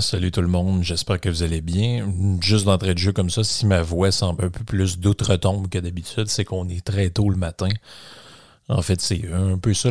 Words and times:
Salut 0.00 0.32
tout 0.32 0.40
le 0.40 0.48
monde, 0.48 0.82
j'espère 0.82 1.20
que 1.20 1.28
vous 1.28 1.44
allez 1.44 1.60
bien. 1.60 2.12
Juste 2.40 2.64
d'entrée 2.64 2.92
de 2.92 2.98
jeu 2.98 3.12
comme 3.12 3.30
ça, 3.30 3.44
si 3.44 3.66
ma 3.66 3.82
voix 3.82 4.10
semble 4.10 4.44
un 4.44 4.50
peu 4.50 4.64
plus 4.64 4.98
d'outre-tombe 4.98 5.68
que 5.68 5.78
d'habitude, 5.78 6.26
c'est 6.26 6.44
qu'on 6.44 6.68
est 6.68 6.84
très 6.84 7.10
tôt 7.10 7.30
le 7.30 7.36
matin. 7.36 7.68
En 8.68 8.82
fait, 8.82 9.00
c'est 9.00 9.22
un 9.32 9.58
peu 9.58 9.74
ça 9.74 9.90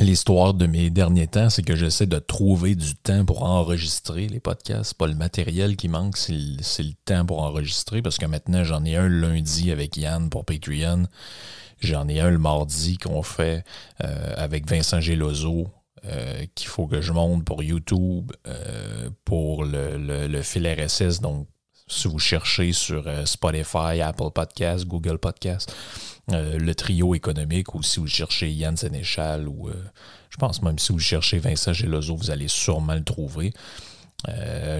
l'histoire 0.00 0.54
de 0.54 0.66
mes 0.66 0.88
derniers 0.88 1.26
temps, 1.26 1.50
c'est 1.50 1.62
que 1.62 1.76
j'essaie 1.76 2.06
de 2.06 2.18
trouver 2.18 2.74
du 2.74 2.94
temps 2.94 3.24
pour 3.26 3.42
enregistrer 3.42 4.28
les 4.28 4.40
podcasts. 4.40 4.94
Pas 4.94 5.06
le 5.06 5.14
matériel 5.14 5.76
qui 5.76 5.88
manque, 5.88 6.16
c'est 6.16 6.32
le, 6.32 6.92
temps 7.04 7.26
pour 7.26 7.42
enregistrer 7.42 8.00
parce 8.00 8.16
que 8.16 8.26
maintenant 8.26 8.64
j'en 8.64 8.84
ai 8.84 8.96
un 8.96 9.08
lundi 9.08 9.70
avec 9.70 9.96
Yann 9.98 10.30
pour 10.30 10.46
Patreon. 10.46 11.04
J'en 11.80 12.08
ai 12.08 12.20
un 12.20 12.30
le 12.30 12.38
mardi 12.38 12.96
qu'on 12.96 13.22
fait 13.22 13.62
euh, 14.02 14.34
avec 14.36 14.68
Vincent 14.68 15.00
Gelozo 15.00 15.68
euh, 16.08 16.44
qu'il 16.54 16.68
faut 16.68 16.86
que 16.86 17.00
je 17.00 17.12
monte 17.12 17.44
pour 17.44 17.62
YouTube, 17.62 18.30
euh, 18.46 19.10
pour 19.24 19.64
le, 19.64 20.42
fil 20.42 20.66
RSS. 20.66 21.20
Donc, 21.20 21.48
si 21.88 22.06
vous 22.06 22.18
cherchez 22.18 22.72
sur 22.72 23.06
euh, 23.06 23.24
Spotify, 23.24 24.00
Apple 24.02 24.30
Podcasts, 24.32 24.86
Google 24.86 25.18
Podcasts, 25.18 25.74
le 26.28 26.72
trio 26.74 27.14
économique, 27.14 27.74
ou 27.74 27.82
si 27.82 28.00
vous 28.00 28.08
cherchez 28.08 28.50
Yann 28.50 28.76
Sénéchal, 28.76 29.46
ou 29.46 29.70
je 30.28 30.36
pense 30.38 30.60
même 30.60 30.76
si 30.76 30.90
vous 30.90 30.98
cherchez 30.98 31.38
Vincent 31.38 31.72
Gelozo, 31.72 32.16
vous 32.16 32.32
allez 32.32 32.48
sûrement 32.48 32.94
le 32.94 33.04
trouver. 33.04 33.52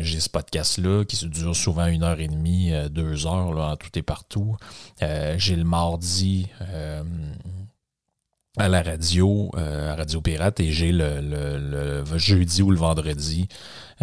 J'ai 0.00 0.18
ce 0.18 0.28
podcast-là 0.28 1.04
qui 1.04 1.14
se 1.14 1.26
dure 1.26 1.54
souvent 1.54 1.86
une 1.86 2.02
heure 2.02 2.18
et 2.18 2.26
demie, 2.26 2.72
deux 2.90 3.28
heures, 3.28 3.54
là, 3.54 3.70
en 3.70 3.76
tout 3.76 3.96
et 3.96 4.02
partout. 4.02 4.56
J'ai 5.00 5.54
le 5.54 5.62
mardi 5.62 6.48
à 8.56 8.68
la 8.68 8.82
radio, 8.82 9.50
euh, 9.56 9.92
à 9.92 9.96
Radio 9.96 10.20
Pirate, 10.20 10.60
et 10.60 10.72
j'ai 10.72 10.92
le, 10.92 11.20
le- 11.20 12.02
le 12.10 12.18
jeudi 12.18 12.62
ou 12.62 12.70
le 12.70 12.78
vendredi 12.78 13.48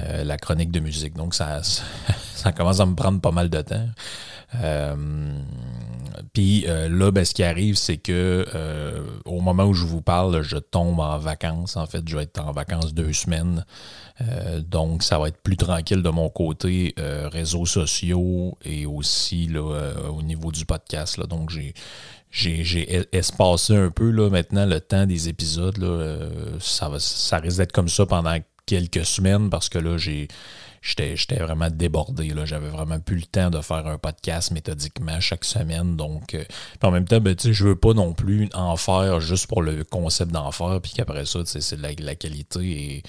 euh, 0.01 0.23
la 0.23 0.37
chronique 0.37 0.71
de 0.71 0.79
musique. 0.79 1.15
Donc, 1.15 1.33
ça, 1.35 1.61
ça 2.35 2.51
commence 2.51 2.79
à 2.79 2.85
me 2.85 2.95
prendre 2.95 3.19
pas 3.21 3.31
mal 3.31 3.49
de 3.49 3.61
temps. 3.61 3.87
Euh, 4.61 4.95
Puis 6.33 6.65
là, 6.67 7.11
ben, 7.11 7.25
ce 7.25 7.33
qui 7.33 7.43
arrive, 7.43 7.75
c'est 7.75 7.97
que 7.97 8.45
au 9.25 9.39
moment 9.41 9.65
où 9.65 9.73
je 9.73 9.85
vous 9.85 10.01
parle, 10.01 10.41
je 10.43 10.57
tombe 10.57 10.99
en 10.99 11.17
vacances. 11.17 11.75
En 11.77 11.85
fait, 11.87 12.07
je 12.07 12.15
vais 12.17 12.23
être 12.23 12.39
en 12.39 12.51
vacances 12.51 12.93
deux 12.93 13.13
semaines. 13.13 13.65
Donc, 14.69 15.01
ça 15.01 15.17
va 15.17 15.29
être 15.29 15.41
plus 15.41 15.57
tranquille 15.57 16.03
de 16.03 16.09
mon 16.09 16.29
côté, 16.29 16.93
réseaux 16.97 17.65
sociaux 17.65 18.57
et 18.63 18.85
aussi 18.85 19.47
là, 19.47 19.93
au 20.11 20.21
niveau 20.21 20.51
du 20.51 20.65
podcast. 20.65 21.17
Là. 21.17 21.25
Donc, 21.25 21.49
j'ai 21.49 21.73
j'ai, 22.33 22.63
j'ai 22.63 22.91
es- 22.93 23.07
espacé 23.13 23.75
un 23.75 23.91
peu 23.91 24.09
là, 24.09 24.29
maintenant 24.29 24.65
le 24.65 24.81
temps 24.81 25.05
des 25.05 25.29
épisodes. 25.29 25.77
Là, 25.77 25.87
Euh, 25.87 26.59
ça, 26.59 26.89
va, 26.89 26.99
ça 26.99 27.37
risque 27.37 27.57
d'être 27.59 27.71
comme 27.71 27.87
ça 27.87 28.05
pendant 28.05 28.35
quelques 28.65 29.05
semaines 29.05 29.49
parce 29.49 29.69
que 29.69 29.79
là. 29.79 29.97
J'étais, 30.85 31.15
vraiment 31.39 31.69
débordé. 31.69 32.33
J'avais 32.43 32.67
vraiment 32.67 32.99
plus 32.99 33.15
le 33.15 33.25
temps 33.25 33.49
de 33.49 33.61
faire 33.61 33.87
un 33.87 33.97
podcast 33.97 34.51
méthodiquement 34.51 35.17
chaque 35.21 35.45
semaine. 35.45 35.95
Donc, 35.95 36.33
euh, 36.33 36.43
en 36.81 36.91
même 36.91 37.05
temps, 37.05 37.21
ben, 37.21 37.37
je 37.39 37.63
veux 37.63 37.77
pas 37.77 37.93
non 37.93 38.13
plus 38.13 38.49
en 38.53 38.75
faire 38.75 39.21
juste 39.21 39.47
pour 39.47 39.61
le 39.61 39.85
concept 39.85 40.31
d'en 40.31 40.51
faire, 40.51 40.81
puis 40.81 40.91
qu'après 40.91 41.25
ça, 41.25 41.39
c'est 41.45 41.77
la, 41.79 42.15
qualité 42.15 43.01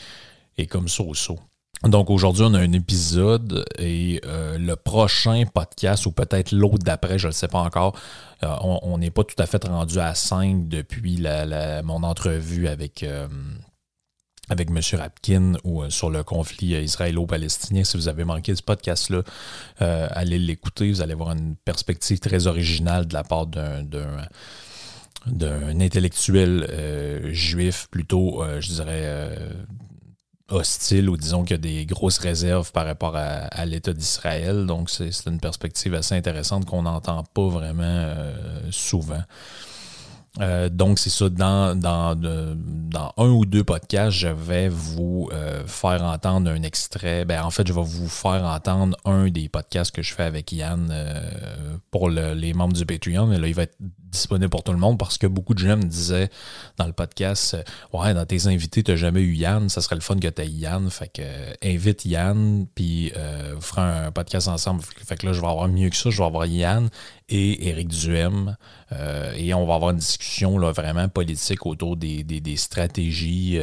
et, 0.57 0.67
comme 0.69 0.87
saut. 0.87 1.41
Donc 1.83 2.09
aujourd'hui, 2.09 2.45
on 2.47 2.55
a 2.55 2.61
un 2.61 2.73
épisode 2.73 3.65
et 3.79 4.21
euh, 4.25 4.57
le 4.57 4.75
prochain 4.75 5.45
podcast, 5.53 6.07
ou 6.07 6.13
peut-être 6.13 6.53
l'autre 6.53 6.79
d'après, 6.79 7.19
je 7.19 7.27
ne 7.27 7.33
sais 7.33 7.49
pas 7.49 7.59
encore, 7.59 7.95
euh, 8.43 8.49
on 8.63 8.97
n'est 8.97 9.11
pas 9.11 9.23
tout 9.25 9.35
à 9.39 9.45
fait 9.47 9.63
rendu 9.67 9.99
à 9.99 10.15
5 10.15 10.67
depuis 10.69 11.17
la, 11.17 11.83
mon 11.83 12.03
entrevue 12.03 12.69
avec, 12.69 13.03
euh, 13.03 13.29
avec 14.49 14.71
M. 14.71 14.81
Rapkin 14.99 15.53
ou 15.65 15.89
sur 15.91 16.09
le 16.09 16.23
conflit 16.23 16.69
israélo-palestinien. 16.83 17.85
Si 17.85 17.99
vous 17.99 18.09
avez 18.09 18.25
manqué 18.25 18.55
ce 18.55 18.63
podcast-là, 18.63 19.23
allez 19.79 20.39
l'écouter. 20.39 20.91
Vous 20.91 21.03
allez 21.03 21.15
voir 21.15 21.33
une 21.33 21.55
perspective 21.67 22.19
très 22.19 22.47
originale 22.47 23.07
de 23.07 23.13
la 23.15 23.25
part 23.25 23.47
d'un 23.47 23.83
d'un- 23.83 25.81
intellectuel 25.81 27.31
juif 27.33 27.89
plutôt, 27.91 28.43
je 28.61 28.69
dirais, 28.69 29.39
hostile 30.49 31.09
ou 31.09 31.17
disons 31.17 31.43
qu'il 31.43 31.53
y 31.57 31.59
a 31.59 31.59
des 31.59 31.87
grosses 31.87 32.19
réserves 32.19 32.71
par 32.73 32.87
rapport 32.87 33.17
à, 33.17 33.65
l'État 33.65 33.93
d'Israël. 33.93 34.67
Donc, 34.67 34.91
c'est 34.91 35.11
une 35.27 35.41
perspective 35.41 35.95
assez 35.95 36.15
intéressante 36.15 36.67
qu'on 36.67 36.83
n'entend 36.83 37.25
pas 37.25 37.49
vraiment 37.49 37.83
euh, 37.85 38.35
souvent. 38.71 39.23
Euh, 40.41 40.69
donc, 40.69 40.99
c'est 40.99 41.11
ça, 41.11 41.29
dans, 41.29 41.79
dans, 41.79 42.17
de- 42.17 42.57
dans 42.57 43.13
un 43.19 43.29
ou 43.29 43.47
deux 43.47 43.63
podcasts, 43.63 44.17
je 44.17 44.29
vais 44.29 44.69
vous 44.69 45.31
euh, 45.33 45.65
faire 45.67 46.03
entendre 46.03 46.51
un 46.51 46.63
extrait. 46.63 47.25
Ben, 47.25 47.43
en 47.45 47.51
fait, 47.51 47.67
je 47.67 47.73
vais 47.73 47.83
vous 47.85 48.09
faire 48.09 48.45
entendre 48.45 48.97
un 49.05 49.29
des 49.29 49.49
podcasts 49.49 49.93
que 49.93 50.03
je 50.03 50.13
fais 50.13 50.25
avec 50.25 50.51
Yann 50.51 50.89
euh, 50.91 51.77
pour 51.93 52.11
le- 52.11 52.35
les 52.35 52.53
membres 52.53 52.75
du 52.75 52.85
Patreon. 52.85 53.29
Là, 53.29 53.47
il 53.47 53.55
va 53.55 53.63
être 53.63 53.77
disponible 54.15 54.49
pour 54.51 54.63
tout 54.63 54.73
le 54.73 54.79
monde 54.79 54.99
parce 54.99 55.19
que 55.19 55.27
beaucoup 55.27 55.55
de 55.55 55.59
gens 55.59 55.77
me 55.77 55.83
disaient 55.85 56.31
dans 56.79 56.87
le 56.87 56.93
podcast 56.93 57.55
euh, 57.55 57.63
Ouais, 57.99 58.15
dans 58.15 58.25
tes 58.25 58.47
invités, 58.47 58.83
tu 58.83 58.91
n'as 58.91 58.97
jamais 58.97 59.21
eu 59.21 59.35
Yann, 59.35 59.69
ça 59.69 59.81
serait 59.81 59.95
le 59.97 60.01
fun 60.01 60.17
que 60.19 60.29
tu 60.29 60.43
aies 60.43 60.49
Yann. 60.49 60.89
Fait 60.91 61.09
que 61.09 61.23
euh, 61.23 61.53
invite 61.63 62.05
Yann, 62.05 62.67
puis 62.75 63.13
euh, 63.17 63.61
ferez 63.61 63.83
un 63.83 64.13
podcast 64.13 64.49
ensemble. 64.49 64.83
Fait 64.83 65.17
que 65.17 65.27
là, 65.27 65.33
je 65.33 65.41
vais 65.41 65.47
avoir 65.47 65.69
mieux 65.69 65.91
que 65.91 65.97
ça, 65.97 66.11
je 66.11 66.19
vais 66.19 66.25
avoir 66.25 66.47
Yann 66.47 66.89
et 67.29 67.69
Éric 67.69 67.89
Duhem. 67.89 68.57
Euh, 68.93 69.33
et 69.37 69.53
on 69.55 69.67
va 69.67 69.75
avoir 69.75 69.91
une 69.91 69.99
discussion 69.99 70.59
là, 70.59 70.73
vraiment 70.73 71.09
politique 71.09 71.67
autour 71.67 71.97
des- 71.97 72.23
des 72.25 72.57
stratégies 72.57 73.59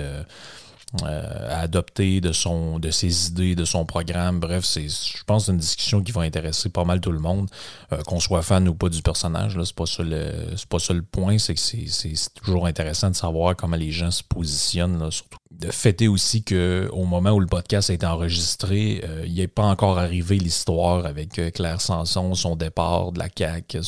euh, 1.04 1.50
à 1.50 1.62
adopter 1.62 2.20
de, 2.22 2.32
son, 2.34 2.80
de 2.80 2.92
ses 2.92 3.28
idées, 3.28 3.56
de 3.56 3.64
son 3.66 3.86
programme. 3.86 4.40
Bref, 4.40 4.66
c'est, 4.66 4.88
je 4.90 5.24
pense 5.26 5.44
que 5.44 5.46
c'est 5.48 5.52
une 5.54 5.58
discussion 5.58 6.02
qui 6.04 6.12
va 6.12 6.22
intéresser 6.22 6.70
pas 6.70 6.84
mal 6.84 7.00
tout 7.00 7.12
le 7.12 7.20
monde, 7.20 7.50
euh, 7.94 8.02
qu'on 8.04 8.20
soit 8.20 8.42
fan 8.42 8.68
ou 8.68 8.74
pas 8.76 8.90
du 8.90 9.02
personnage. 9.02 9.56
Là, 9.56 9.64
c'est, 9.66 9.76
pas 9.76 9.86
ça 9.86 10.04
le, 10.04 10.34
c'est 10.58 10.68
pas 10.70 10.80
ça 10.80 10.94
le 10.94 11.02
point, 11.04 11.38
c'est 11.38 11.54
que 11.54 11.60
c'est, 11.62 11.88
c'est- 11.88 12.16
c'est 12.16 12.34
toujours 12.34 12.66
intéressant 12.68 13.10
de 13.10 13.16
savoir 13.16 13.56
comment 13.56 13.78
les 13.78 13.92
gens 13.92 14.12
se 14.12 14.24
positionnent, 14.24 15.00
là, 15.00 15.10
surtout. 15.12 15.38
De 15.62 15.70
fêter 15.70 16.08
aussi 16.08 16.44
qu'au 16.44 17.06
moment 17.06 17.30
où 17.30 17.40
le 17.40 17.46
podcast 17.46 17.92
a 17.92 17.94
été 17.94 18.08
enregistré, 18.08 19.04
euh, 19.08 19.24
il 19.28 19.36
n'est 19.36 19.48
pas 19.48 19.66
encore 19.66 20.00
arrivé 20.00 20.40
l'histoire 20.40 21.06
avec 21.06 21.38
euh, 21.38 21.52
Claire 21.52 21.82
Sanson, 21.82 22.34
son 22.34 22.56
départ 22.56 23.12
de 23.12 23.20
la 23.20 23.28
CAQ, 23.30 23.82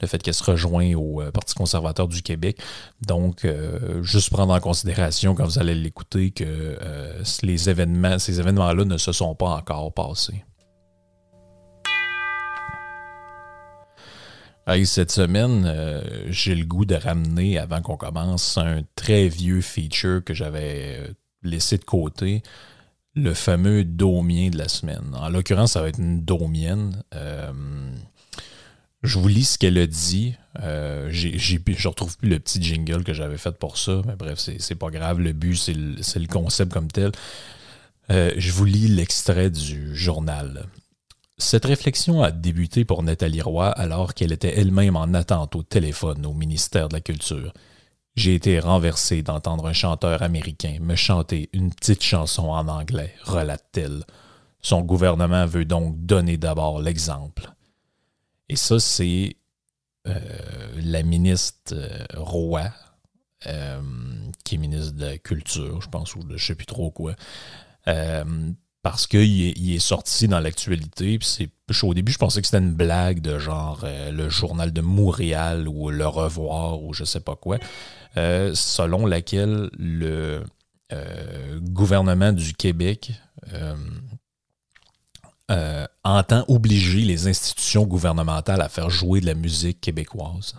le 0.00 0.08
fait 0.08 0.20
qu'elle 0.20 0.34
se 0.34 0.42
rejoint 0.42 0.92
au 0.94 1.22
euh, 1.22 1.30
Parti 1.30 1.54
conservateur 1.54 2.08
du 2.08 2.20
Québec. 2.20 2.58
Donc, 3.06 3.46
juste 4.02 4.30
prendre 4.30 4.54
en 4.54 4.60
considération 4.60 5.36
quand 5.36 5.44
vous 5.44 5.58
allez 5.58 5.74
l'écouter 5.74 6.30
que 6.30 6.78
les 7.42 7.68
événements, 7.68 8.18
ces 8.18 8.40
événements-là 8.40 8.84
ne 8.84 8.96
se 8.96 9.12
sont 9.12 9.34
pas 9.34 9.50
encore 9.50 9.92
passés. 9.92 10.42
Hey, 14.66 14.86
cette 14.86 15.12
semaine, 15.12 15.64
euh, 15.66 16.02
j'ai 16.30 16.54
le 16.54 16.64
goût 16.64 16.86
de 16.86 16.94
ramener, 16.94 17.58
avant 17.58 17.82
qu'on 17.82 17.98
commence, 17.98 18.56
un 18.56 18.80
très 18.96 19.28
vieux 19.28 19.60
feature 19.60 20.24
que 20.24 20.32
j'avais 20.32 21.00
euh, 21.00 21.08
laissé 21.42 21.76
de 21.76 21.84
côté. 21.84 22.42
le 23.14 23.34
fameux 23.34 23.84
domien 23.84 24.48
de 24.48 24.56
la 24.56 24.68
semaine. 24.68 25.14
En 25.14 25.28
l'occurrence, 25.28 25.72
ça 25.72 25.82
va 25.82 25.88
être 25.88 25.98
une 25.98 26.24
domienne. 26.24 27.02
Euh, 27.14 27.52
je 29.02 29.18
vous 29.18 29.28
lis 29.28 29.44
ce 29.44 29.58
qu'elle 29.58 29.76
a 29.76 29.86
dit. 29.86 30.34
J'ai, 31.10 31.38
je 31.38 31.88
retrouve 31.88 32.16
plus 32.16 32.30
le 32.30 32.40
petit 32.40 32.62
jingle 32.62 33.04
que 33.04 33.12
j'avais 33.12 33.36
fait 33.36 33.56
pour 33.58 33.76
ça, 33.76 34.00
mais 34.06 34.16
bref, 34.16 34.38
c'est, 34.38 34.74
pas 34.76 34.88
grave. 34.90 35.20
Le 35.20 35.32
but, 35.32 35.56
c'est 35.56 35.74
le, 35.74 36.26
concept 36.26 36.72
comme 36.72 36.90
tel. 36.90 37.12
Je 38.08 38.50
vous 38.50 38.64
lis 38.64 38.88
l'extrait 38.88 39.50
du 39.50 39.94
journal. 39.94 40.66
Cette 41.36 41.64
réflexion 41.64 42.22
a 42.22 42.30
débuté 42.30 42.84
pour 42.84 43.02
Nathalie 43.02 43.42
Roy 43.42 43.68
alors 43.68 44.14
qu'elle 44.14 44.32
était 44.32 44.58
elle-même 44.58 44.96
en 44.96 45.12
attente 45.14 45.56
au 45.56 45.62
téléphone 45.62 46.24
au 46.26 46.32
ministère 46.32 46.88
de 46.88 46.94
la 46.94 47.00
Culture. 47.00 47.52
J'ai 48.14 48.36
été 48.36 48.60
renversé 48.60 49.22
d'entendre 49.22 49.66
un 49.66 49.72
chanteur 49.72 50.22
américain 50.22 50.78
me 50.80 50.94
chanter 50.94 51.50
une 51.52 51.74
petite 51.74 52.02
chanson 52.02 52.44
en 52.44 52.68
anglais, 52.68 53.12
relate-t-elle. 53.24 54.04
Son 54.60 54.82
gouvernement 54.82 55.46
veut 55.46 55.64
donc 55.64 55.96
donner 56.06 56.36
d'abord 56.36 56.80
l'exemple. 56.80 57.50
Et 58.48 58.56
ça, 58.56 58.78
c'est 58.78 59.36
euh, 60.06 60.20
la 60.76 61.02
ministre 61.02 61.74
euh, 61.74 62.04
Roy, 62.14 62.70
euh, 63.46 63.80
qui 64.44 64.54
est 64.54 64.58
ministre 64.58 64.92
de 64.92 65.04
la 65.06 65.18
Culture, 65.18 65.82
je 65.82 65.88
pense, 65.88 66.14
ou 66.14 66.20
de 66.20 66.36
je 66.36 66.44
ne 66.44 66.46
sais 66.46 66.54
plus 66.54 66.66
trop 66.66 66.92
quoi. 66.92 67.16
Parce 68.84 69.06
qu'il 69.06 69.72
est, 69.72 69.78
sorti 69.78 70.28
dans 70.28 70.40
l'actualité. 70.40 71.18
Au 71.82 71.94
début, 71.94 72.12
je 72.12 72.18
pensais 72.18 72.42
que 72.42 72.46
c'était 72.46 72.62
une 72.62 72.74
blague 72.74 73.20
de 73.20 73.38
genre 73.38 73.86
le 74.12 74.28
journal 74.28 74.74
de 74.74 74.82
Montréal 74.82 75.68
ou 75.68 75.88
Le 75.88 76.06
Revoir 76.06 76.82
ou 76.82 76.92
je 76.92 77.04
sais 77.04 77.20
pas 77.20 77.34
quoi. 77.34 77.56
Euh, 78.18 78.52
selon 78.54 79.06
laquelle 79.06 79.70
le 79.78 80.44
euh, 80.92 81.60
gouvernement 81.60 82.32
du 82.32 82.52
Québec 82.52 83.12
euh, 85.50 85.86
entend 86.04 86.44
obliger 86.48 87.00
les 87.00 87.26
institutions 87.26 87.86
gouvernementales 87.86 88.60
à 88.60 88.68
faire 88.68 88.90
jouer 88.90 89.22
de 89.22 89.26
la 89.26 89.34
musique 89.34 89.80
québécoise. 89.80 90.56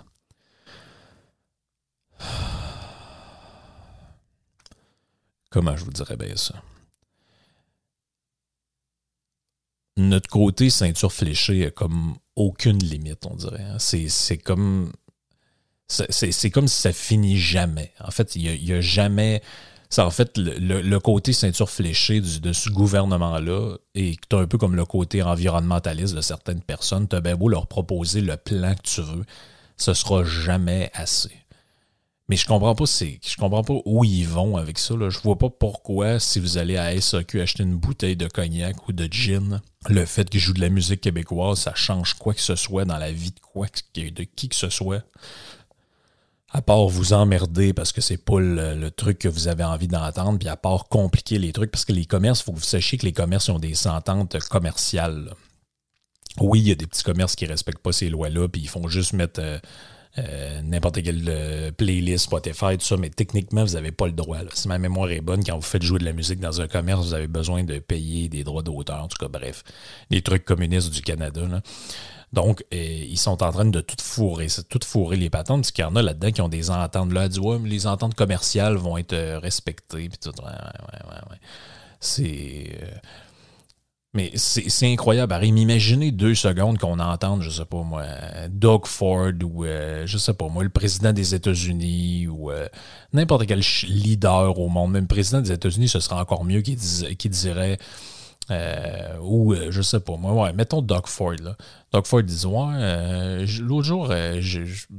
Comment 5.52 5.78
je 5.78 5.86
vous 5.86 5.92
dirais 5.92 6.18
bien 6.18 6.36
ça? 6.36 6.56
Notre 9.98 10.30
côté 10.30 10.70
ceinture 10.70 11.14
fléchée 11.14 11.68
a 11.68 11.72
comme 11.72 12.16
aucune 12.36 12.80
limite, 12.80 13.26
on 13.26 13.36
dirait. 13.36 13.64
Hein. 13.64 13.78
C'est 13.80 14.38
comme 14.38 14.92
c'est 15.88 16.50
comme 16.50 16.68
si 16.68 16.82
ça 16.82 16.92
finit 16.92 17.38
jamais. 17.38 17.94
En 18.00 18.12
fait, 18.12 18.36
il 18.36 18.64
n'y 18.64 18.74
a, 18.74 18.82
jamais. 18.82 19.42
En 19.98 20.10
fait, 20.10 20.32
le, 20.38 20.98
côté 20.98 21.32
ceinture 21.32 21.70
fléchée 21.70 22.20
de 22.20 22.54
ce 22.54 22.70
gouvernement-là 22.70 23.78
est 23.94 24.34
un 24.34 24.48
peu 24.48 24.58
comme 24.58 24.76
le 24.76 24.86
côté 24.86 25.22
environnementaliste 25.22 26.16
de 26.16 26.22
certaines 26.22 26.62
personnes. 26.62 27.08
Tu 27.08 27.16
as 27.16 27.22
bien 27.22 27.36
beau 27.36 27.50
leur 27.50 27.68
proposer 27.68 28.22
le 28.22 28.36
plan 28.36 28.74
que 28.74 28.82
tu 28.82 29.02
veux, 29.02 29.24
ce 29.78 29.94
sera 29.94 30.24
jamais 30.24 30.90
assez. 30.94 31.32
Mais 32.28 32.38
je 32.38 32.48
comprends 32.48 32.74
pas 32.74 32.86
je 32.86 33.38
comprends 33.38 33.64
pas 33.64 33.76
où 33.86 34.04
ils 34.04 34.28
vont 34.28 34.58
avec 34.58 34.80
ça. 34.80 34.96
Là. 34.96 35.10
Je 35.10 35.20
vois 35.20 35.38
pas 35.38 35.50
pourquoi, 35.50 36.20
si 36.20 36.40
vous 36.40 36.58
allez 36.58 36.76
à 36.76 37.00
SAQ 37.00 37.42
acheter 37.42 37.64
une 37.64 37.76
bouteille 37.76 38.16
de 38.16 38.28
cognac 38.28 38.88
ou 38.88 38.94
de 38.94 39.08
gin, 39.12 39.62
le 39.90 40.06
fait 40.06 40.28
qu'ils 40.28 40.40
jouent 40.40 40.54
de 40.54 40.62
la 40.62 40.70
musique 40.70 41.02
québécoise, 41.02 41.60
ça 41.60 41.76
change 41.76 42.16
quoi 42.16 42.34
que 42.34 42.42
ce 42.42 42.56
soit 42.56 42.86
dans 42.86 42.98
la 42.98 43.12
vie 43.12 43.32
de 43.32 44.24
qui 44.24 44.50
que 44.50 44.56
ce 44.56 44.70
soit? 44.70 45.04
À 46.50 46.62
part 46.62 46.88
vous 46.88 47.14
emmerder 47.14 47.74
parce 47.74 47.92
que 47.92 48.02
c'est 48.02 48.18
pas 48.18 48.40
le, 48.40 48.90
truc 48.90 49.20
que 49.20 49.28
vous 49.28 49.48
avez 49.48 49.64
envie 49.64 49.88
d'entendre, 49.88 50.40
puis 50.40 50.48
à 50.48 50.56
part 50.56 50.88
compliquer 50.88 51.38
les 51.38 51.52
trucs, 51.52 51.70
parce 51.70 51.86
que 51.86 51.92
les 51.92 52.06
commerces, 52.06 52.42
il 52.42 52.44
faut 52.46 52.54
que 52.54 52.60
vous 52.60 52.64
sachiez 52.64 52.98
que 52.98 53.06
les 53.06 53.14
commerces 53.14 53.50
ont 53.50 53.60
des 53.60 53.88
ententes 53.88 54.40
commerciales. 54.50 55.34
Oui, 56.40 56.60
il 56.62 56.68
y 56.70 56.72
a 56.72 56.76
des 56.76 56.88
petits 56.88 57.04
commerces 57.04 57.36
qui 57.36 57.46
respectent 57.46 57.84
pas 57.84 57.92
ces 57.92 58.10
lois-là, 58.10 58.48
puis 58.48 58.62
ils 58.62 58.70
font 58.70 58.88
juste 58.88 59.14
mettre 59.14 59.42
euh, 59.42 59.60
euh, 60.18 60.62
n'importe 60.62 61.04
quelle 61.04 61.24
euh, 61.28 61.72
playlist, 61.72 62.26
Spotify, 62.26 62.78
tout 62.78 62.86
ça, 62.86 62.96
mais 62.98 63.10
techniquement, 63.10 63.66
vous 63.66 63.74
n'avez 63.74 63.92
pas 63.92 64.06
le 64.06 64.14
droit. 64.14 64.38
Si 64.54 64.68
ma 64.68 64.78
mémoire 64.78 65.10
est 65.12 65.22
bonne, 65.22 65.44
quand 65.44 65.56
vous 65.56 65.62
faites 65.62 65.84
jouer 65.84 66.00
de 66.00 66.06
la 66.06 66.14
musique 66.14 66.40
dans 66.40 66.62
un 66.62 66.68
commerce, 66.68 67.08
vous 67.08 67.14
avez 67.14 67.28
besoin 67.28 67.64
de 67.64 67.80
payer 67.80 68.30
des 68.30 68.44
droits 68.44 68.64
d'auteur, 68.64 69.04
en 69.04 69.08
tout 69.08 69.18
cas, 69.18 69.28
bref, 69.28 69.64
des 70.10 70.22
trucs 70.22 70.46
communistes 70.46 70.94
du 70.94 71.02
Canada. 71.02 71.42
Donc, 72.34 72.66
euh, 72.74 72.78
ils 72.78 73.18
sont 73.18 73.44
en 73.44 73.52
train 73.52 73.66
de 73.66 73.82
tout 73.82 73.96
fourrer, 74.02 74.48
tout 74.70 74.80
fourrer 74.86 75.18
les 75.18 75.30
patentes, 75.30 75.62
parce 75.62 75.72
qu'il 75.72 75.84
y 75.84 75.88
en 75.88 75.96
a 75.96 76.02
là-dedans 76.02 76.32
qui 76.32 76.42
ont 76.42 76.50
des 76.50 76.70
ententes. 76.70 77.12
Là, 77.12 77.28
dit, 77.28 77.40
ouais, 77.40 77.60
mais 77.60 77.70
les 77.70 77.88
ententes 77.88 78.16
commerciales 78.16 78.76
vont 78.76 78.98
être 78.98 79.14
euh, 79.14 79.40
respectées. 79.40 80.10
Puis 80.10 80.18
tout. 80.22 80.30
Ouais, 80.42 80.50
ouais, 80.50 81.10
ouais, 81.10 81.32
ouais. 81.32 81.38
C'est. 82.00 82.78
Euh, 84.16 84.22
mais 84.26 84.32
c'est 84.36 84.92
incroyable, 84.92 85.34
Harry. 85.34 85.50
Imaginez 85.50 86.12
deux 86.12 86.36
secondes 86.36 86.78
qu'on 86.78 87.00
entende, 87.00 87.42
je 87.42 87.50
sais 87.50 87.66
pas 87.66 87.84
moi, 87.84 88.04
Doug 88.50 88.86
Ford 88.86 89.34
ou, 89.44 89.66
je 89.66 90.18
sais 90.18 90.34
pas 90.34 90.48
moi, 90.48 90.64
le 90.64 90.70
président 90.70 91.14
des 91.14 91.36
États-Unis 91.36 92.28
ou 92.28 92.52
n'importe 93.14 93.46
quel 93.46 93.62
leader 93.88 94.60
au 94.60 94.70
monde. 94.70 94.92
Même 94.92 95.08
président 95.08 95.42
des 95.42 95.52
États-Unis, 95.52 95.90
ce 95.90 96.00
serait 96.00 96.16
encore 96.16 96.44
mieux 96.44 96.62
qu'il 96.62 96.78
dirait 96.78 97.78
euh, 98.52 99.18
ou 99.22 99.54
euh, 99.54 99.72
je 99.72 99.82
sais 99.82 100.00
pas, 100.00 100.18
moi, 100.18 100.34
ouais, 100.34 100.54
mettons 100.54 100.82
Doug 100.82 101.08
Ford. 101.08 101.36
Là. 101.42 101.56
Doug 101.92 102.06
Ford 102.06 102.22
disait 102.22 102.48
Ouais, 102.48 102.74
euh, 102.76 103.48
l'autre 103.62 103.86
jour, 103.86 104.14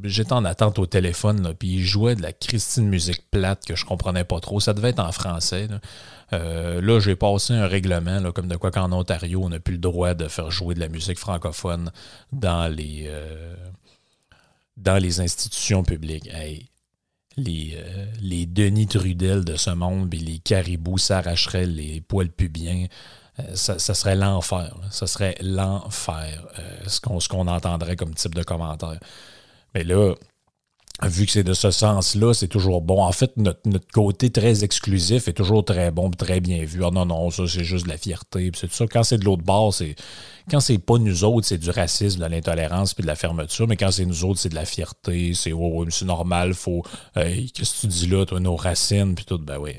j'étais 0.03 0.33
en 0.33 0.45
attente 0.45 0.79
au 0.79 0.87
téléphone, 0.87 1.55
puis 1.59 1.75
il 1.75 1.85
jouait 1.85 2.17
de 2.17 2.23
la 2.23 2.33
Christine 2.33 2.89
musique 2.89 3.23
plate 3.31 3.65
que 3.65 3.77
je 3.77 3.85
comprenais 3.85 4.25
pas 4.25 4.41
trop. 4.41 4.59
Ça 4.59 4.75
devait 4.75 4.91
être 4.91 5.01
en 5.01 5.13
français. 5.13 5.69
Là, 5.69 5.81
j'ai 6.33 7.17
passé 7.17 7.55
un 7.55 7.67
règlement, 7.67 8.21
là, 8.21 8.33
comme 8.33 8.49
de 8.49 8.57
quoi 8.57 8.71
qu'en 8.71 8.93
Ontario, 8.93 9.43
on 9.43 9.49
n'a 9.49 9.61
plus 9.61 9.75
le 9.75 9.79
droit 9.79 10.15
de 10.15 10.29
faire 10.29 10.51
jouer 10.51 10.75
de 10.75 10.81
la 10.81 10.89
musique 10.89 11.19
francophone 11.19 11.91
dans 12.33 12.73
les, 12.73 13.11
dans 14.77 14.99
les 14.99 15.21
institutions 15.21 15.83
publiques. 15.83 16.29
les, 17.37 17.79
les 18.21 18.47
Denis 18.47 18.87
Trudel 18.87 19.45
de 19.45 19.57
ce 19.57 19.71
monde, 19.71 20.11
puis 20.11 20.21
les 20.21 20.39
caribous 20.39 20.99
s'arracheraient 20.99 21.67
les 21.67 22.01
poils 22.01 22.31
pubiens 22.31 22.87
euh, 23.41 23.55
ça, 23.55 23.79
serait 23.79 24.17
l'enfer. 24.17 24.75
Ça 24.91 25.07
serait 25.07 25.37
l'enfer, 25.41 26.47
euh, 26.59 26.89
ce 26.89 27.29
qu'on 27.29 27.47
entendrait 27.49 27.97
comme 27.97 28.15
type 28.15 28.35
de 28.35 28.43
commentaire. 28.43 28.99
Mais 29.75 29.85
là, 29.85 30.15
vu 31.03 31.27
que 31.27 31.33
c'est 31.33 31.45
de 31.45 31.53
ce 31.53 31.71
sens-là, 31.71 32.33
c'est 32.33 32.49
toujours 32.49 32.81
bon. 32.81 33.03
En 33.03 33.13
fait, 33.13 33.37
notre, 33.37 33.61
côté 33.93 34.31
très 34.31 34.65
exclusif 34.65 35.29
est 35.29 35.35
toujours 35.35 35.65
très 35.65 35.91
bon, 35.91 36.11
très 36.11 36.41
bien 36.41 36.65
vu. 36.65 36.85
Ah 36.85 36.91
non, 36.91 37.07
non, 37.07 37.31
ça, 37.31 37.45
c'est 37.47 37.65
juste 37.65 37.85
de 37.85 37.91
la 37.91 37.99
fierté. 37.99 38.51
C'est 38.55 38.73
ça. 38.73 38.87
Quand 38.87 39.03
c'est 39.03 39.19
de 39.19 39.25
l'autre 39.25 39.43
bord, 39.43 39.75
c'est. 39.75 39.95
Quand 40.51 40.61
c'est 40.61 40.79
pas 40.79 40.99
nous 40.99 41.25
autres, 41.25 41.47
c'est 41.47 41.59
du 41.59 41.71
racisme, 41.71 42.21
de 42.21 42.27
l'intolérance 42.27 42.95
puis 42.95 43.03
de 43.03 43.09
la 43.09 43.17
fermeture. 43.17 43.67
Mais 43.69 43.77
quand 43.77 43.91
c'est 43.91 44.07
nous 44.07 44.25
autres, 44.25 44.39
c'est 44.39 44.49
de 44.49 44.55
la 44.55 44.65
fierté. 44.65 45.35
C'est 45.35 45.53
oh, 45.53 45.85
c'est 45.91 46.05
normal, 46.05 46.55
faut. 46.55 46.83
Qu'est-ce 47.15 47.75
que 47.75 47.81
tu 47.81 47.87
dis 47.89 48.07
là, 48.07 48.25
toi, 48.25 48.41
nos 48.41 48.57
racines, 48.57 49.15
puis 49.15 49.25
tout. 49.25 49.39
Ben 49.39 49.59
oui 49.59 49.73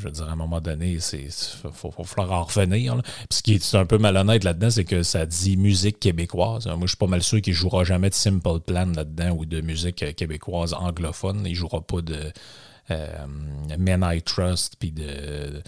je 0.00 0.06
veux 0.06 0.12
dire, 0.12 0.28
à 0.28 0.32
un 0.32 0.36
moment 0.36 0.60
donné, 0.60 0.92
il 0.92 1.30
faut, 1.72 1.90
falloir 2.04 2.40
en 2.40 2.44
revenir. 2.44 3.00
ce 3.30 3.42
qui 3.42 3.54
est 3.54 3.74
un 3.74 3.86
peu 3.86 3.98
malhonnête 3.98 4.44
là-dedans, 4.44 4.70
c'est 4.70 4.84
que 4.84 5.02
ça 5.02 5.26
dit 5.26 5.56
musique 5.56 6.00
québécoise. 6.00 6.66
Moi, 6.66 6.78
je 6.82 6.88
suis 6.88 6.96
pas 6.96 7.06
mal 7.06 7.22
sûr 7.22 7.40
qu'il 7.40 7.52
jouera 7.52 7.84
jamais 7.84 8.10
de 8.10 8.14
Simple 8.14 8.60
Plan 8.60 8.86
là-dedans 8.86 9.36
ou 9.36 9.46
de 9.46 9.60
musique 9.60 10.14
québécoise 10.16 10.74
anglophone. 10.74 11.44
Il 11.46 11.54
jouera 11.54 11.80
pas 11.82 12.00
de 12.00 12.32
euh, 12.90 13.26
Men 13.78 14.04
I 14.04 14.22
Trust 14.22 14.76
puis 14.78 14.92
de, 14.92 15.62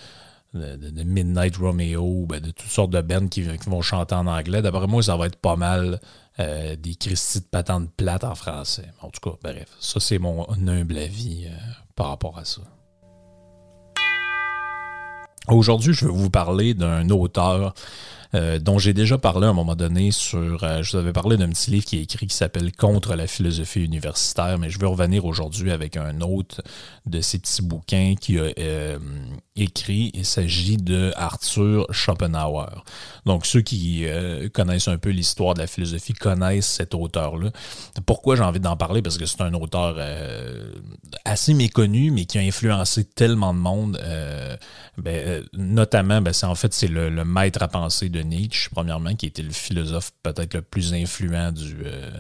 Midnight 0.54 1.56
Romeo, 1.56 2.26
ben, 2.26 2.40
de 2.40 2.50
toutes 2.50 2.70
sortes 2.70 2.90
de 2.90 3.00
bands 3.00 3.28
qui, 3.28 3.42
vont 3.42 3.82
chanter 3.82 4.14
en 4.14 4.26
anglais. 4.26 4.62
D'après 4.62 4.86
moi, 4.86 5.02
ça 5.02 5.16
va 5.16 5.26
être 5.26 5.36
pas 5.36 5.56
mal 5.56 6.00
euh, 6.40 6.76
des 6.76 6.94
Christy 6.94 7.40
de 7.40 7.46
patente 7.46 7.90
plate 7.96 8.24
en 8.24 8.34
français. 8.34 8.88
En 9.00 9.10
tout 9.10 9.20
cas, 9.20 9.36
bref, 9.42 9.68
ça 9.80 10.00
c'est 10.00 10.18
mon 10.18 10.46
humble 10.50 10.98
avis 10.98 11.46
euh, 11.46 11.56
par 11.94 12.08
rapport 12.08 12.38
à 12.38 12.44
ça. 12.44 12.62
Aujourd'hui, 15.48 15.92
je 15.92 16.06
vais 16.06 16.12
vous 16.12 16.30
parler 16.30 16.74
d'un 16.74 17.08
auteur 17.10 17.74
euh, 18.34 18.58
dont 18.58 18.78
j'ai 18.78 18.94
déjà 18.94 19.18
parlé 19.18 19.46
à 19.46 19.50
un 19.50 19.54
moment 19.54 19.74
donné 19.74 20.10
sur. 20.10 20.64
Euh, 20.64 20.82
je 20.82 20.92
vous 20.92 20.98
avais 20.98 21.12
parlé 21.12 21.36
d'un 21.36 21.48
petit 21.50 21.70
livre 21.70 21.84
qui 21.84 21.98
est 21.98 22.02
écrit 22.02 22.26
qui 22.26 22.36
s'appelle 22.36 22.72
Contre 22.72 23.14
la 23.14 23.26
philosophie 23.26 23.84
universitaire, 23.84 24.58
mais 24.58 24.70
je 24.70 24.78
vais 24.78 24.86
revenir 24.86 25.26
aujourd'hui 25.26 25.70
avec 25.70 25.96
un 25.98 26.20
autre 26.22 26.62
de 27.04 27.20
ces 27.20 27.38
petits 27.38 27.60
bouquins 27.60 28.14
qui 28.18 28.38
a 28.38 28.44
euh, 28.58 28.98
écrit. 29.56 30.10
Il 30.14 30.24
s'agit 30.24 30.76
de 30.76 31.12
Arthur 31.16 31.86
Schopenhauer. 31.90 32.84
Donc, 33.26 33.46
ceux 33.46 33.60
qui 33.60 34.06
connaissent 34.52 34.88
un 34.88 34.98
peu 34.98 35.10
l'histoire 35.10 35.54
de 35.54 35.60
la 35.60 35.66
philosophie 35.66 36.14
connaissent 36.14 36.68
cet 36.68 36.94
auteur-là. 36.94 37.50
Pourquoi 38.06 38.36
j'ai 38.36 38.42
envie 38.42 38.60
d'en 38.60 38.76
parler? 38.76 39.02
Parce 39.02 39.18
que 39.18 39.26
c'est 39.26 39.40
un 39.42 39.54
auteur 39.54 39.96
assez 41.24 41.54
méconnu, 41.54 42.10
mais 42.10 42.24
qui 42.24 42.38
a 42.38 42.40
influencé 42.40 43.04
tellement 43.04 43.52
de 43.54 43.58
monde. 43.58 44.00
Ben, 44.98 45.44
notamment, 45.54 46.20
ben, 46.20 46.32
en 46.42 46.54
fait, 46.54 46.72
c'est 46.74 46.88
le, 46.88 47.24
maître 47.24 47.62
à 47.62 47.68
penser 47.68 48.08
de 48.08 48.20
Nietzsche, 48.20 48.68
premièrement, 48.72 49.14
qui 49.14 49.26
était 49.26 49.42
le 49.42 49.52
philosophe 49.52 50.12
peut-être 50.22 50.54
le 50.54 50.62
plus 50.62 50.92
influent 50.94 51.52
du, 51.52 51.76
euh, 51.84 52.10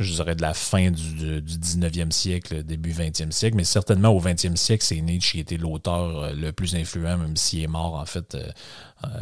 je 0.00 0.12
dirais, 0.12 0.34
de 0.34 0.42
la 0.42 0.54
fin 0.54 0.90
du, 0.90 1.42
du 1.42 1.58
19e 1.58 2.10
siècle, 2.10 2.62
début 2.62 2.92
20e 2.92 3.30
siècle, 3.30 3.56
mais 3.56 3.64
certainement 3.64 4.10
au 4.10 4.20
20e 4.20 4.56
siècle, 4.56 4.84
c'est 4.84 5.00
Nietzsche 5.00 5.32
qui 5.32 5.40
était 5.40 5.56
l'auteur 5.56 6.34
le 6.34 6.52
plus 6.52 6.74
influent, 6.74 7.18
même 7.18 7.36
s'il 7.36 7.62
est 7.62 7.68
mort, 7.68 7.94
en 7.94 8.06
fait, 8.06 8.36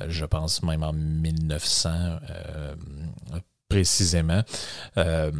je 0.08 0.24
pense 0.24 0.62
même 0.62 0.82
en 0.82 0.92
1900 0.92 1.90
précisément. 3.68 4.42
Euh, 4.96 5.30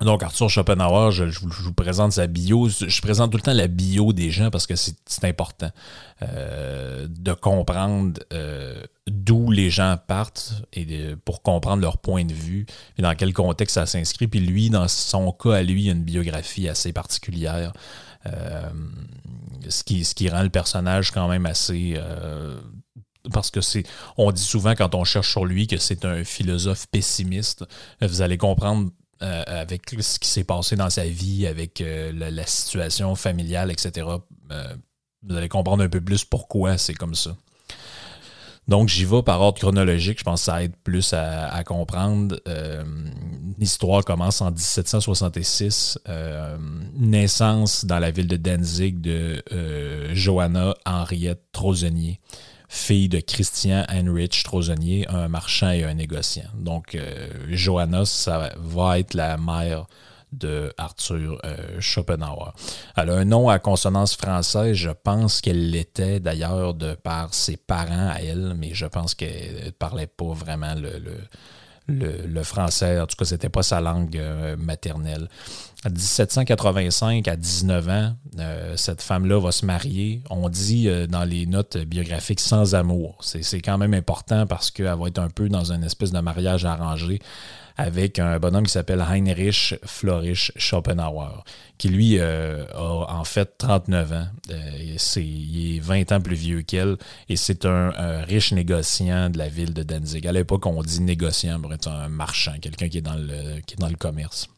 donc, 0.00 0.22
Arthur 0.22 0.48
Schopenhauer, 0.48 1.12
je, 1.12 1.24
vous 1.24 1.72
présente 1.72 2.12
sa 2.12 2.26
bio. 2.26 2.68
Je 2.68 3.00
présente 3.00 3.30
tout 3.30 3.36
le 3.36 3.42
temps 3.42 3.52
la 3.52 3.68
bio 3.68 4.12
des 4.12 4.30
gens 4.30 4.50
parce 4.50 4.66
que 4.66 4.74
c'est 4.74 5.24
important 5.24 5.70
euh, 6.22 7.06
de 7.08 7.32
comprendre 7.34 8.20
euh, 8.32 8.82
d'où 9.06 9.50
les 9.50 9.68
gens 9.70 9.96
partent 10.06 10.54
et 10.72 11.14
pour 11.24 11.42
comprendre 11.42 11.82
leur 11.82 11.98
point 11.98 12.24
de 12.24 12.32
vue 12.32 12.64
et 12.96 13.02
dans 13.02 13.14
quel 13.14 13.34
contexte 13.34 13.74
ça 13.74 13.86
s'inscrit. 13.86 14.28
Puis 14.28 14.40
lui, 14.40 14.70
dans 14.70 14.88
son 14.88 15.30
cas, 15.32 15.54
à 15.56 15.62
lui, 15.62 15.84
il 15.84 15.88
a 15.90 15.92
une 15.92 16.04
biographie 16.04 16.68
assez 16.68 16.92
particulière. 16.92 17.72
ce, 19.68 19.84
qui, 19.84 20.04
ce 20.04 20.14
qui 20.14 20.30
rend 20.30 20.42
le 20.42 20.48
personnage 20.48 21.10
quand 21.10 21.28
même 21.28 21.44
assez 21.44 21.98
parce 23.32 23.50
que 23.50 23.60
c'est, 23.60 23.84
on 24.16 24.32
dit 24.32 24.42
souvent 24.42 24.74
quand 24.74 24.94
on 24.94 25.04
cherche 25.04 25.30
sur 25.30 25.44
lui 25.44 25.66
que 25.66 25.76
c'est 25.78 26.04
un 26.04 26.24
philosophe 26.24 26.86
pessimiste. 26.88 27.64
Vous 28.00 28.22
allez 28.22 28.38
comprendre 28.38 28.90
euh, 29.22 29.42
avec 29.46 29.90
ce 30.00 30.18
qui 30.18 30.28
s'est 30.28 30.44
passé 30.44 30.76
dans 30.76 30.90
sa 30.90 31.04
vie, 31.04 31.46
avec 31.46 31.80
euh, 31.80 32.12
la, 32.12 32.46
situation 32.46 33.14
familiale, 33.14 33.70
etc. 33.70 34.06
Euh, 34.50 34.74
vous 35.22 35.36
allez 35.36 35.48
comprendre 35.48 35.82
un 35.82 35.88
peu 35.88 36.00
plus 36.00 36.24
pourquoi 36.24 36.76
c'est 36.78 36.94
comme 36.94 37.14
ça. 37.14 37.34
Donc, 38.66 38.88
j'y 38.88 39.04
vais 39.04 39.22
par 39.22 39.40
ordre 39.40 39.58
chronologique. 39.58 40.18
Je 40.18 40.24
pense 40.24 40.40
que 40.40 40.44
ça 40.46 40.62
aide 40.62 40.74
plus 40.82 41.12
à, 41.12 41.62
comprendre. 41.64 42.40
L'histoire 43.58 44.04
commence 44.04 44.40
en 44.40 44.50
1766. 44.50 45.98
naissance 46.94 47.84
dans 47.84 47.98
la 47.98 48.10
ville 48.10 48.26
de 48.26 48.38
Danzig 48.38 49.02
de 49.02 49.42
Johanna 50.14 50.74
Henriette 50.86 51.42
Trozenier 51.52 52.20
fille 52.68 53.08
de 53.08 53.20
Christian 53.20 53.84
Heinrich 53.88 54.42
Trozonier, 54.44 55.06
un 55.08 55.28
marchand 55.28 55.70
et 55.70 55.84
un 55.84 55.94
négociant. 55.94 56.48
Donc, 56.54 56.94
euh, 56.94 57.28
Johanna, 57.48 58.04
ça 58.04 58.52
va 58.56 58.98
être 58.98 59.14
la 59.14 59.36
mère 59.36 59.86
de 60.32 60.72
Arthur 60.78 61.38
euh, 61.44 61.80
Schopenhauer. 61.80 62.52
Elle 62.96 63.10
a 63.10 63.14
un 63.14 63.24
nom 63.24 63.48
à 63.48 63.58
consonance 63.58 64.16
française. 64.16 64.74
Je 64.74 64.90
pense 64.90 65.40
qu'elle 65.40 65.70
l'était 65.70 66.20
d'ailleurs 66.20 66.74
de 66.74 66.94
par 66.94 67.32
ses 67.34 67.56
parents 67.56 68.10
à 68.10 68.20
elle, 68.20 68.54
mais 68.58 68.74
je 68.74 68.86
pense 68.86 69.14
qu'elle 69.14 69.66
ne 69.66 69.70
parlait 69.70 70.08
pas 70.08 70.32
vraiment 70.32 70.74
le, 70.74 71.00
le, 71.86 72.42
français. 72.42 73.00
En 73.00 73.06
tout 73.06 73.16
cas, 73.16 73.24
c'était 73.24 73.48
pas 73.48 73.62
sa 73.62 73.80
langue 73.80 74.16
euh, 74.16 74.56
maternelle. 74.56 75.28
À 75.84 75.90
1785, 75.90 77.28
à 77.28 77.36
19 77.36 77.88
ans, 77.90 78.16
euh, 78.38 78.74
cette 78.76 79.02
femme-là 79.02 79.38
va 79.38 79.52
se 79.52 79.66
marier. 79.66 80.22
On 80.30 80.48
dit 80.48 80.88
euh, 80.88 81.06
dans 81.06 81.24
les 81.24 81.44
notes 81.44 81.76
biographiques 81.76 82.40
sans 82.40 82.74
amour. 82.74 83.18
C'est 83.20 83.60
quand 83.60 83.76
même 83.76 83.92
important 83.92 84.46
parce 84.46 84.70
qu'elle 84.70 84.86
va 84.86 85.08
être 85.08 85.18
un 85.18 85.28
peu 85.28 85.50
dans 85.50 85.72
une 85.72 85.84
espèce 85.84 86.10
de 86.10 86.20
mariage 86.20 86.64
arrangé 86.64 87.20
avec 87.76 88.18
un 88.18 88.38
bonhomme 88.38 88.64
qui 88.64 88.72
s'appelle 88.72 89.00
Heinrich 89.00 89.74
Florich 89.84 90.52
Schopenhauer, 90.56 91.44
qui 91.76 91.88
lui 91.88 92.18
euh, 92.18 92.64
a 92.72 93.18
en 93.18 93.24
fait 93.24 93.58
39 93.58 94.12
ans. 94.12 94.26
Euh, 94.50 94.94
il 95.16 95.76
est 95.76 95.80
20 95.80 96.12
ans 96.12 96.20
plus 96.20 96.36
vieux 96.36 96.62
qu'elle 96.62 96.96
et 97.28 97.36
c'est 97.36 97.64
un, 97.64 97.90
riche 98.22 98.52
négociant 98.52 99.28
de 99.28 99.38
la 99.38 99.48
ville 99.48 99.74
de 99.74 99.82
Danzig. 99.82 100.26
À 100.26 100.32
l'époque, 100.32 100.66
on 100.66 100.82
dit 100.82 101.00
négociant 101.00 101.60
pour 101.60 101.74
être 101.74 101.88
un 101.88 102.08
marchand, 102.08 102.54
quelqu'un 102.60 102.88
qui, 102.88 102.98
est 102.98 103.02
dans 103.02 103.16
le, 103.16 103.60
qui 103.66 103.74
est 103.74 103.80
dans 103.80 103.88
le 103.88 103.96
commerce. 103.96 104.48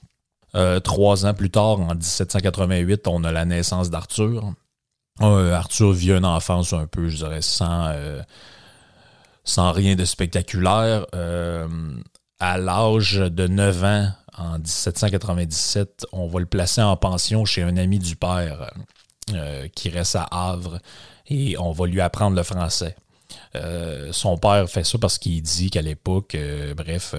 Euh, 0.57 0.81
trois 0.81 1.27
ans 1.27 1.35
plus 1.35 1.51
tard, 1.51 1.81
en 1.81 1.95
1788, 1.95 3.07
on 3.09 3.25
a 3.25 3.33
la 3.33 3.45
naissance 3.45 3.91
d'Arthur. 3.91 4.53
Arthur 5.21 5.93
vit 5.93 6.13
une 6.13 6.25
enfance 6.25 6.73
un 6.73 6.87
peu, 6.87 7.09
je 7.09 7.17
dirais, 7.17 7.41
sans, 7.41 7.95
sans 9.45 9.73
rien 9.73 9.95
de 9.95 10.05
spectaculaire 10.05 11.07
à 12.39 12.59
l'âge 12.59 13.15
de 13.15 13.47
9 13.47 13.85
ans, 13.85 14.09
en 14.37 14.59
1797, 14.59 16.07
on 16.13 16.27
va 16.27 16.41
le 16.41 16.47
placer 16.47 16.83
en 16.83 16.97
pension 16.97 17.45
chez 17.45 17.63
un 17.63 17.77
ami 17.77 17.99
du 17.99 18.17
père 18.17 18.71
euh, 19.33 19.67
qui 19.69 19.89
reste 19.89 20.17
à 20.17 20.29
Havre 20.31 20.79
et 21.27 21.57
on 21.59 21.73
va 21.73 21.87
lui 21.87 22.01
apprendre 22.01 22.37
le 22.37 22.43
français. 22.43 22.97
Euh, 23.57 24.13
son 24.13 24.39
père 24.39 24.69
fait 24.69 24.85
ça 24.85 24.99
parce 24.99 25.19
qu'il 25.19 25.43
dit 25.43 25.71
qu'à 25.71 25.83
l'époque, 25.83 26.35
euh, 26.35 26.75
bref, 26.75 27.15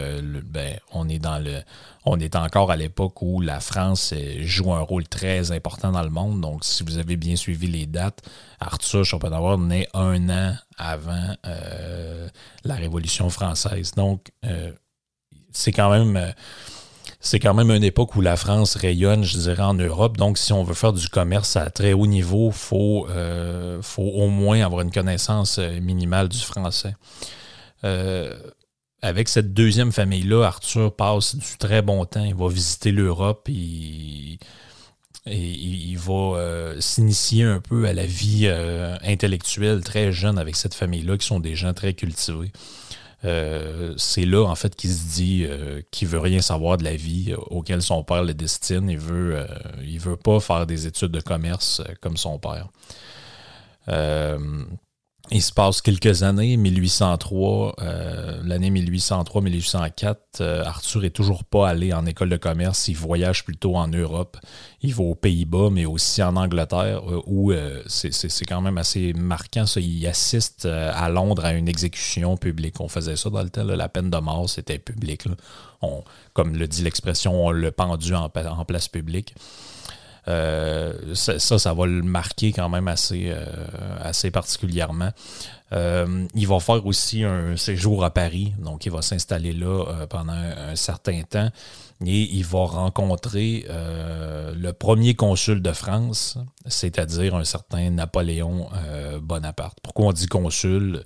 ben, 0.45 0.79
on 0.91 1.09
est 1.09 1.19
dans 1.19 1.39
le, 1.39 1.61
on 2.05 2.19
est 2.19 2.35
encore 2.35 2.71
à 2.71 2.75
l'époque 2.75 3.21
où 3.21 3.41
la 3.41 3.59
France 3.59 4.13
joue 4.41 4.73
un 4.73 4.81
rôle 4.81 5.07
très 5.07 5.51
important 5.51 5.91
dans 5.91 6.03
le 6.03 6.09
monde. 6.09 6.41
Donc, 6.41 6.63
si 6.63 6.83
vous 6.83 6.97
avez 6.97 7.17
bien 7.17 7.35
suivi 7.35 7.67
les 7.67 7.85
dates, 7.85 8.21
Arthur 8.59 9.03
Schopenhauer 9.03 9.57
naît 9.57 9.87
un 9.93 10.29
an 10.29 10.55
avant 10.77 11.35
la 12.63 12.75
Révolution 12.75 13.29
française. 13.29 13.91
Donc, 13.95 14.31
c'est 15.57 15.71
quand 15.71 15.89
même 15.89 16.15
euh, 16.15 16.31
c'est 17.27 17.39
quand 17.39 17.53
même 17.53 17.71
une 17.71 17.83
époque 17.83 18.15
où 18.15 18.21
la 18.21 18.37
France 18.37 18.77
rayonne, 18.77 19.25
je 19.25 19.37
dirais, 19.37 19.63
en 19.63 19.73
Europe. 19.73 20.15
Donc, 20.15 20.37
si 20.37 20.53
on 20.53 20.63
veut 20.63 20.73
faire 20.73 20.93
du 20.93 21.09
commerce 21.09 21.57
à 21.57 21.69
très 21.69 21.91
haut 21.91 22.07
niveau, 22.07 22.47
il 22.47 22.53
faut, 22.53 23.05
euh, 23.09 23.81
faut, 23.81 24.01
au 24.01 24.29
moins 24.29 24.61
avoir 24.61 24.79
une 24.79 24.91
connaissance 24.91 25.59
euh, 25.59 25.81
minimale 25.81 26.29
du 26.29 26.37
français. 26.37 26.95
avec 29.01 29.27
cette 29.27 29.53
deuxième 29.53 29.91
famille-là, 29.91 30.45
Arthur 30.45 30.95
passe 30.95 31.35
du 31.35 31.57
très 31.59 31.81
bon 31.81 32.05
temps. 32.05 32.23
Il 32.23 32.35
va 32.35 32.47
visiter 32.47 32.91
l'Europe 32.91 33.49
et, 33.49 34.39
il 35.25 35.97
va 35.97 36.79
s'initier 36.79 37.43
un 37.43 37.59
peu 37.59 37.87
à 37.87 37.93
la 37.93 38.05
vie 38.05 38.47
intellectuelle 39.03 39.83
très 39.83 40.13
jeune 40.13 40.37
avec 40.37 40.55
cette 40.55 40.73
famille-là, 40.73 41.17
qui 41.17 41.27
sont 41.27 41.41
des 41.41 41.55
gens 41.55 41.73
très 41.73 41.93
cultivés. 41.93 42.51
Euh, 43.25 43.93
c'est 43.97 44.25
là, 44.25 44.43
en 44.45 44.55
fait, 44.55 44.75
qu'il 44.75 44.91
se 44.91 45.15
dit 45.15 45.45
euh, 45.47 45.81
qu'il 45.91 46.07
veut 46.07 46.19
rien 46.19 46.41
savoir 46.41 46.77
de 46.77 46.83
la 46.83 46.95
vie 46.95 47.31
euh, 47.31 47.37
auquel 47.49 47.81
son 47.81 48.03
père 48.03 48.23
le 48.23 48.33
destine. 48.33 48.89
Il 48.89 48.99
veut, 48.99 49.45
il 49.83 49.99
veut 49.99 50.17
pas 50.17 50.39
faire 50.39 50.67
des 50.67 50.87
études 50.87 51.11
de 51.11 51.21
commerce 51.21 51.81
comme 52.01 52.17
son 52.17 52.39
père. 52.39 52.67
Il 55.29 55.41
se 55.41 55.51
passe 55.51 55.81
quelques 55.81 56.23
années, 56.23 56.55
1803, 56.55 57.75
euh, 57.81 58.41
l'année 58.45 58.71
1803-1804, 58.71 60.15
euh, 60.39 60.63
Arthur 60.63 61.03
est 61.03 61.09
toujours 61.09 61.43
pas 61.43 61.67
allé 61.67 61.91
en 61.91 62.05
école 62.05 62.29
de 62.29 62.37
commerce, 62.37 62.87
il 62.87 62.95
voyage 62.95 63.43
plutôt 63.43 63.75
en 63.75 63.89
Europe, 63.89 64.37
il 64.81 64.93
va 64.93 65.03
aux 65.03 65.15
Pays-Bas, 65.15 65.67
mais 65.69 65.85
aussi 65.85 66.23
en 66.23 66.37
Angleterre, 66.37 67.01
euh, 67.11 67.21
où 67.25 67.51
c'est 67.87 68.45
quand 68.47 68.61
même 68.61 68.77
assez 68.77 69.11
marquant, 69.11 69.65
ça, 69.65 69.81
il 69.81 70.07
assiste 70.07 70.65
à 70.65 71.09
Londres 71.09 71.43
à 71.43 71.51
une 71.51 71.67
exécution 71.67 72.37
publique. 72.37 72.79
On 72.79 72.87
faisait 72.87 73.17
ça 73.17 73.29
dans 73.29 73.43
le 73.43 73.49
temps, 73.49 73.65
la 73.65 73.89
peine 73.89 74.09
de 74.09 74.17
mort, 74.19 74.49
c'était 74.49 74.79
public. 74.79 75.25
On, 75.81 76.05
comme 76.33 76.55
le 76.55 76.67
dit 76.69 76.83
l'expression, 76.83 77.45
on 77.45 77.51
le 77.51 77.71
pendu 77.71 78.13
en 78.15 78.29
place 78.29 78.87
publique. 78.87 79.35
Euh, 80.27 80.93
ça, 81.13 81.39
ça, 81.39 81.73
va 81.73 81.85
le 81.85 82.01
marquer 82.01 82.51
quand 82.51 82.67
même 82.69 82.87
assez, 82.87 83.29
euh, 83.29 83.45
assez 84.01 84.29
particulièrement. 84.29 85.11
Euh, 85.73 86.25
il 86.33 86.47
va 86.47 86.59
faire 86.59 86.85
aussi 86.85 87.23
un 87.23 87.55
séjour 87.55 88.03
à 88.03 88.09
Paris, 88.09 88.53
donc 88.59 88.85
il 88.85 88.91
va 88.91 89.01
s'installer 89.01 89.53
là 89.53 90.05
pendant 90.09 90.33
un, 90.33 90.75
certain 90.75 91.23
temps 91.23 91.49
et 92.05 92.35
il 92.35 92.45
va 92.45 92.65
rencontrer 92.65 93.65
le 93.67 94.71
premier 94.71 95.15
consul 95.15 95.61
de 95.61 95.71
France, 95.71 96.37
c'est-à-dire 96.67 97.35
un 97.35 97.43
certain 97.43 97.89
Napoléon 97.89 98.69
Bonaparte. 99.21 99.79
Pourquoi 99.81 100.07
on 100.07 100.11
dit 100.11 100.27
consul? 100.27 101.03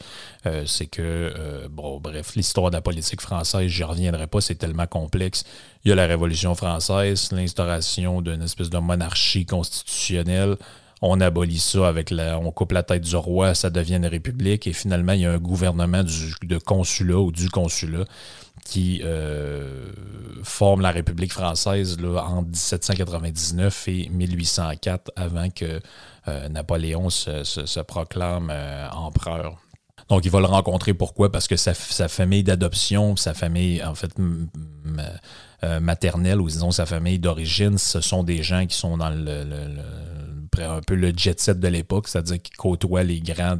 C'est 0.66 0.88
que, 0.88 1.68
bon, 1.70 2.00
bref, 2.00 2.36
l'histoire 2.36 2.72
de 2.72 2.76
la 2.76 2.82
politique 2.82 3.22
française, 3.22 3.68
j'y 3.68 3.84
reviendrai 3.84 4.28
pas, 4.28 4.42
c'est 4.42 4.56
tellement 4.56 4.88
complexe. 4.88 5.46
Il 5.86 5.90
y 5.90 5.92
a 5.94 5.96
la 5.96 6.08
Révolution 6.08 6.56
française, 6.56 7.32
l'instauration 7.32 8.22
d'une 8.22 8.42
espèce 8.42 8.70
de 8.70 8.78
monarchie 8.78 9.46
constitutionnelle. 9.46 10.58
On 11.04 11.20
abolit 11.20 11.58
ça 11.58 11.88
avec 11.88 12.12
la, 12.12 12.38
on 12.38 12.52
coupe 12.52 12.74
la 12.74 12.84
tête 12.84 13.02
du 13.02 13.16
roi, 13.16 13.56
ça 13.56 13.72
devient 13.72 13.96
une 13.96 14.06
république 14.06 14.68
et 14.68 14.74
finalement 14.74 15.14
il 15.14 15.22
y 15.22 15.26
a 15.26 15.32
un 15.32 15.40
gouvernement 15.40 16.04
de 16.04 16.58
consulat 16.60 17.18
ou 17.18 17.32
du 17.32 17.50
consulat 17.50 18.06
qui 18.66 19.02
euh, 19.04 19.92
forme 20.44 20.82
la 20.82 20.92
République 20.92 21.34
française 21.34 22.00
là, 22.00 22.24
en 22.24 22.44
1799 22.44 23.88
et 23.88 24.10
1804 24.10 25.12
avant 25.16 25.50
que 25.50 25.80
euh, 26.28 26.50
Napoléon 26.50 27.10
se, 27.10 27.82
proclame 27.82 28.50
euh, 28.52 28.90
empereur. 28.92 29.58
Donc, 30.10 30.26
il 30.26 30.32
va 30.32 30.40
le 30.40 30.46
rencontrer. 30.46 30.94
Pourquoi? 30.94 31.32
Parce 31.32 31.48
que 31.48 31.56
sa, 31.56 31.74
famille 31.74 32.44
d'adoption, 32.44 33.16
sa 33.16 33.34
famille, 33.34 33.82
en 33.84 33.96
fait, 33.96 34.12
maternelle 35.80 36.42
ou 36.42 36.48
disons 36.48 36.72
sa 36.72 36.86
famille 36.86 37.18
d'origine, 37.18 37.78
ce 37.78 38.02
sont 38.02 38.24
des 38.24 38.44
gens 38.44 38.66
qui 38.66 38.76
sont 38.76 38.98
dans 38.98 39.10
le, 39.10 39.46
un 40.60 40.82
peu 40.82 40.96
le 40.96 41.14
jet 41.16 41.40
set 41.40 41.60
de 41.60 41.68
l'époque, 41.70 42.10
c'est-à-dire 42.10 42.42
qui 42.42 42.52
côtoient 42.52 43.04
les 43.04 43.22
grands 43.22 43.58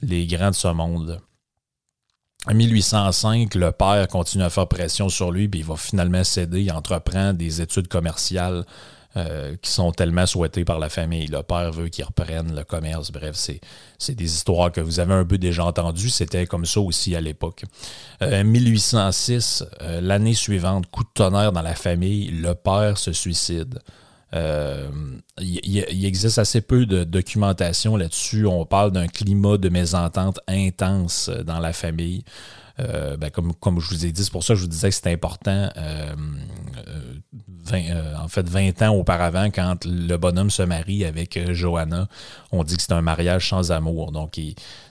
les 0.00 0.26
grands 0.26 0.50
de 0.50 0.54
ce 0.54 0.68
monde. 0.68 1.20
En 2.50 2.54
1805, 2.54 3.54
le 3.56 3.72
père 3.72 4.08
continue 4.08 4.42
à 4.42 4.48
faire 4.48 4.66
pression 4.66 5.10
sur 5.10 5.30
lui, 5.30 5.48
puis 5.48 5.60
il 5.60 5.66
va 5.66 5.76
finalement 5.76 6.24
céder. 6.24 6.62
Il 6.62 6.72
entreprend 6.72 7.34
des 7.34 7.60
études 7.60 7.88
commerciales 7.88 8.64
euh, 9.18 9.54
qui 9.60 9.70
sont 9.70 9.92
tellement 9.92 10.24
souhaitées 10.24 10.64
par 10.64 10.78
la 10.78 10.88
famille. 10.88 11.26
Le 11.26 11.42
père 11.42 11.72
veut 11.72 11.88
qu'il 11.88 12.06
reprenne 12.06 12.56
le 12.56 12.64
commerce. 12.64 13.12
Bref, 13.12 13.36
c'est 13.98 14.14
des 14.14 14.24
histoires 14.24 14.72
que 14.72 14.80
vous 14.80 14.98
avez 14.98 15.12
un 15.12 15.26
peu 15.26 15.36
déjà 15.36 15.66
entendues. 15.66 16.08
C'était 16.08 16.46
comme 16.46 16.64
ça 16.64 16.80
aussi 16.80 17.14
à 17.14 17.20
l'époque. 17.20 17.64
Euh, 18.22 18.42
1806, 18.42 19.64
euh, 19.82 20.00
l'année 20.00 20.32
suivante, 20.32 20.86
coup 20.90 21.04
de 21.04 21.10
tonnerre 21.12 21.52
dans 21.52 21.60
la 21.60 21.74
famille, 21.74 22.30
le 22.30 22.54
père 22.54 22.96
se 22.96 23.12
suicide. 23.12 23.78
Euh, 24.34 24.90
il, 25.40 26.04
existe 26.04 26.38
assez 26.38 26.60
peu 26.60 26.86
de 26.86 27.04
documentation 27.04 27.96
là-dessus. 27.96 28.46
On 28.46 28.66
parle 28.66 28.92
d'un 28.92 29.06
climat 29.06 29.56
de 29.56 29.68
mésentente 29.68 30.40
intense 30.48 31.30
dans 31.46 31.58
la 31.58 31.72
famille. 31.72 32.24
Euh, 32.80 33.16
ben, 33.16 33.30
comme, 33.30 33.54
comme 33.54 33.80
je 33.80 33.88
vous 33.88 34.06
ai 34.06 34.12
dit, 34.12 34.22
c'est 34.22 34.30
pour 34.30 34.44
ça 34.44 34.54
que 34.54 34.58
je 34.58 34.64
vous 34.64 34.70
disais 34.70 34.88
que 34.88 34.94
c'était 34.94 35.12
important. 35.12 35.70
Euh, 35.76 36.14
euh, 36.86 37.14
en 37.72 38.28
fait, 38.28 38.48
20 38.48 38.82
ans 38.82 38.94
auparavant, 38.94 39.50
quand 39.50 39.84
le 39.84 40.16
bonhomme 40.16 40.50
se 40.50 40.62
marie 40.62 41.04
avec 41.04 41.38
Johanna, 41.52 42.08
on 42.52 42.64
dit 42.64 42.76
que 42.76 42.82
c'est 42.82 42.92
un 42.92 43.02
mariage 43.02 43.50
sans 43.50 43.70
amour. 43.70 44.12
Donc, 44.12 44.40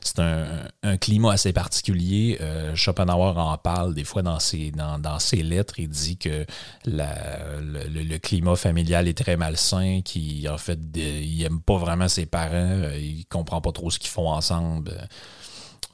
c'est 0.02 0.20
un, 0.20 0.98
climat 0.98 1.34
assez 1.34 1.54
particulier. 1.54 2.40
Schopenhauer 2.76 3.38
en 3.38 3.58
parle 3.58 3.96
des 3.96 4.04
fois 4.04 4.22
dans 4.22 4.40
ses, 4.40 4.72
dans, 4.72 5.20
ses 5.20 5.42
lettres. 5.42 5.80
Il 5.80 5.90
dit 5.90 6.18
que 6.18 6.46
le, 6.86 8.18
climat 8.18 8.56
familial 8.56 9.08
est 9.08 9.18
très 9.18 9.38
malsain, 9.38 10.02
qu'il 10.04 10.48
en 10.50 10.58
fait, 10.58 10.80
il 10.96 11.40
n'aime 11.40 11.60
pas 11.60 11.78
vraiment 11.78 12.08
ses 12.08 12.28
parents, 12.28 12.82
il 12.96 13.26
comprend 13.30 13.62
pas 13.62 13.72
trop 13.72 13.90
ce 13.90 13.98
qu'ils 13.98 14.12
font 14.12 14.30
ensemble. 14.30 15.08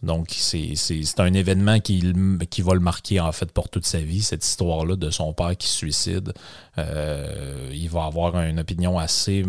Donc, 0.04 0.28
c'est 0.32 1.20
un 1.20 1.34
événement 1.34 1.80
qui, 1.80 2.04
qui 2.50 2.62
va 2.62 2.74
le 2.74 2.82
marquer, 2.82 3.22
en 3.22 3.32
fait, 3.32 3.52
pour 3.52 3.70
toute 3.70 3.86
sa 3.86 4.00
vie, 4.00 4.22
cette 4.22 4.46
histoire-là 4.46 4.98
de 4.98 5.10
son 5.10 5.34
père 5.34 5.56
qui 5.56 5.68
se 5.68 5.78
suicide. 5.78 6.34
Euh, 6.78 7.70
il 7.72 7.90
va 7.90 8.06
avoir 8.06 8.38
une 8.42 8.60
opinion 8.60 9.00
assez 9.00 9.46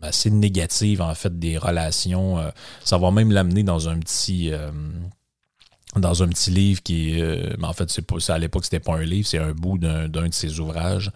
assez 0.00 0.30
négative 0.30 1.00
en 1.00 1.14
fait 1.14 1.38
des 1.38 1.56
relations. 1.56 2.38
Euh, 2.38 2.50
ça 2.84 2.98
va 2.98 3.10
même 3.10 3.32
l'amener 3.32 3.62
dans 3.62 3.88
un 3.88 3.98
petit 3.98 4.52
euh, 4.52 4.70
dans 5.96 6.22
un 6.22 6.28
petit 6.28 6.50
livre 6.50 6.82
qui 6.82 7.18
est 7.18 7.56
en 7.62 7.72
fait 7.72 7.90
c'est 7.90 8.02
pas 8.02 8.16
à 8.28 8.38
l'époque 8.38 8.64
c'était 8.64 8.80
pas 8.80 8.96
un 8.96 9.04
livre, 9.04 9.26
c'est 9.26 9.38
un 9.38 9.52
bout 9.52 9.78
d'un 9.78 10.08
de 10.08 10.34
ses 10.34 10.60
ouvrages. 10.60 11.10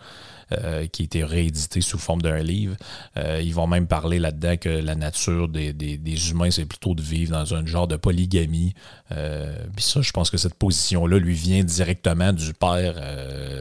Euh, 0.52 0.86
qui 0.86 1.02
a 1.02 1.04
été 1.04 1.24
réédité 1.24 1.82
sous 1.82 1.98
forme 1.98 2.22
d'un 2.22 2.38
livre. 2.38 2.74
Euh, 3.18 3.38
ils 3.44 3.52
vont 3.52 3.66
même 3.66 3.86
parler 3.86 4.18
là-dedans 4.18 4.56
que 4.56 4.70
la 4.70 4.94
nature 4.94 5.46
des, 5.46 6.30
humains, 6.30 6.50
c'est 6.50 6.64
plutôt 6.64 6.94
de 6.94 7.02
vivre 7.02 7.32
dans 7.32 7.54
un 7.54 7.66
genre 7.66 7.86
de 7.86 7.96
polygamie. 7.96 8.72
Euh, 9.12 9.54
puis 9.76 9.84
ça, 9.84 10.00
je 10.00 10.10
pense 10.10 10.30
que 10.30 10.38
cette 10.38 10.54
position-là 10.54 11.18
lui 11.18 11.34
vient 11.34 11.62
directement 11.62 12.32
du 12.32 12.54
père 12.54 12.96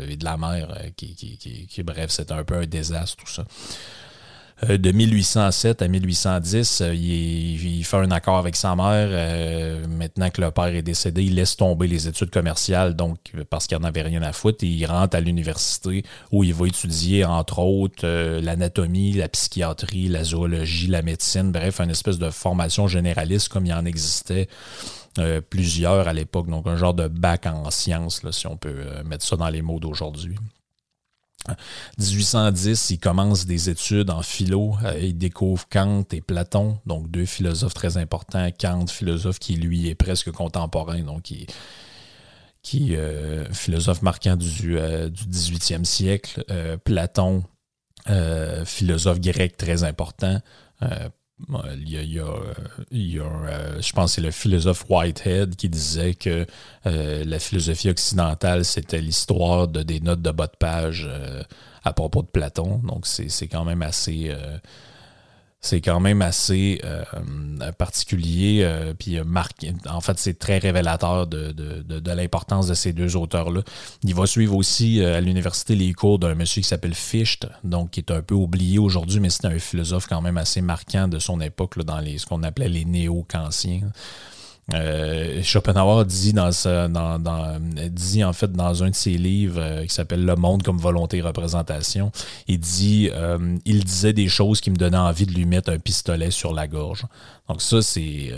et 0.08 0.15
de 0.15 0.24
la 0.24 0.38
mère, 0.38 0.77
qui, 0.96 1.13
qui, 1.13 1.67
qui 1.67 1.84
bref, 1.84 2.10
c'est 2.10 2.32
un 2.32 2.46
peu 2.46 2.56
un 2.56 2.65
désastre, 2.65 3.17
tout 3.17 3.32
ça. 3.34 3.44
Euh, 4.63 4.77
de 4.77 4.91
1807 4.91 5.83
à 5.83 5.87
1810, 5.87 6.81
euh, 6.81 6.95
il, 6.95 7.83
fait 7.85 7.97
un 7.97 8.09
accord 8.09 8.37
avec 8.37 8.55
sa 8.55 8.75
mère. 8.75 9.07
Euh, 9.11 9.85
maintenant 9.87 10.29
que 10.31 10.41
le 10.41 10.49
père 10.49 10.67
est 10.67 10.81
décédé, 10.81 11.23
il 11.23 11.35
laisse 11.35 11.55
tomber 11.55 11.87
les 11.87 12.07
études 12.07 12.31
commerciales, 12.31 12.95
donc 12.95 13.19
parce 13.49 13.67
qu'il 13.67 13.77
n'en 13.77 13.83
avait 13.83 14.01
rien 14.01 14.21
à 14.23 14.33
foutre. 14.33 14.63
il 14.63 14.83
rentre 14.85 15.15
à 15.15 15.21
l'université 15.21 16.03
où 16.31 16.43
il 16.43 16.53
va 16.53 16.67
étudier, 16.67 17.23
entre 17.23 17.59
autres, 17.59 18.07
l'anatomie, 18.39 19.13
la 19.13 19.29
psychiatrie, 19.29 20.07
la 20.07 20.23
zoologie, 20.23 20.87
la 20.87 21.03
médecine, 21.03 21.51
bref, 21.51 21.79
une 21.79 21.91
espèce 21.91 22.17
de 22.17 22.29
formation 22.31 22.87
généraliste 22.87 23.49
comme 23.49 23.65
il 23.65 23.73
en 23.73 23.85
existait. 23.85 24.47
plusieurs 25.49 26.07
à 26.07 26.13
l'époque, 26.13 26.49
donc 26.49 26.67
un 26.67 26.77
genre 26.77 26.93
de 26.93 27.07
bac 27.07 27.45
en 27.45 27.69
sciences, 27.69 28.21
si 28.31 28.47
on 28.47 28.57
peut 28.57 29.03
mettre 29.05 29.25
ça 29.25 29.35
dans 29.35 29.49
les 29.49 29.61
mots 29.61 29.79
d'aujourd'hui. 29.79 30.35
1810, 31.98 32.89
il 32.92 33.00
commence 33.00 33.46
des 33.46 33.70
études 33.70 34.10
en 34.10 34.22
philo. 34.22 34.75
Euh, 34.84 35.00
il 35.00 35.18
découvre 35.18 35.68
Kant 35.70 36.06
et 36.12 36.22
Platon, 36.22 36.80
donc 36.86 37.10
deux 37.10 37.25
philosophes 37.25 37.74
très 37.74 37.98
importants. 37.98 38.50
Kant, 38.60 38.88
philosophe 38.88 39.39
qui 39.39 39.56
lui 39.56 39.88
est 39.90 39.96
presque 39.96 40.31
contemporain, 40.31 41.01
donc 41.01 41.24
qui, 41.24 41.48
qui 42.62 42.96
euh, 42.96 43.46
philosophe 43.53 44.01
marquant 44.01 44.36
du, 44.36 44.77
euh, 44.77 45.10
du 45.10 45.24
18e 45.24 45.83
siècle. 45.83 46.44
Platon, 46.83 47.44
philosophe 48.66 49.20
grec 49.20 49.57
très 49.57 49.83
important. 49.83 50.40
Il 51.39 51.91
y 51.91 53.19
a, 53.19 53.79
je 53.79 53.93
pense 53.93 54.11
que 54.11 54.15
c'est 54.15 54.21
le 54.21 54.31
philosophe 54.31 54.85
Whitehead 54.89 55.55
qui 55.55 55.69
disait 55.69 56.15
que 56.15 56.47
euh, 56.87 57.23
la 57.25 57.39
philosophie 57.39 57.89
occidentale, 57.89 58.65
c'était 58.65 59.00
l'histoire 59.00 59.67
de 59.67 59.83
des 59.83 60.00
notes 60.00 60.21
de 60.21 60.31
bas 60.31 60.47
de 60.47 60.57
page 60.57 61.07
euh, 61.07 61.43
à 61.83 61.93
propos 61.93 62.23
de 62.23 62.27
Platon. 62.27 62.79
Donc, 62.79 63.05
c'est 63.05 63.47
quand 63.47 63.65
même 63.65 63.83
assez, 63.83 64.29
euh, 64.29 64.57
c'est 65.59 65.81
quand 65.81 66.00
même 66.00 66.22
assez 66.22 66.79
euh, 66.83 67.03
particulier. 67.77 68.61
Euh, 68.63 68.93
puis 68.93 69.20
marqué. 69.25 69.74
En 69.89 70.01
fait, 70.01 70.17
c'est 70.20 70.37
très 70.37 70.57
révélateur 70.59 71.27
de, 71.27 71.53
l'importance 72.11 72.67
de 72.67 72.74
ces 72.74 72.93
deux 72.93 73.15
auteurs-là. 73.15 73.61
Il 74.03 74.15
va 74.15 74.25
suivre 74.25 74.55
aussi 74.55 75.01
euh, 75.01 75.17
à 75.17 75.22
l'université 75.22 75.75
les 75.75 75.93
cours 75.93 76.20
d'un 76.20 76.35
monsieur 76.35 76.61
qui 76.61 76.67
s'appelle 76.67 76.93
Fichte, 76.93 77.48
donc 77.63 77.91
qui 77.91 78.00
est 78.00 78.11
un 78.11 78.22
peu 78.22 78.35
oublié 78.35 78.79
aujourd'hui, 78.79 79.20
mais 79.20 79.29
c'est 79.29 79.46
un 79.46 79.59
philosophe 79.59 80.07
quand 80.07 80.22
même 80.22 80.37
assez 80.37 80.61
marquant 80.61 81.07
de 81.07 81.20
son 81.20 81.41
époque 81.41 81.77
dans 81.83 82.00
les, 82.00 82.17
ce 82.17 82.25
qu'on 82.25 82.43
appelait 82.43 82.70
les 82.70 82.85
néo-kantiens. 82.85 83.81
Euh, 84.74 85.42
Schopenhauer 85.44 86.03
dit 86.03 86.34
dans, 86.34 86.50
dans, 86.90 87.60
dit 87.90 88.24
en 88.25 88.34
fait 88.34 88.51
dans 88.51 88.84
un 88.84 88.90
de 88.90 88.96
ses 88.96 89.18
livres 89.18 89.62
euh, 89.62 89.86
qui 89.86 89.94
s'appelle 89.94 90.25
Le 90.25 90.36
monde 90.36 90.62
comme 90.62 90.77
volonté 90.77 91.18
et 91.18 91.22
représentation, 91.22 92.12
il 92.50 92.60
dit 92.60 93.10
euh, 93.14 93.58
il 93.64 93.86
disait 93.86 94.12
des 94.12 94.27
choses 94.27 94.60
qui 94.60 94.70
me 94.70 94.75
donnaient 94.75 94.98
envie 94.98 95.25
de 95.25 95.32
lui 95.32 95.46
mettre 95.46 95.72
un 95.72 95.80
pistolet 95.80 96.32
sur 96.32 96.53
la 96.53 96.68
gorge. 96.68 97.06
Donc 97.48 97.62
ça 97.62 97.82
c'est 97.82 98.34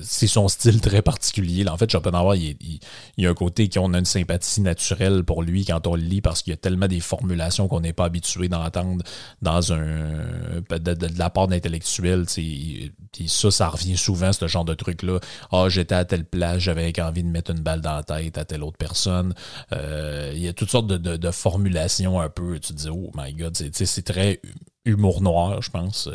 c'est 0.00 0.26
son 0.26 0.48
style 0.48 0.80
très 0.80 1.02
particulier. 1.02 1.68
En 1.68 1.76
fait, 1.76 1.90
Schopenhauer, 1.90 2.36
il, 2.36 2.56
il, 2.60 2.80
il, 3.16 3.24
y 3.24 3.26
a 3.26 3.30
un 3.30 3.34
côté 3.34 3.68
qu'on 3.68 3.94
a 3.94 3.98
une 3.98 4.04
sympathie 4.04 4.60
naturelle 4.60 5.24
pour 5.24 5.42
lui 5.42 5.64
quand 5.64 5.86
on 5.86 5.94
le 5.94 6.02
lit 6.02 6.20
parce 6.20 6.42
qu'il 6.42 6.52
y 6.52 6.54
a 6.54 6.56
tellement 6.56 6.88
des 6.88 7.00
formulations 7.00 7.68
qu'on 7.68 7.80
n'est 7.80 7.92
pas 7.92 8.04
habitué 8.04 8.48
d'entendre 8.48 9.02
dans 9.40 9.72
un 9.72 10.60
de, 10.70 11.18
la 11.18 11.30
part 11.30 11.48
d'intellectuels. 11.48 12.26
Puis 12.26 12.92
ça, 13.26 13.50
ça 13.50 13.68
revient 13.68 13.96
souvent, 13.96 14.32
ce 14.32 14.46
genre 14.46 14.64
de 14.64 14.74
truc-là. 14.74 15.18
Ah, 15.50 15.68
j'étais 15.68 15.94
à 15.94 16.04
telle 16.04 16.24
place, 16.24 16.58
j'avais 16.58 16.92
envie 17.00 17.22
de 17.22 17.28
mettre 17.28 17.50
une 17.50 17.60
balle 17.60 17.80
dans 17.80 17.96
la 17.96 18.02
tête 18.02 18.38
à 18.38 18.44
telle 18.44 18.62
autre 18.62 18.78
personne. 18.78 19.34
Euh, 19.72 20.32
il 20.34 20.42
y 20.42 20.48
a 20.48 20.52
toutes 20.52 20.70
sortes 20.70 20.86
de, 20.86 21.30
formulations 21.30 22.20
un 22.20 22.28
peu. 22.28 22.58
Tu 22.58 22.72
te 22.72 22.78
dis, 22.78 22.88
oh 22.90 23.10
my 23.14 23.32
god, 23.32 23.56
c'est 23.56 24.04
très 24.04 24.40
humour 24.84 25.20
noir, 25.22 25.62
je 25.62 25.70
pense. 25.70 26.08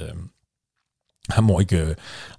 À 1.30 1.42
moins 1.42 1.64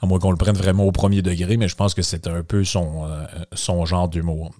moins 0.03 0.19
qu'on 0.19 0.31
le 0.31 0.37
prenne 0.37 0.57
vraiment 0.57 0.85
au 0.85 0.93
premier 0.93 1.23
degré, 1.23 1.57
mais 1.57 1.69
je 1.69 1.77
pense 1.77 1.95
que 1.95 2.03
c'est 2.03 2.27
un 2.27 2.43
peu 2.43 2.65
son, 2.65 3.05
euh, 3.05 3.27
son 3.53 3.85
genre 3.85 4.09
d'humour. 4.09 4.51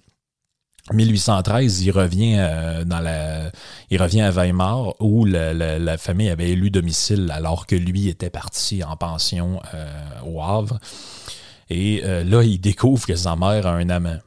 1813, 0.93 1.81
il 1.83 1.91
revient 1.91 2.37
euh, 2.39 2.83
dans 2.83 2.99
la, 2.99 3.51
il 3.89 4.01
revient 4.01 4.21
à 4.21 4.31
Weimar 4.31 4.95
où 4.99 5.25
la, 5.25 5.97
famille 5.97 6.29
avait 6.29 6.49
élu 6.49 6.71
domicile 6.71 7.31
alors 7.33 7.67
que 7.67 7.75
lui 7.75 8.07
était 8.07 8.29
parti 8.29 8.83
en 8.83 8.95
pension 8.95 9.61
euh, 9.73 9.87
au 10.25 10.41
Havre. 10.41 10.79
Et 11.71 12.01
là, 12.01 12.41
il 12.41 12.59
découvre 12.59 13.05
que 13.05 13.15
sa 13.15 13.35
mère 13.35 13.67
a 13.67 13.73
un 13.73 13.89
amant. 13.89 14.17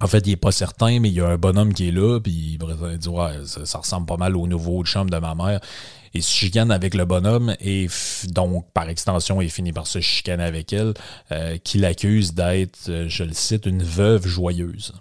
En 0.00 0.06
fait, 0.06 0.26
il 0.26 0.30
n'est 0.30 0.36
pas 0.36 0.52
certain, 0.52 1.00
mais 1.00 1.08
il 1.08 1.14
y 1.14 1.20
a 1.20 1.26
un 1.26 1.38
bonhomme 1.38 1.72
qui 1.72 1.88
est 1.88 1.92
là, 1.92 2.20
puis 2.20 2.58
il 2.60 2.98
dit 2.98 3.08
ouais, 3.08 3.32
ça, 3.44 3.78
ressemble 3.78 4.06
pas 4.06 4.18
mal 4.18 4.36
au 4.36 4.46
nouveau 4.46 4.84
chum 4.84 5.08
de 5.08 5.16
ma 5.16 5.34
mère 5.34 5.60
il 6.14 6.22
se 6.22 6.32
chicane 6.32 6.70
avec 6.70 6.94
le 6.94 7.04
bonhomme 7.04 7.54
et 7.60 7.88
donc, 8.28 8.70
par 8.72 8.88
extension, 8.88 9.40
il 9.40 9.50
finit 9.50 9.72
par 9.72 9.86
se 9.86 10.00
chicaner 10.00 10.44
avec 10.44 10.72
elle, 10.72 10.94
euh, 11.32 11.58
qui 11.58 11.78
l'accuse 11.78 12.34
d'être, 12.34 12.88
euh, 12.88 13.08
je 13.08 13.24
le 13.24 13.32
cite, 13.32 13.66
une 13.66 13.82
veuve 13.82 14.26
joyeuse. 14.26 14.92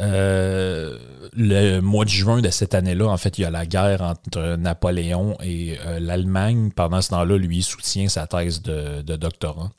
Euh, 0.00 0.98
le 1.34 1.80
mois 1.80 2.04
de 2.04 2.10
juin 2.10 2.40
de 2.40 2.50
cette 2.50 2.74
année-là, 2.74 3.06
en 3.06 3.16
fait, 3.16 3.38
il 3.38 3.42
y 3.42 3.44
a 3.44 3.50
la 3.50 3.64
guerre 3.64 4.02
entre 4.02 4.56
Napoléon 4.56 5.36
et 5.42 5.78
l'Allemagne. 6.00 6.70
Pendant 6.74 7.00
ce 7.00 7.10
temps-là, 7.10 7.36
lui 7.38 7.62
soutient 7.62 8.08
sa 8.08 8.26
thèse 8.26 8.60
de, 8.62 9.02
de 9.02 9.16
doctorat 9.16 9.70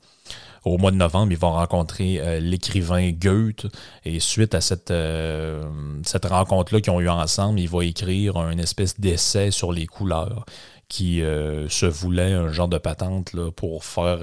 au 0.66 0.78
mois 0.80 0.92
de 0.92 0.98
novembre, 0.98 1.32
ils 1.32 1.38
vont 1.38 1.52
rencontrer 1.52 2.20
euh, 2.20 2.40
l'écrivain 2.40 3.12
Goethe. 3.12 3.68
Et 4.04 4.20
suite 4.20 4.56
à 4.56 4.62
cette, 4.62 4.92
euh, 4.92 5.64
cette 6.04 6.26
rencontre-là 6.26 6.82
qu'ils 6.82 6.92
ont 6.92 7.00
eu 7.00 7.10
ensemble, 7.10 7.60
il 7.60 7.70
va 7.70 7.86
écrire 7.86 8.38
un 8.38 8.58
espèce 8.58 9.00
d'essai 9.00 9.52
sur 9.52 9.72
les 9.72 9.86
couleurs 9.86 10.46
qui 10.90 11.22
euh, 11.22 11.70
se 11.70 11.86
voulait 11.86 12.34
un 12.34 12.52
genre 12.52 12.68
de 12.68 12.78
patente 12.78 13.36
pour 13.56 13.86
faire 13.86 14.20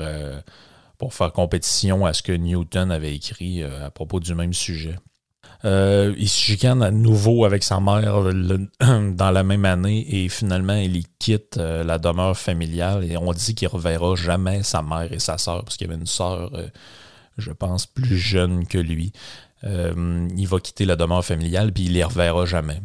compétition 1.32 2.06
à 2.06 2.12
ce 2.12 2.22
que 2.22 2.32
Newton 2.32 2.90
avait 2.90 3.14
écrit 3.14 3.62
à 3.62 3.90
propos 3.90 4.20
du 4.20 4.34
même 4.34 4.52
sujet. 4.52 4.96
Euh, 5.64 6.12
il 6.18 6.28
se 6.28 6.38
chicane 6.40 6.82
à 6.82 6.90
nouveau 6.90 7.44
avec 7.44 7.62
sa 7.62 7.78
mère 7.78 8.22
dans 8.80 9.30
la 9.30 9.42
même 9.44 9.64
année 9.64 10.24
et 10.24 10.28
finalement 10.28 10.74
il 10.74 11.04
quitte 11.20 11.56
euh, 11.56 11.84
la 11.84 11.98
demeure 11.98 12.36
familiale 12.36 13.04
et 13.04 13.16
on 13.16 13.32
dit 13.32 13.54
qu'il 13.54 13.68
reverra 13.68 14.16
jamais 14.16 14.64
sa 14.64 14.82
mère 14.82 15.12
et 15.12 15.20
sa 15.20 15.38
sœur 15.38 15.64
parce 15.64 15.76
qu'il 15.76 15.86
y 15.86 15.90
avait 15.90 16.00
une 16.00 16.06
sœur, 16.06 16.50
euh, 16.54 16.66
je 17.38 17.52
pense, 17.52 17.86
plus 17.86 18.18
jeune 18.18 18.66
que 18.66 18.78
lui. 18.78 19.12
il 19.64 20.48
va 20.48 20.58
quitter 20.58 20.84
la 20.84 20.96
demeure 20.96 21.24
familiale, 21.24 21.72
puis 21.72 21.84
il 21.84 21.92
les 21.92 22.02
reverra 22.02 22.44
jamais. 22.44 22.80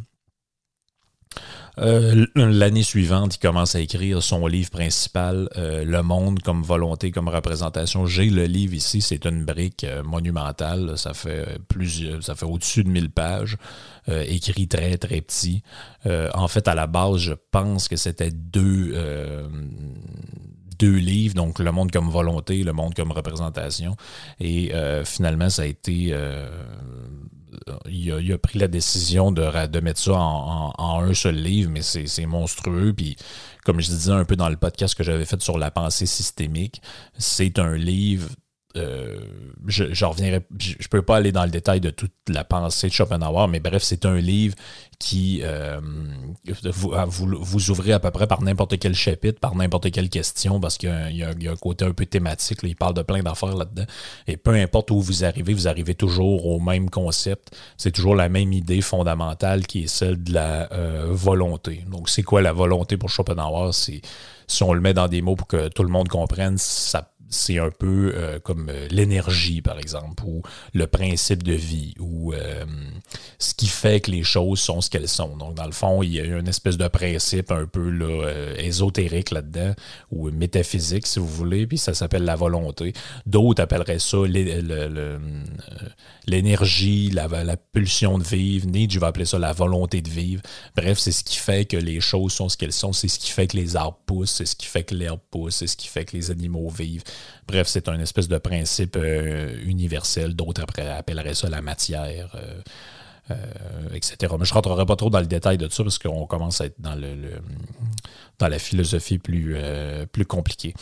Euh, 1.79 2.25
l'année 2.35 2.83
suivante, 2.83 3.35
il 3.35 3.39
commence 3.39 3.75
à 3.75 3.79
écrire 3.79 4.23
son 4.23 4.47
livre 4.47 4.71
principal, 4.71 5.47
euh, 5.57 5.83
Le 5.83 6.01
Monde 6.01 6.41
comme 6.41 6.63
volonté, 6.63 7.11
comme 7.11 7.27
représentation. 7.27 8.05
J'ai 8.05 8.29
le 8.29 8.45
livre 8.45 8.73
ici, 8.73 9.01
c'est 9.01 9.25
une 9.25 9.45
brique 9.45 9.83
euh, 9.83 10.01
monumentale. 10.03 10.97
Ça 10.97 11.13
fait 11.13 11.59
plusieurs, 11.67 12.23
ça 12.23 12.35
fait 12.35 12.45
au-dessus 12.45 12.83
de 12.83 12.89
1000 12.89 13.11
pages, 13.11 13.57
écrit 14.07 14.67
très 14.67 14.97
très 14.97 15.21
petit. 15.21 15.61
en 16.05 16.47
fait, 16.47 16.67
à 16.67 16.75
la 16.75 16.87
base, 16.87 17.17
je 17.17 17.33
pense 17.51 17.87
que 17.87 17.97
c'était 17.97 18.31
deux 18.31 18.95
deux 20.79 20.95
livres, 20.95 21.33
donc 21.33 21.59
Le 21.59 21.71
monde 21.71 21.91
comme 21.91 22.09
volonté, 22.09 22.63
Le 22.63 22.71
monde 22.71 22.93
comme 22.93 23.11
représentation. 23.11 23.97
Et 24.39 24.71
finalement, 25.03 25.49
ça 25.49 25.63
a 25.63 25.65
été 25.65 26.15
il 27.89 28.31
a, 28.31 28.37
pris 28.37 28.59
la 28.59 28.67
décision 28.67 29.31
de, 29.31 29.79
mettre 29.79 29.99
ça 29.99 30.13
en, 30.13 31.01
un 31.01 31.13
seul 31.13 31.35
livre, 31.35 31.71
mais 31.71 31.81
c'est 31.81 32.25
monstrueux. 32.25 32.93
Puis, 32.93 33.15
comme 33.65 33.79
je 33.79 33.87
disais 33.87 34.11
un 34.11 34.25
peu 34.25 34.35
dans 34.35 34.49
le 34.49 34.57
podcast 34.57 34.95
que 34.95 35.03
j'avais 35.03 35.25
fait 35.25 35.41
sur 35.41 35.57
la 35.57 35.71
pensée 35.71 36.05
systémique, 36.05 36.81
c'est 37.17 37.59
un 37.59 37.75
livre 37.75 38.29
euh, 38.77 39.17
je, 39.67 39.93
je 39.93 40.05
reviendrai, 40.05 40.41
je, 40.59 40.87
peux 40.87 41.01
pas 41.01 41.17
aller 41.17 41.31
dans 41.31 41.43
le 41.43 41.51
détail 41.51 41.81
de 41.81 41.89
toute 41.89 42.13
la 42.27 42.43
pensée 42.43 42.87
de 42.87 42.93
Schopenhauer, 42.93 43.47
mais 43.47 43.59
bref, 43.59 43.83
c'est 43.83 44.05
un 44.05 44.17
livre 44.17 44.55
qui 44.99 45.41
euh, 45.43 45.79
vous, 47.07 47.69
ouvrez 47.69 47.93
à 47.93 47.99
peu 47.99 48.09
près 48.09 48.25
par 48.25 48.41
n'importe 48.41 48.79
quel 48.79 48.95
chapitre, 48.95 49.39
par 49.39 49.55
n'importe 49.55 49.91
quelle 49.91 50.09
question, 50.09 50.59
parce 50.59 50.77
qu'il 50.77 50.89
y, 51.11 51.23
a 51.23 51.29
un 51.29 51.55
côté 51.55 51.85
un 51.85 51.91
peu 51.91 52.05
thématique. 52.05 52.59
il 52.63 52.75
parle 52.75 52.95
de 52.95 53.03
plein 53.03 53.21
d'affaires 53.21 53.55
là-dedans. 53.55 53.85
Et 54.27 54.37
peu 54.37 54.53
importe 54.53 54.89
où 54.91 54.99
vous 54.99 55.23
arrivez, 55.23 55.53
vous 55.53 55.67
arrivez 55.67 55.93
toujours 55.93 56.47
au 56.47 56.59
même 56.59 56.89
concept. 56.89 57.55
C'est 57.77 57.91
toujours 57.91 58.15
la 58.15 58.27
même 58.27 58.53
idée 58.53 58.81
fondamentale 58.81 59.67
qui 59.67 59.83
est 59.83 59.87
celle 59.87 60.23
de 60.23 60.33
la 60.33 60.71
euh, 60.73 61.07
volonté. 61.11 61.83
Donc, 61.91 62.09
c'est 62.09 62.23
quoi 62.23 62.41
la 62.41 62.53
volonté 62.53 62.97
pour 62.97 63.09
Schopenhauer? 63.09 63.73
Si 63.73 64.63
on 64.63 64.73
le 64.73 64.81
met 64.81 64.93
dans 64.93 65.07
des 65.07 65.21
mots 65.21 65.35
pour 65.35 65.47
que 65.47 65.67
tout 65.67 65.83
le 65.83 65.89
monde 65.89 66.07
comprenne, 66.07 66.57
ça 66.57 67.11
c'est 67.29 67.59
un 67.59 67.69
peu 67.69 68.13
euh, 68.15 68.39
comme 68.39 68.69
euh, 68.69 68.87
l'énergie, 68.89 69.61
par 69.61 69.79
exemple, 69.79 70.23
ou 70.25 70.41
le 70.73 70.87
principe 70.87 71.43
de 71.43 71.53
vie, 71.53 71.93
ou 71.99 72.33
euh, 72.33 72.65
ce 73.37 73.53
qui 73.53 73.67
fait 73.67 73.99
que 74.01 74.11
les 74.11 74.23
choses 74.23 74.59
sont 74.59 74.81
ce 74.81 74.89
qu'elles 74.89 75.07
sont. 75.07 75.35
Donc, 75.35 75.55
dans 75.55 75.65
le 75.65 75.71
fond, 75.71 76.03
il 76.03 76.13
y 76.13 76.19
a 76.19 76.23
une 76.23 76.47
espèce 76.47 76.77
de 76.77 76.87
principe 76.87 77.51
un 77.51 77.65
peu 77.65 77.89
là, 77.89 78.31
ésotérique 78.57 79.31
là-dedans, 79.31 79.73
ou 80.11 80.29
métaphysique, 80.31 81.05
si 81.07 81.19
vous 81.19 81.27
voulez, 81.27 81.67
puis 81.67 81.77
ça 81.77 81.93
s'appelle 81.93 82.23
la 82.23 82.35
volonté. 82.35 82.93
D'autres 83.25 83.61
appelleraient 83.61 83.99
ça 83.99 84.17
l'énergie, 86.27 87.09
la, 87.11 87.27
la, 87.27 87.57
pulsion 87.57 88.17
de 88.17 88.23
vivre. 88.23 88.67
Nietzsche 88.67 88.99
va 88.99 89.07
appeler 89.07 89.25
ça 89.25 89.39
la 89.39 89.53
volonté 89.53 90.01
de 90.01 90.09
vivre. 90.09 90.41
Bref, 90.75 90.97
c'est 90.97 91.11
ce 91.11 91.23
qui 91.23 91.37
fait 91.37 91.65
que 91.65 91.77
les 91.77 91.99
choses 91.99 92.33
sont 92.33 92.49
ce 92.49 92.57
qu'elles 92.57 92.73
sont, 92.73 92.93
c'est 92.93 93.07
ce 93.07 93.19
qui 93.19 93.31
fait 93.31 93.47
que 93.47 93.57
les 93.57 93.75
arbres 93.75 93.99
poussent, 94.05 94.31
c'est 94.31 94.45
ce 94.45 94.55
qui 94.55 94.67
fait 94.67 94.83
que 94.83 94.95
l'herbe 94.95 95.19
pousse, 95.29 95.57
c'est 95.57 95.67
ce 95.67 95.77
qui 95.77 95.87
fait 95.87 96.05
que 96.05 96.15
les 96.15 96.31
animaux 96.31 96.69
vivent. 96.69 97.03
Bref, 97.47 97.67
c'est 97.67 97.87
un 97.87 97.99
espèce 97.99 98.27
de 98.27 98.37
principe 98.37 98.97
euh, 98.97 99.55
universel. 99.63 100.35
D'autres 100.35 100.63
appelleraient 100.63 101.33
ça 101.33 101.49
la 101.49 101.61
matière, 101.61 102.29
euh, 102.35 102.61
euh, 103.31 103.35
etc. 103.93 104.33
Mais 104.37 104.45
je 104.45 104.51
ne 104.51 104.55
rentrerai 104.55 104.85
pas 104.85 104.97
trop 104.97 105.09
dans 105.09 105.21
le 105.21 105.27
détail 105.27 105.57
de 105.57 105.69
ça 105.69 105.83
parce 105.83 105.97
qu'on 105.97 106.25
commence 106.25 106.59
à 106.59 106.65
être 106.65 106.79
dans, 106.79 106.95
la 108.47 108.59
philosophie 108.59 109.17
plus, 109.17 109.55
plus 110.11 110.25
compliquée. 110.25 110.73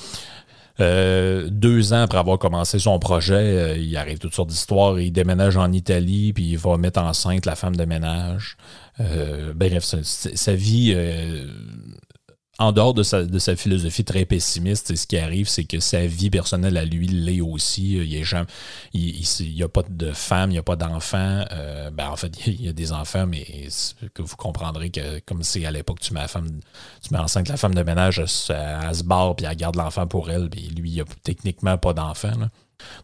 deux 0.80 1.93
ans 1.93 2.02
après 2.02 2.17
avoir 2.17 2.39
commencé 2.39 2.80
son 2.80 2.98
projet, 2.98 3.80
il 3.80 3.95
arrive 3.95 4.17
toutes 4.17 4.34
sortes 4.34 4.50
d'histoires. 4.50 5.00
Il 5.00 5.12
déménage 5.12 5.58
en 5.58 5.71
Italie, 5.71 6.34
puis 6.34 6.52
il 6.52 6.58
va 6.58 6.78
mettre 6.78 7.00
enceinte 7.00 7.45
la 7.45 7.56
femme 7.56 7.76
de 7.76 7.86
ménage. 7.86 8.58
bref, 8.98 9.84
sa 9.84 10.56
vie 10.56 10.95
en 12.58 12.72
dehors 12.72 12.94
de 12.94 13.04
sa, 13.04 13.56
philosophie 13.58 14.06
très 14.06 14.24
pessimiste, 14.24 14.96
ce 14.96 15.08
qui 15.08 15.18
arrive, 15.18 15.50
c'est 15.50 15.65
que 15.65 15.82
sa 15.82 16.06
vie 16.06 16.30
personnelle 16.30 16.78
à 16.78 16.86
lui 16.86 17.08
l'est 17.08 17.41
aussi. 17.41 17.98
Il 17.98 19.54
n'y 19.54 19.63
a, 19.63 19.68
pas 19.68 19.84
de 19.89 20.12
femme, 20.13 20.52
il 20.52 20.54
n'y 20.54 20.60
a 20.60 20.63
pas 20.63 20.78
d'enfant. 20.78 21.44
Euh, 21.52 21.91
ben, 21.91 22.10
en 22.10 22.15
fait, 22.15 22.32
il 22.48 22.65
y 22.65 22.70
a 22.70 22.74
des 22.74 22.94
enfants, 22.94 23.28
mais 23.28 23.68
que 24.13 24.22
vous 24.22 24.38
comprendrez 24.38 24.89
que 24.89 25.20
comme 25.20 25.44
c'est 25.44 25.65
à 25.65 25.72
l'époque, 25.72 26.00
tu 26.00 26.13
mets 26.13 26.22
la 26.22 26.30
femme, 26.30 26.48
tu 27.02 27.13
mets 27.13 27.20
enceinte 27.20 27.50
la 27.50 27.58
femme 27.58 27.76
de 27.76 27.84
ménage, 27.84 28.20
elle, 28.20 28.28
se 28.30 29.04
barre 29.04 29.36
puis 29.36 29.46
elle 29.46 29.56
garde 29.58 29.76
l'enfant 29.76 30.08
pour 30.08 30.30
elle, 30.30 30.50
lui, 30.78 30.91
il 30.91 31.02
a 31.02 31.06
techniquement 31.24 31.78
pas 31.78 31.94
d'enfant. 31.94 32.32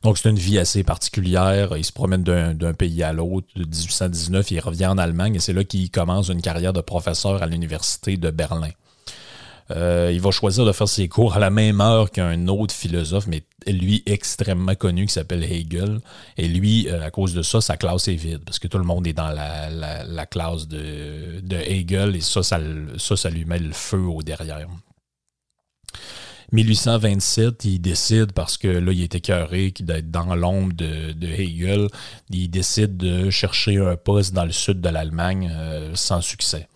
Donc, 0.03 0.17
c'est 0.17 0.29
une 0.29 0.39
vie 0.39 0.59
assez 0.59 0.83
particulière. 0.83 1.75
Il 1.77 1.85
se 1.85 1.91
promène 1.93 2.23
d'un 2.23 2.73
pays 2.73 3.03
à 3.03 3.13
l'autre. 3.13 3.47
De 3.55 3.63
1819, 3.63 4.51
il 4.51 4.59
revient 4.59 4.87
en 4.87 4.97
Allemagne 4.97 5.35
et 5.35 5.39
c'est 5.39 5.53
là 5.53 5.63
qu'il 5.63 5.89
commence 5.89 6.29
une 6.29 6.41
carrière 6.41 6.73
de 6.73 6.81
professeur 6.81 7.41
à 7.41 7.45
l'université 7.45 8.17
de 8.17 8.31
Berlin. 8.31 8.71
Euh, 9.75 10.11
il 10.13 10.21
va 10.21 10.31
choisir 10.31 10.65
de 10.65 10.71
faire 10.71 10.87
ses 10.87 11.07
cours 11.07 11.35
à 11.35 11.39
la 11.39 11.49
même 11.49 11.81
heure 11.81 12.11
qu'un 12.11 12.47
autre 12.47 12.73
philosophe, 12.73 13.27
mais 13.27 13.43
lui 13.67 14.03
extrêmement 14.05 14.75
connu, 14.75 15.05
qui 15.05 15.13
s'appelle 15.13 15.43
Hegel. 15.43 15.99
Et 16.37 16.47
lui, 16.47 16.87
euh, 16.89 17.05
à 17.05 17.11
cause 17.11 17.33
de 17.33 17.41
ça, 17.41 17.61
sa 17.61 17.77
classe 17.77 18.07
est 18.07 18.15
vide, 18.15 18.41
parce 18.45 18.59
que 18.59 18.67
tout 18.67 18.77
le 18.77 18.83
monde 18.83 19.07
est 19.07 19.13
dans 19.13 19.29
la, 19.29 20.25
classe 20.25 20.67
de, 20.67 21.41
Hegel, 21.51 22.15
et 22.15 22.21
ça 22.21 22.43
ça, 22.43 23.29
lui 23.29 23.45
met 23.45 23.59
le 23.59 23.73
feu 23.73 23.99
au 23.99 24.21
derrière. 24.21 24.67
1827, 26.51 27.63
il 27.63 27.79
décide, 27.79 28.33
parce 28.33 28.57
que 28.57 28.67
là, 28.67 28.91
il 28.91 29.01
est 29.01 29.15
écœuré 29.15 29.73
d'être 29.79 30.11
dans 30.11 30.35
l'ombre 30.35 30.73
de, 30.73 31.27
Hegel, 31.27 31.87
il 32.29 32.49
décide 32.49 32.97
de 32.97 33.29
chercher 33.29 33.77
un 33.77 33.95
poste 33.95 34.33
dans 34.33 34.45
le 34.45 34.51
sud 34.51 34.81
de 34.81 34.89
l'Allemagne 34.89 35.49
euh, 35.53 35.91
sans 35.95 36.19
succès. 36.19 36.67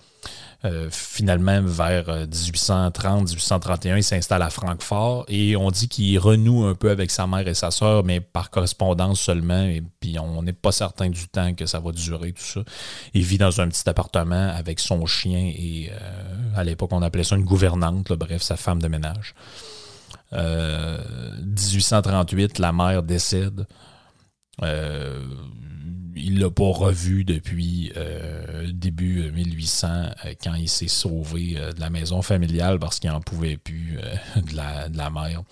Euh, 0.65 0.88
finalement, 0.89 1.62
vers 1.62 2.25
1830-1831, 2.28 3.93
euh, 3.93 3.97
il 3.97 4.04
s'installe 4.04 4.41
à 4.41 4.49
Francfort 4.49 5.25
et 5.28 5.56
on 5.56 5.69
dit 5.69 5.88
qu'il 5.88 6.17
renoue 6.17 6.65
un 6.65 6.73
peu 6.73 6.89
avec 6.89 7.12
sa 7.12 7.28
mère 7.28 7.47
et 7.47 7.54
sa 7.54 7.69
sœur, 7.69 8.04
mais 8.04 8.19
par 8.19 8.49
correspondance 8.49 9.21
seulement. 9.21 9.63
Et 9.63 9.84
puis 9.99 10.17
on 10.17 10.41
n'est 10.41 10.54
pas 10.54 10.71
certain 10.71 11.10
du 11.10 11.28
temps 11.28 11.54
que 11.54 11.67
ça 11.67 11.80
va 11.80 11.91
durer, 11.91 12.34
tout 12.34 12.43
ça. 12.43 12.62
Il 13.13 13.21
vit 13.21 13.38
dans 13.38 13.62
un 13.62 13.67
petit 13.67 13.88
appartement 13.88 14.49
avec 14.49 14.80
son 14.80 15.06
chien 15.06 15.54
et 15.56 15.91
euh, 15.91 16.56
à 16.56 16.63
l'époque, 16.63 16.91
on 16.93 17.04
appelait 17.04 17.23
ça 17.23 17.36
une 17.36 17.43
gouvernante, 17.43 18.12
bref, 18.13 18.41
sa 18.41 18.58
femme 18.58 18.82
de 18.82 18.88
ménage. 18.88 19.36
1838, 20.32 22.60
la 22.60 22.73
mère 22.73 23.04
décède 23.04 23.67
il 26.15 26.39
l'a 26.39 26.49
pas 26.49 26.71
revu 26.71 27.25
depuis 27.25 27.91
euh, 27.97 28.67
début 28.71 29.32
1800 29.32 29.88
euh, 29.88 30.34
quand 30.41 30.54
il 30.54 30.69
s'est 30.69 30.88
sauvé 30.88 31.56
euh, 31.58 31.73
de 31.73 31.80
la 31.82 31.89
maison 31.89 32.21
familiale 32.21 32.80
parce 32.80 32.99
qu'il 32.99 33.10
n'en 33.10 33.21
pouvait 33.21 33.58
plus 33.58 33.99
de, 34.36 34.56
la, 34.56 34.88
de 34.88 34.97
la 34.97 35.10
mer. 35.10 35.43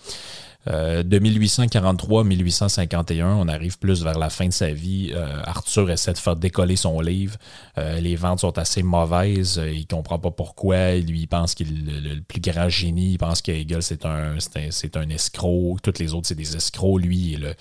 de 0.66 1.18
1843 1.18 2.22
à 2.22 2.24
1851, 2.24 3.26
on 3.26 3.48
arrive 3.48 3.78
plus 3.78 4.02
vers 4.02 4.18
la 4.18 4.30
fin 4.30 4.46
de 4.46 4.52
sa 4.52 4.72
vie. 4.72 5.12
Arthur 5.44 5.90
essaie 5.90 6.14
de 6.14 6.18
faire 6.18 6.36
décoller 6.36 6.76
son 6.76 7.00
livre. 7.00 7.36
les 7.76 8.16
ventes 8.16 8.40
sont 8.40 8.56
assez 8.58 8.82
mauvaises. 8.82 9.60
il 9.72 9.86
comprend 9.86 10.18
pas 10.18 10.30
pourquoi. 10.30 10.94
Lui, 10.94 11.20
il 11.20 11.26
pense 11.26 11.54
qu'il 11.54 11.84
le, 11.86 12.20
plus 12.20 12.40
grand 12.40 12.70
génie. 12.70 13.12
Il 13.12 13.18
pense 13.18 13.42
que 13.42 13.52
Hegel, 13.52 13.82
c'est 13.82 14.06
un, 14.06 14.36
c'est 14.38 14.96
un, 14.96 15.00
un, 15.02 15.08
escroc. 15.10 15.76
Toutes 15.82 15.98
les 15.98 16.14
autres, 16.14 16.28
c'est 16.28 16.34
des 16.34 16.56
escrocs. 16.56 17.02
Lui, 17.02 17.32
il 17.32 17.40
le, 17.40 17.54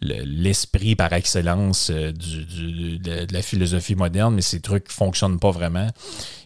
l'esprit 0.00 0.96
par 0.96 1.12
excellence 1.12 1.90
euh, 1.90 2.12
de, 2.12 3.32
la 3.32 3.42
philosophie 3.42 3.94
moderne, 3.94 4.34
mais 4.34 4.42
ces 4.42 4.60
trucs 4.60 4.90
fonctionnent 4.90 5.38
pas 5.38 5.50
vraiment. 5.50 5.88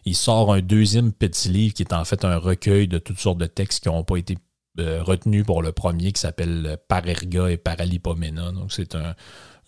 Il 0.05 0.17
sort 0.17 0.53
un 0.53 0.61
deuxième 0.61 1.13
petit 1.13 1.49
livre 1.49 1.75
qui 1.75 1.83
est 1.83 1.93
en 1.93 2.05
fait 2.05 2.25
un 2.25 2.37
recueil 2.37 2.89
de 2.89 2.99
toutes 2.99 3.19
sortes 3.19 3.39
de 3.39 3.47
textes 3.47 3.83
qui 3.83 3.89
n'ont 3.89 4.05
pas 4.05 4.17
été 4.17 4.37
euh, 4.81 5.03
retenus 5.03 5.45
pour 5.45 5.63
le 5.63 5.73
premier, 5.73 6.13
qui 6.13 6.21
s'appelle 6.21 6.79
Parerga 6.89 7.49
et 7.49 7.57
Paralipomena. 7.57 8.51
Donc 8.53 8.73
c'est 8.73 8.95
un, 8.95 9.15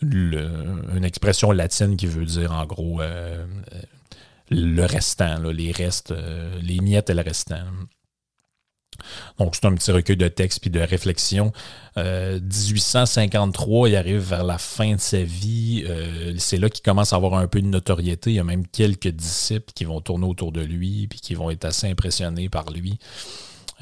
une 0.02 1.04
expression 1.04 1.52
latine 1.52 1.96
qui 1.96 2.06
veut 2.06 2.26
dire 2.26 2.52
en 2.52 2.66
gros 2.66 3.00
euh, 3.00 3.46
le 4.50 4.84
restant, 4.84 5.38
les 5.50 5.72
restes, 5.72 6.14
les 6.60 6.80
miettes 6.80 7.10
et 7.10 7.14
le 7.14 7.22
restant. 7.22 7.64
Donc, 9.38 9.54
c'est 9.54 9.66
un 9.66 9.74
petit 9.74 9.90
recueil 9.90 10.16
de 10.16 10.28
textes 10.28 10.60
puis 10.60 10.70
de 10.70 10.80
réflexions. 10.80 11.52
1853, 11.96 13.86
euh, 13.86 13.90
il 13.90 13.96
arrive 13.96 14.20
vers 14.20 14.44
la 14.44 14.58
fin 14.58 14.94
de 14.94 15.00
sa 15.00 15.22
vie. 15.22 15.84
Euh, 15.88 16.34
c'est 16.38 16.58
là 16.58 16.68
qu'il 16.68 16.82
commence 16.82 17.12
à 17.12 17.16
avoir 17.16 17.34
un 17.34 17.46
peu 17.46 17.60
de 17.60 17.66
notoriété. 17.66 18.30
Il 18.30 18.36
y 18.36 18.40
a 18.40 18.44
même 18.44 18.66
quelques 18.66 19.08
disciples 19.08 19.72
qui 19.74 19.84
vont 19.84 20.00
tourner 20.00 20.26
autour 20.26 20.52
de 20.52 20.60
lui 20.60 21.06
puis 21.08 21.20
qui 21.20 21.34
vont 21.34 21.50
être 21.50 21.64
assez 21.64 21.88
impressionnés 21.88 22.48
par 22.48 22.70
lui. 22.70 22.98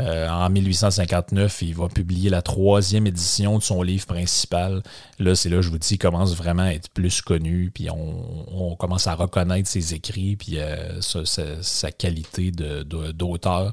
Euh, 0.00 0.28
en 0.28 0.50
1859, 0.50 1.62
il 1.62 1.74
va 1.74 1.88
publier 1.88 2.28
la 2.28 2.42
troisième 2.42 3.06
édition 3.06 3.58
de 3.58 3.62
son 3.62 3.82
livre 3.82 4.06
principal. 4.06 4.82
Là, 5.20 5.36
c'est 5.36 5.48
là, 5.48 5.60
je 5.60 5.70
vous 5.70 5.78
dis, 5.78 5.94
il 5.94 5.98
commence 5.98 6.34
vraiment 6.34 6.64
à 6.64 6.72
être 6.72 6.90
plus 6.90 7.22
connu, 7.22 7.70
puis 7.72 7.88
on, 7.90 8.74
commence 8.74 9.06
à 9.06 9.14
reconnaître 9.14 9.68
ses 9.68 9.94
écrits, 9.94 10.34
puis 10.34 10.58
sa, 11.00 11.92
qualité 11.92 12.50
d'auteur. 12.50 13.72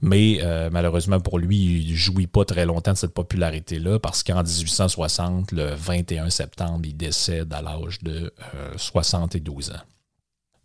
Mais 0.00 0.38
euh, 0.42 0.70
malheureusement 0.70 1.20
pour 1.20 1.38
lui, 1.38 1.82
il 1.82 1.90
ne 1.90 1.96
jouit 1.96 2.26
pas 2.26 2.44
très 2.44 2.66
longtemps 2.66 2.92
de 2.92 2.98
cette 2.98 3.14
popularité-là 3.14 3.98
parce 3.98 4.22
qu'en 4.22 4.42
1860, 4.42 5.52
le 5.52 5.74
21 5.74 6.30
septembre, 6.30 6.82
il 6.84 6.96
décède 6.96 7.52
à 7.52 7.62
l'âge 7.62 7.98
de 8.02 8.32
72 8.76 9.70
ans. 9.70 9.74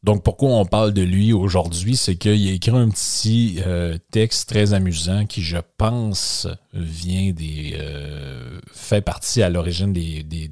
Donc, 0.04 0.22
pourquoi 0.22 0.50
on 0.50 0.66
parle 0.66 0.92
de 0.92 1.02
lui 1.02 1.32
aujourd'hui, 1.32 1.96
c'est 1.96 2.18
qu'il 2.18 2.50
a 2.50 2.52
écrit 2.52 2.72
un 2.72 2.90
petit 2.90 3.62
euh, 3.66 3.98
texte 4.12 4.50
très 4.50 4.74
amusant 4.74 5.26
qui, 5.26 5.42
je 5.42 5.58
pense, 5.78 6.46
vient 6.74 7.32
des. 7.32 7.78
Euh, 7.80 8.60
fait 8.74 9.00
partie 9.00 9.42
à 9.42 9.50
l'origine 9.50 9.94
des, 9.94 10.24
des, 10.24 10.50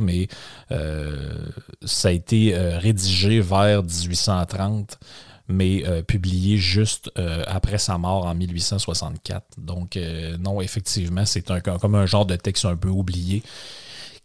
mais 0.00 0.28
euh, 0.70 1.34
ça 1.84 2.08
a 2.08 2.12
été 2.12 2.54
rédigé 2.56 3.40
vers 3.40 3.82
1830 3.82 4.98
mais 5.50 5.84
publié 6.02 6.56
juste 6.56 7.10
après 7.46 7.78
sa 7.78 7.98
mort 7.98 8.26
en 8.26 8.34
1864. 8.34 9.58
Donc, 9.58 9.98
non, 10.38 10.60
effectivement, 10.60 11.26
c'est 11.26 11.50
un, 11.50 11.60
comme 11.60 11.94
un 11.94 12.06
genre 12.06 12.26
de 12.26 12.36
texte 12.36 12.64
un 12.64 12.76
peu 12.76 12.88
oublié 12.88 13.42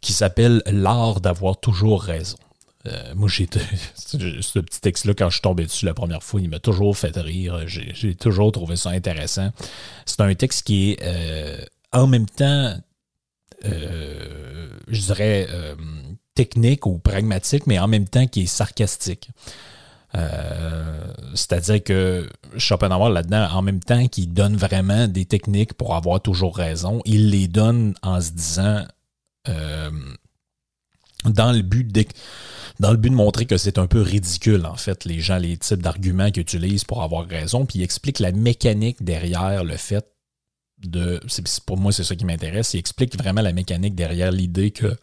qui 0.02 0.14
s'appelle 0.14 0.62
L'art 0.68 1.20
d'avoir 1.20 1.60
toujours 1.60 2.04
raison. 2.04 2.38
Euh, 2.88 3.16
moi, 3.16 3.28
j'ai 3.28 3.50
ce 3.96 4.60
petit 4.60 4.82
texte-là, 4.82 5.14
quand 5.16 5.30
je 5.30 5.36
suis 5.36 5.42
tombé 5.42 5.64
dessus 5.64 5.86
la 5.86 5.94
première 5.94 6.24
fois, 6.24 6.40
il 6.42 6.50
m'a 6.50 6.60
toujours 6.60 6.96
fait 6.98 7.16
rire. 7.18 7.68
J'ai 7.68 8.16
toujours 8.16 8.52
trouvé 8.52 8.76
ça 8.76 8.92
intéressant. 8.92 9.52
C'est 10.06 10.22
un 10.22 10.34
texte 10.36 10.64
qui 10.64 10.92
est 10.92 11.00
euh, 11.02 11.58
en 11.92 12.08
même 12.08 12.28
temps, 12.28 12.76
euh, 13.66 14.70
je 14.88 15.02
dirais, 15.02 15.48
technique 16.36 16.86
ou 16.86 17.00
pragmatique, 17.00 17.66
mais 17.66 17.80
en 17.80 17.88
même 17.88 18.08
temps 18.08 18.28
qui 18.28 18.44
est 18.44 18.48
sarcastique. 18.48 19.30
C'est-à-dire 21.34 21.84
que 21.84 22.30
Schopenhauer, 22.58 23.10
là-dedans, 23.10 23.50
en 23.52 23.62
même 23.62 23.82
temps 23.82 24.08
qu'il 24.08 24.34
donne 24.34 24.56
vraiment 24.56 25.08
des 25.08 25.26
techniques 25.26 25.74
pour 25.74 25.96
avoir 25.96 26.22
toujours 26.22 26.56
raison, 26.56 27.02
il 27.06 27.30
les 27.30 27.48
donne 27.48 27.96
en 28.02 28.22
se 28.22 28.32
disant 28.32 28.86
dans 31.26 31.52
le 31.52 31.62
but 31.62 31.92
de 31.92 32.06
dans 32.80 32.92
le 32.92 32.98
but 32.98 33.10
de 33.10 33.16
montrer 33.16 33.46
que 33.46 33.58
c'est 33.58 33.78
un 33.78 33.88
peu 33.88 34.02
ridicule, 34.02 34.66
en 34.66 34.76
fait, 34.76 35.06
les 35.06 35.20
gens, 35.22 35.38
les 35.38 35.58
types 35.58 35.82
d'arguments 35.82 36.30
qu'ils 36.32 36.42
utilisent 36.42 36.84
pour 36.84 37.04
avoir 37.04 37.26
raison, 37.28 37.66
puis 37.66 37.80
il 37.80 37.84
explique 37.84 38.20
la 38.20 38.32
mécanique 38.32 39.04
derrière 39.04 39.64
le 39.64 39.78
fait 39.78 40.06
de. 40.80 41.22
Pour 41.66 41.78
moi, 41.78 41.92
c'est 41.92 42.04
ça 42.04 42.16
qui 42.16 42.26
m'intéresse. 42.26 42.74
Il 42.74 42.80
explique 42.80 43.18
vraiment 43.18 43.42
la 43.42 43.54
mécanique 43.54 43.96
derrière 43.96 44.32
l'idée 44.32 44.72
que 44.72 44.98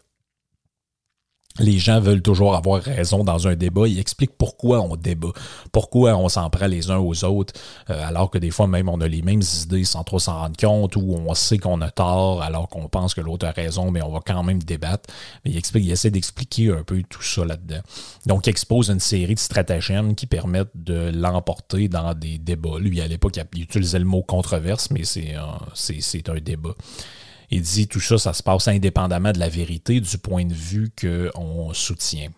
les 1.59 1.77
gens 1.77 1.99
veulent 1.99 2.21
toujours 2.21 2.55
avoir 2.55 2.81
raison 2.81 3.23
dans 3.23 3.47
un 3.47 3.55
débat. 3.55 3.87
Il 3.87 3.99
explique 3.99 4.31
pourquoi 4.37 4.81
on 4.81 4.95
débat, 4.95 5.31
pourquoi 5.71 6.15
on 6.15 6.27
s'en 6.29 6.49
prend 6.49 6.67
les 6.67 6.89
uns 6.89 6.97
aux 6.97 7.23
autres, 7.23 7.53
euh, 7.89 8.07
alors 8.07 8.31
que 8.31 8.37
des 8.37 8.49
fois 8.49 8.67
même 8.67 8.89
on 8.89 8.99
a 9.01 9.07
les 9.07 9.21
mêmes 9.21 9.41
idées 9.63 9.83
sans 9.83 10.03
trop 10.03 10.19
s'en 10.19 10.39
rendre 10.39 10.57
compte, 10.57 10.95
ou 10.95 11.15
on 11.27 11.33
sait 11.35 11.59
qu'on 11.59 11.81
a 11.81 11.91
tort 11.91 12.41
alors 12.41 12.69
qu'on 12.69 12.87
pense 12.87 13.13
que 13.13 13.21
l'autre 13.21 13.45
a 13.45 13.51
raison, 13.51 13.91
mais 13.91 14.01
on 14.01 14.11
va 14.11 14.19
quand 14.25 14.41
même 14.43 14.61
débattre. 14.61 15.09
Mais 15.45 15.51
il, 15.51 15.57
explique, 15.57 15.89
essaie 15.89 16.11
d'expliquer 16.11 16.71
un 16.71 16.83
peu 16.83 17.03
tout 17.07 17.21
ça 17.21 17.45
là-dedans. 17.45 17.81
Donc 18.25 18.47
il 18.47 18.49
expose 18.49 18.89
une 18.89 18.99
série 18.99 19.35
de 19.35 19.39
stratagèmes 19.39 20.15
qui 20.15 20.25
permettent 20.25 20.71
de 20.75 21.11
l'emporter 21.13 21.87
dans 21.87 22.13
des 22.13 22.37
débats. 22.37 22.79
Lui, 22.79 23.01
à 23.01 23.07
l'époque, 23.07 23.39
il 23.55 23.63
utilisait 23.63 23.99
le 23.99 24.05
mot 24.05 24.23
controverse, 24.23 24.89
mais 24.89 25.03
c'est 25.03 25.35
un 25.35 26.35
débat. 26.39 26.73
Il 27.53 27.61
dit 27.61 27.87
tout 27.87 27.99
ça, 27.99 28.17
ça 28.17 28.33
se 28.33 28.41
passe 28.41 28.67
indépendamment 28.67 29.31
de 29.31 29.37
la 29.37 29.47
vérité 29.47 29.99
du 29.99 30.17
point 30.17 30.43
de 30.43 30.53
vue 30.55 30.91
qu'on 30.99 31.71
soutient. 31.71 32.29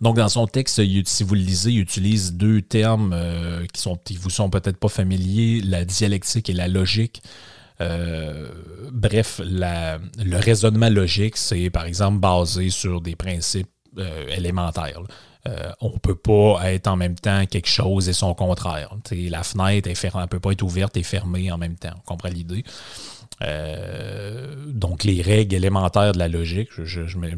Donc, 0.00 0.16
dans 0.16 0.28
son 0.28 0.48
texte, 0.48 0.82
si 1.06 1.22
vous 1.22 1.34
le 1.34 1.40
lisez, 1.40 1.70
il 1.70 1.78
utilise 1.78 2.32
deux 2.32 2.62
termes 2.62 3.12
euh, 3.14 3.64
qui, 3.72 3.80
sont, 3.80 3.96
vous 4.18 4.30
sont 4.30 4.50
peut-être 4.50 4.76
pas 4.76 4.88
familiers, 4.88 5.60
la 5.64 5.84
dialectique 5.84 6.50
et 6.50 6.52
la 6.52 6.66
logique. 6.66 7.22
Euh, 7.80 8.48
bref, 8.90 9.40
le 9.44 10.36
raisonnement 10.36 10.90
logique, 10.90 11.36
c'est 11.36 11.70
par 11.70 11.84
exemple 11.84 12.18
basé 12.18 12.70
sur 12.70 13.00
des 13.00 13.14
principes 13.14 13.70
euh, 13.98 14.26
élémentaires. 14.36 15.00
on 15.80 15.90
ne 15.90 15.98
peut 15.98 16.16
pas 16.16 16.72
être 16.72 16.88
en 16.88 16.96
même 16.96 17.14
temps 17.14 17.46
quelque 17.46 17.68
chose 17.68 18.08
et 18.08 18.12
son 18.12 18.34
contraire. 18.34 18.90
la 19.12 19.44
fenêtre 19.44 19.88
ne 19.88 20.26
peut 20.26 20.40
pas 20.40 20.50
être 20.50 20.62
ouverte 20.62 20.96
et 20.96 21.04
fermée 21.04 21.52
en 21.52 21.58
même 21.58 21.76
temps. 21.76 21.94
On 21.98 22.00
comprend 22.00 22.30
l'idée? 22.30 22.64
Euh, 23.42 24.54
donc, 24.66 25.04
les 25.04 25.22
règles 25.22 25.54
élémentaires 25.54 26.12
de 26.12 26.18
la 26.18 26.28
logique, 26.28 26.68
je 26.82 27.00
ne 27.00 27.34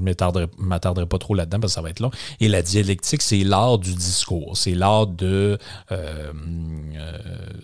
m'attarderai 0.59 1.07
pas 1.07 1.19
trop 1.19 1.35
là-dedans 1.35 1.61
parce 1.61 1.73
que 1.73 1.75
ça 1.75 1.83
va 1.83 1.91
être 1.91 2.01
long. 2.01 2.11
Et 2.41 2.49
la 2.49 2.63
dialectique, 2.63 3.23
c'est 3.23 3.45
l'art 3.45 3.79
du 3.79 3.95
discours. 3.95 4.57
C'est 4.57 4.75
l'art 4.75 5.07
de, 5.07 5.59
euh, 5.93 6.33
euh, 6.97 7.19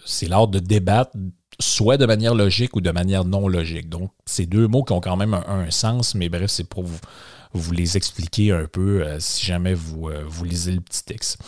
c'est 0.05 0.29
l'art 0.29 0.49
de 0.49 0.59
débattre 0.59 1.13
soit 1.61 1.97
de 1.97 2.07
manière 2.07 2.35
logique 2.35 2.75
ou 2.75 2.81
de 2.81 2.91
manière 2.91 3.25
non 3.25 3.47
logique. 3.47 3.89
Donc, 3.89 4.11
c'est 4.27 4.47
deux 4.47 4.67
mots 4.67 4.83
qui 4.83 4.93
ont 4.93 5.01
quand 5.01 5.17
même 5.17 5.35
un, 5.35 5.71
sens, 5.71 6.15
mais 6.15 6.29
bref, 6.29 6.51
c'est 6.51 6.65
pour 6.69 6.83
vous, 6.83 7.73
les 7.73 7.97
expliquer 7.97 8.51
un 8.51 8.65
peu 8.65 9.05
si 9.19 9.45
jamais 9.45 9.75
vous 9.75 10.09
lisez 10.45 10.73
le 10.73 10.81
petit 10.81 11.05
texte. 11.05 11.39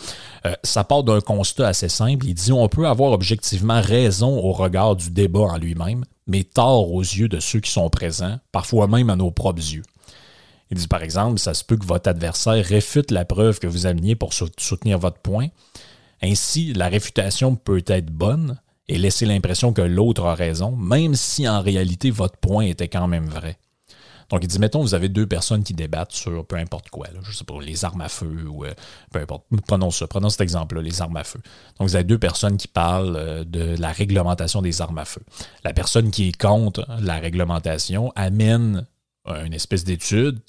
ça 0.63 0.83
part 0.83 1.03
d'un 1.03 1.19
constat 1.19 1.67
assez 1.67 1.89
simple. 1.89 2.27
Il 2.27 2.35
dit 2.35 2.53
on 2.53 2.69
peut 2.69 2.87
avoir 2.87 3.11
objectivement 3.11 3.81
raison 3.81 4.37
au 4.37 4.51
regard 4.53 4.95
du 4.95 5.09
débat 5.09 5.39
en 5.39 5.57
lui-même, 5.57 6.05
mais 6.27 6.43
tort 6.43 6.91
aux 6.91 7.01
yeux 7.01 7.27
de 7.27 7.39
ceux 7.39 7.59
qui 7.59 7.71
sont 7.71 7.89
présents, 7.89 8.39
parfois 8.51 8.87
même 8.87 9.09
à 9.09 9.15
nos 9.15 9.31
propres 9.31 9.61
yeux. 9.73 9.83
Il 10.71 10.77
dit 10.77 10.87
par 10.87 11.03
exemple, 11.03 11.39
ça 11.39 11.53
se 11.53 11.63
peut 11.63 11.77
que 11.77 11.85
votre 11.85 12.09
adversaire 12.09 12.65
réfute 12.65 13.11
la 13.11 13.25
preuve 13.25 13.59
que 13.59 13.67
vous 13.67 13.85
ameniez 13.85 14.15
pour 14.15 14.33
soutenir 14.33 14.97
votre 14.97 15.19
point. 15.19 15.47
Ainsi, 16.21 16.73
la 16.73 16.87
réfutation 16.87 17.55
peut 17.55 17.83
être 17.87 18.11
bonne 18.11 18.59
et 18.87 18.97
laisser 18.97 19.25
l'impression 19.25 19.73
que 19.73 19.81
l'autre 19.81 20.25
a 20.25 20.35
raison, 20.35 20.75
même 20.75 21.15
si 21.15 21.47
en 21.47 21.61
réalité 21.61 22.11
votre 22.11 22.37
point 22.37 22.65
était 22.65 22.87
quand 22.87 23.07
même 23.07 23.27
vrai. 23.27 23.57
Donc, 24.29 24.43
il 24.43 24.47
dit, 24.47 24.59
mettons, 24.59 24.81
vous 24.81 24.93
avez 24.93 25.09
deux 25.09 25.27
personnes 25.27 25.63
qui 25.63 25.73
débattent 25.73 26.11
sur 26.11 26.45
peu 26.45 26.55
importe 26.55 26.89
quoi, 26.89 27.07
je 27.21 27.31
je 27.31 27.37
sais 27.37 27.43
pas, 27.43 27.59
les 27.61 27.85
armes 27.85 28.01
à 28.01 28.09
feu 28.09 28.47
ou 28.47 28.65
euh, 28.65 28.73
peu 29.11 29.19
importe. 29.19 29.45
Prenons 29.67 29.91
ça, 29.91 30.07
prenons 30.07 30.29
cet 30.29 30.41
exemple-là, 30.41 30.81
les 30.81 31.01
armes 31.01 31.17
à 31.17 31.23
feu. 31.23 31.39
Donc, 31.79 31.87
vous 31.87 31.95
avez 31.95 32.03
deux 32.03 32.17
personnes 32.17 32.57
qui 32.57 32.67
parlent 32.67 33.15
euh, 33.15 33.43
de 33.43 33.75
la 33.79 33.91
réglementation 33.91 34.61
des 34.61 34.81
armes 34.81 34.97
à 34.97 35.05
feu. 35.05 35.21
La 35.63 35.73
personne 35.73 36.11
qui 36.11 36.29
est 36.29 36.37
contre 36.37 36.85
la 36.99 37.15
réglementation 37.15 38.11
amène 38.15 38.85
une 39.27 39.53
espèce 39.53 39.83
d'étude 39.83 40.39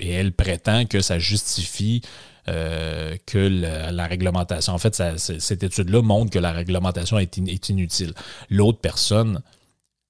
et 0.00 0.10
elle 0.10 0.32
prétend 0.32 0.86
que 0.86 1.00
ça 1.00 1.18
justifie 1.18 2.02
euh, 2.48 3.16
que 3.26 3.38
la, 3.38 4.06
réglementation, 4.06 4.72
en 4.72 4.78
fait, 4.78 5.00
cette 5.16 5.62
étude-là 5.62 6.02
montre 6.02 6.32
que 6.32 6.40
la 6.40 6.50
réglementation 6.50 7.18
est 7.18 7.38
inutile. 7.68 8.14
L'autre 8.50 8.80
personne 8.80 9.40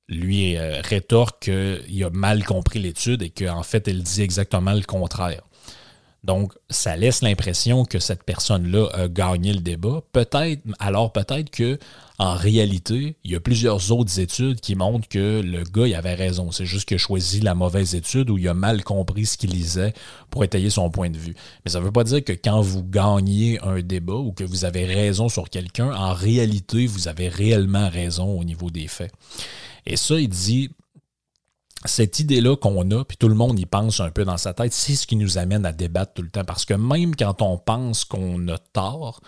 lui 0.09 0.57
euh, 0.57 0.81
rétorque 0.83 1.45
qu'il 1.45 2.05
a 2.05 2.11
mal 2.11 2.45
compris 2.45 2.79
l'étude 2.79 3.23
et 3.23 3.31
qu'en 3.31 3.63
fait, 3.63 3.89
elle 3.89 4.03
dit 4.03 4.23
exactement 4.23 4.73
le 4.73 4.83
contraire. 4.83 5.43
Donc, 6.25 6.53
ça 6.71 6.97
laisse 6.97 7.21
l'impression 7.23 7.85
que 7.85 7.99
cette 7.99 8.23
personne-là 8.23 8.89
a 8.93 9.09
gagné 9.09 9.53
le 9.53 9.61
débat. 9.61 10.03
Peut-être, 10.13 10.63
alors 10.79 11.13
peut-être 11.13 11.51
que 11.51 11.81
en 12.19 12.35
réalité, 12.35 13.17
il 13.25 13.33
y 13.33 13.35
a 13.35 13.41
plusieurs 13.41 13.91
autres 13.91 14.21
études 14.21 14.61
qui 14.61 14.77
montrent 14.77 15.09
que 15.09 15.41
le 15.41 15.65
gars 15.65 15.99
avait 15.99 16.15
raison. 16.15 16.53
C'est 16.53 16.67
juste 16.67 16.87
qu'il 16.87 16.95
a 16.95 16.99
choisi 16.99 17.41
la 17.41 17.57
mauvaise 17.57 17.97
étude 17.97 18.31
ou 18.31 18.39
il 18.39 18.47
a 18.47 18.55
mal 18.55 18.85
compris 18.85 19.27
ce 19.27 19.37
qu'il 19.37 19.51
lisait 19.51 19.93
pour 20.31 20.45
étayer 20.45 20.71
son 20.71 20.91
point 20.91 21.11
de 21.11 21.19
vue. 21.19 21.35
Mais 21.65 21.73
ça 21.73 21.81
ne 21.81 21.85
veut 21.85 21.91
pas 21.91 22.05
dire 22.05 22.23
que 22.23 22.33
quand 22.33 22.61
vous 22.61 22.85
gagnez 22.85 23.59
un 23.63 23.81
débat 23.81 24.15
ou 24.15 24.31
que 24.31 24.45
vous 24.45 24.65
avez 24.65 24.85
raison 24.85 25.29
sur 25.29 25.51
quelqu'un, 25.51 25.93
en 25.93 26.13
réalité, 26.13 26.87
vous 26.87 27.09
avez 27.09 27.29
réellement 27.29 27.89
raison 27.89 28.39
au 28.39 28.45
niveau 28.45 28.71
des 28.71 28.87
faits. 28.87 29.11
Et 29.87 29.97
ça, 29.97 30.19
il 30.19 30.29
dit, 30.29 30.71
cette 31.85 32.21
idée-là 32.21 32.57
qu'on 32.57 32.91
a, 32.91 33.05
puis 33.05 33.17
tout 33.17 33.29
le 33.29 33.35
monde 33.35 33.59
y 33.59 33.67
pense 33.67 34.01
un 34.01 34.11
peu 34.11 34.25
dans 34.25 34.37
sa 34.37 34.55
tête, 34.55 34.73
c'est 34.73 34.95
ce 34.95 35.07
qui 35.07 35.17
nous 35.17 35.39
amène 35.39 35.67
à 35.67 35.73
débattre 35.73 36.15
tout 36.15 36.23
le 36.23 36.31
temps. 36.31 36.45
Parce 36.45 36.65
que 36.65 36.75
même 36.75 37.17
quand 37.17 37.43
on 37.43 37.59
pense 37.59 38.05
qu'on 38.05 38.47
a 38.49 38.59
tort, 38.59 39.21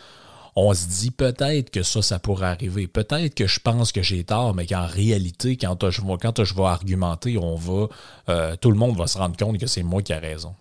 on 0.57 0.73
se 0.73 0.87
dit 0.87 1.11
peut-être 1.11 1.71
que 1.71 1.83
ça, 1.83 2.01
ça 2.01 2.19
pourrait 2.19 2.47
arriver. 2.47 2.87
Peut-être 2.87 3.35
que 3.35 3.47
je 3.47 3.59
pense 3.59 3.91
que 3.91 4.03
j'ai 4.03 4.23
tort, 4.23 4.55
mais 4.55 4.67
qu'en 4.67 4.87
réalité, 4.87 5.57
quand 5.57 5.91
je, 5.91 6.01
quand 6.01 6.39
vais 6.39 6.63
argumenter, 6.63 7.39
on 7.39 7.57
va, 7.57 7.89
euh, 8.29 8.57
tout 8.57 8.71
le 8.71 8.79
monde 8.79 8.97
va 8.97 9.09
se 9.09 9.19
rendre 9.19 9.37
compte 9.37 9.59
que 9.59 9.67
c'est 9.67 9.83
moi 9.83 10.03
qui 10.03 10.13
ai 10.13 10.19
raison. 10.19 10.55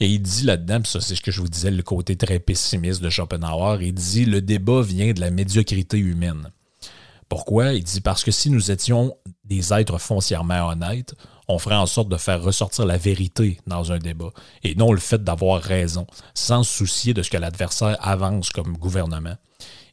Et 0.00 0.08
il 0.08 0.20
dit 0.20 0.44
là-dedans, 0.44 0.80
ça 0.84 1.00
c'est 1.00 1.14
ce 1.14 1.20
que 1.20 1.30
je 1.30 1.40
vous 1.40 1.48
disais, 1.48 1.70
le 1.70 1.82
côté 1.82 2.16
très 2.16 2.40
pessimiste 2.40 3.00
de 3.00 3.10
Schopenhauer, 3.10 3.78
il 3.82 3.94
dit 3.94 4.24
le 4.24 4.40
débat 4.40 4.82
vient 4.82 5.12
de 5.12 5.20
la 5.20 5.30
médiocrité 5.30 5.98
humaine. 5.98 6.50
Pourquoi? 7.28 7.72
Il 7.72 7.84
dit 7.84 8.00
parce 8.00 8.24
que 8.24 8.30
si 8.30 8.50
nous 8.50 8.70
étions 8.70 9.16
des 9.44 9.72
êtres 9.72 9.98
foncièrement 9.98 10.68
honnêtes, 10.68 11.14
on 11.48 11.58
ferait 11.58 11.74
en 11.74 11.86
sorte 11.86 12.08
de 12.08 12.16
faire 12.16 12.42
ressortir 12.42 12.86
la 12.86 12.96
vérité 12.96 13.58
dans 13.66 13.92
un 13.92 13.98
débat 13.98 14.30
et 14.62 14.74
non 14.74 14.92
le 14.92 15.00
fait 15.00 15.22
d'avoir 15.22 15.60
raison, 15.60 16.06
sans 16.34 16.62
soucier 16.62 17.12
de 17.12 17.22
ce 17.22 17.30
que 17.30 17.36
l'adversaire 17.36 17.96
avance 18.00 18.50
comme 18.50 18.76
gouvernement. 18.76 19.36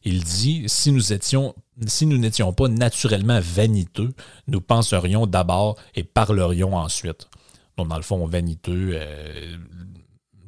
Il 0.04 0.24
dit 0.24 0.64
si 0.66 0.92
nous 0.92 1.12
étions 1.12 1.54
si 1.86 2.06
nous 2.06 2.18
n'étions 2.18 2.52
pas 2.52 2.68
naturellement 2.68 3.40
vaniteux, 3.42 4.12
nous 4.46 4.60
penserions 4.60 5.26
d'abord 5.26 5.76
et 5.94 6.04
parlerions 6.04 6.76
ensuite. 6.76 7.28
Donc, 7.76 7.88
dans 7.88 7.96
le 7.96 8.02
fond, 8.02 8.26
vaniteux, 8.26 8.90
euh, 8.94 9.56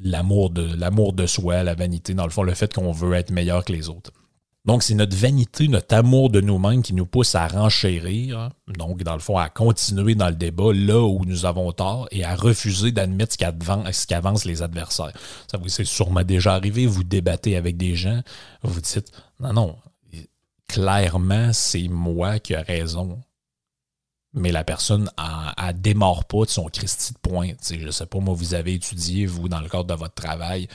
l'amour 0.02 0.50
de, 0.50 0.74
l'amour 0.74 1.12
de 1.14 1.26
soi, 1.26 1.62
la 1.62 1.74
vanité, 1.74 2.14
dans 2.14 2.24
le 2.24 2.30
fond, 2.30 2.42
le 2.42 2.54
fait 2.54 2.72
qu'on 2.72 2.92
veut 2.92 3.14
être 3.14 3.30
meilleur 3.30 3.64
que 3.64 3.72
les 3.72 3.88
autres. 3.88 4.12
Donc, 4.64 4.82
c'est 4.82 4.94
notre 4.94 5.14
vanité, 5.14 5.68
notre 5.68 5.94
amour 5.94 6.30
de 6.30 6.40
nous-mêmes 6.40 6.82
qui 6.82 6.94
nous 6.94 7.04
pousse 7.04 7.34
à 7.34 7.46
renchérir, 7.46 8.48
donc, 8.66 9.02
dans 9.02 9.12
le 9.12 9.20
fond, 9.20 9.36
à 9.36 9.50
continuer 9.50 10.14
dans 10.14 10.28
le 10.28 10.34
débat 10.34 10.72
là 10.72 11.02
où 11.02 11.24
nous 11.26 11.44
avons 11.44 11.70
tort 11.72 12.08
et 12.10 12.24
à 12.24 12.34
refuser 12.34 12.90
d'admettre 12.90 13.34
ce 13.34 14.06
qu'avancent 14.06 14.46
les 14.46 14.62
adversaires. 14.62 15.12
Ça 15.50 15.58
vous 15.58 15.68
c'est 15.68 15.84
sûrement 15.84 16.22
déjà 16.22 16.54
arrivé, 16.54 16.86
vous 16.86 17.04
débattez 17.04 17.56
avec 17.56 17.76
des 17.76 17.94
gens, 17.94 18.22
vous 18.62 18.80
dites, 18.80 19.12
non, 19.38 19.52
non, 19.52 19.76
clairement, 20.66 21.52
c'est 21.52 21.88
moi 21.88 22.38
qui 22.38 22.54
ai 22.54 22.58
raison. 22.58 23.20
Mais 24.32 24.50
la 24.50 24.64
personne 24.64 25.10
ne 25.16 25.72
démarre 25.72 26.24
pas 26.24 26.44
de 26.44 26.50
son 26.50 26.64
Christi 26.64 27.12
de 27.12 27.18
pointe. 27.18 27.58
Je 27.70 27.86
ne 27.86 27.90
sais 27.92 28.06
pas, 28.06 28.18
moi, 28.18 28.34
vous 28.34 28.54
avez 28.54 28.74
étudié, 28.74 29.26
vous, 29.26 29.48
dans 29.48 29.60
le 29.60 29.68
cadre 29.68 29.84
de 29.84 29.94
votre 29.94 30.14
travail, 30.14 30.66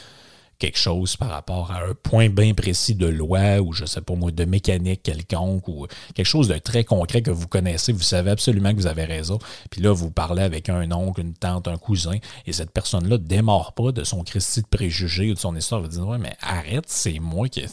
quelque 0.59 0.77
chose 0.77 1.15
par 1.15 1.29
rapport 1.29 1.71
à 1.71 1.77
un 1.85 1.93
point 1.93 2.29
bien 2.29 2.53
précis 2.53 2.93
de 2.93 3.07
loi 3.07 3.59
ou 3.61 3.71
je 3.71 3.85
sais 3.85 4.01
pas 4.01 4.13
moi 4.13 4.31
de 4.31 4.45
mécanique 4.45 5.01
quelconque 5.01 5.67
ou 5.69 5.87
quelque 6.13 6.25
chose 6.25 6.49
de 6.49 6.57
très 6.57 6.83
concret 6.83 7.21
que 7.21 7.31
vous 7.31 7.47
connaissez, 7.47 7.93
vous 7.93 8.01
savez 8.01 8.29
absolument 8.31 8.71
que 8.71 8.75
vous 8.75 8.87
avez 8.87 9.05
raison. 9.05 9.39
Puis 9.71 9.81
là, 9.81 9.93
vous 9.93 10.11
parlez 10.11 10.43
avec 10.43 10.69
un 10.69 10.91
oncle, 10.91 11.21
une 11.21 11.33
tante, 11.33 11.67
un 11.67 11.77
cousin 11.77 12.17
et 12.45 12.53
cette 12.53 12.71
personne-là 12.71 13.17
démarre 13.17 13.73
pas 13.73 13.91
de 13.91 14.03
son 14.03 14.23
Christi 14.23 14.61
de 14.61 14.67
préjugés 14.67 15.31
ou 15.31 15.33
de 15.33 15.39
son 15.39 15.55
histoire. 15.55 15.81
Vous 15.81 15.87
dites, 15.87 16.01
ouais, 16.01 16.17
mais 16.17 16.35
arrête, 16.41 16.85
c'est 16.87 17.19
moi 17.19 17.47
qui. 17.47 17.65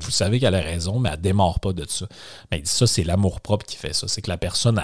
Vous 0.00 0.10
savez 0.10 0.40
qu'elle 0.40 0.54
a 0.54 0.62
raison, 0.62 0.98
mais 0.98 1.10
elle 1.12 1.20
démarre 1.20 1.60
pas 1.60 1.72
de 1.72 1.84
ça. 1.86 2.06
Mais 2.50 2.62
ça, 2.64 2.86
c'est 2.86 3.04
l'amour 3.04 3.40
propre 3.40 3.66
qui 3.66 3.76
fait 3.76 3.92
ça. 3.92 4.08
C'est 4.08 4.22
que 4.22 4.30
la 4.30 4.38
personne 4.38 4.80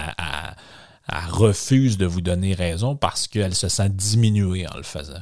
refuse 1.09 1.97
de 1.97 2.05
vous 2.05 2.21
donner 2.21 2.53
raison 2.53 2.95
parce 2.95 3.27
qu'elle 3.27 3.55
se 3.55 3.67
sent 3.67 3.89
diminuée 3.89 4.67
en 4.67 4.77
le 4.77 4.83
faisant. 4.83 5.21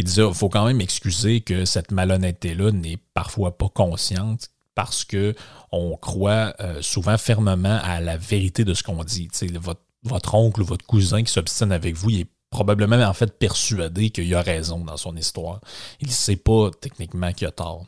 Il 0.00 0.04
disait 0.04 0.26
il 0.26 0.32
faut 0.32 0.48
quand 0.48 0.64
même 0.64 0.80
excuser 0.80 1.42
que 1.42 1.66
cette 1.66 1.92
malhonnêteté-là 1.92 2.72
n'est 2.72 2.96
parfois 3.12 3.58
pas 3.58 3.68
consciente 3.68 4.48
parce 4.74 5.04
que 5.04 5.34
on 5.72 5.94
croit 5.98 6.54
euh, 6.60 6.80
souvent 6.80 7.18
fermement 7.18 7.78
à 7.82 8.00
la 8.00 8.16
vérité 8.16 8.64
de 8.64 8.72
ce 8.72 8.82
qu'on 8.82 9.04
dit. 9.04 9.28
Votre, 9.60 9.82
votre 10.04 10.34
oncle 10.34 10.62
ou 10.62 10.64
votre 10.64 10.86
cousin 10.86 11.22
qui 11.22 11.30
s'obstine 11.30 11.70
avec 11.70 11.96
vous, 11.96 12.08
il 12.08 12.20
est 12.20 12.30
probablement 12.48 12.96
en 12.96 13.12
fait 13.12 13.38
persuadé 13.38 14.08
qu'il 14.08 14.34
a 14.34 14.40
raison 14.40 14.78
dans 14.78 14.96
son 14.96 15.14
histoire. 15.16 15.60
Il 16.00 16.08
ne 16.08 16.12
sait 16.12 16.36
pas 16.36 16.70
techniquement 16.80 17.34
qu'il 17.34 17.48
a 17.48 17.50
tort. 17.50 17.84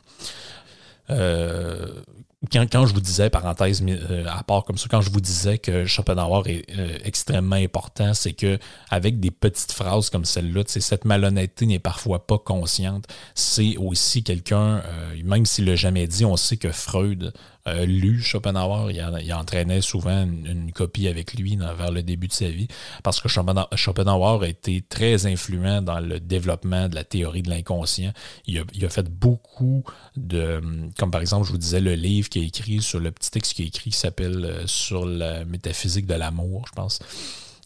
Euh, 1.09 2.03
quand, 2.51 2.85
je 2.85 2.93
vous 2.93 3.01
disais, 3.01 3.29
parenthèse 3.29 3.83
euh, 3.87 4.25
à 4.27 4.43
part 4.43 4.63
comme 4.63 4.77
ça, 4.77 4.87
quand 4.89 5.01
je 5.01 5.09
vous 5.09 5.21
disais 5.21 5.57
que 5.57 5.85
Schopenhauer 5.85 6.43
est 6.47 6.65
euh, 6.77 6.97
extrêmement 7.03 7.55
important, 7.55 8.13
c'est 8.13 8.33
que 8.33 8.59
avec 8.89 9.19
des 9.19 9.31
petites 9.31 9.71
phrases 9.71 10.09
comme 10.09 10.25
celle-là, 10.25 10.63
cette 10.67 11.05
malhonnêteté 11.05 11.65
n'est 11.65 11.79
parfois 11.79 12.27
pas 12.27 12.37
consciente. 12.37 13.05
C'est 13.33 13.77
aussi 13.77 14.23
quelqu'un, 14.23 14.77
euh, 14.79 15.15
même 15.23 15.45
s'il 15.45 15.65
l'a 15.65 15.75
jamais 15.75 16.07
dit, 16.07 16.25
on 16.25 16.35
sait 16.35 16.57
que 16.57 16.71
Freud 16.71 17.33
a 17.65 17.85
lu 17.85 18.21
Schopenhauer, 18.21 18.91
il, 18.91 19.33
entraînait 19.33 19.81
souvent 19.81 20.23
une, 20.23 20.71
copie 20.73 21.07
avec 21.07 21.33
lui 21.33 21.55
vers 21.55 21.91
le 21.91 22.03
début 22.03 22.27
de 22.27 22.33
sa 22.33 22.49
vie, 22.49 22.67
parce 23.03 23.21
que 23.21 23.29
Schopenhauer 23.29 24.43
a 24.43 24.47
été 24.47 24.81
très 24.81 25.25
influent 25.25 25.81
dans 25.81 25.99
le 25.99 26.19
développement 26.19 26.89
de 26.89 26.95
la 26.95 27.03
théorie 27.03 27.41
de 27.41 27.49
l'inconscient. 27.49 28.11
Il 28.47 28.59
a, 28.59 28.63
il 28.73 28.83
a 28.85 28.89
fait 28.89 29.09
beaucoup 29.09 29.83
de, 30.17 30.61
comme 30.97 31.11
par 31.11 31.21
exemple, 31.21 31.45
je 31.47 31.51
vous 31.51 31.57
disais, 31.57 31.79
le 31.79 31.93
livre 31.93 32.29
qui 32.29 32.39
est 32.39 32.47
écrit, 32.47 32.81
sur 32.81 32.99
le 32.99 33.11
petit 33.11 33.31
texte 33.31 33.53
qui 33.53 33.63
est 33.63 33.67
écrit, 33.67 33.91
qui 33.91 33.97
s'appelle 33.97 34.45
euh, 34.45 34.67
Sur 34.67 35.05
la 35.05 35.45
métaphysique 35.45 36.05
de 36.05 36.15
l'amour, 36.15 36.65
je 36.67 36.73
pense. 36.73 36.99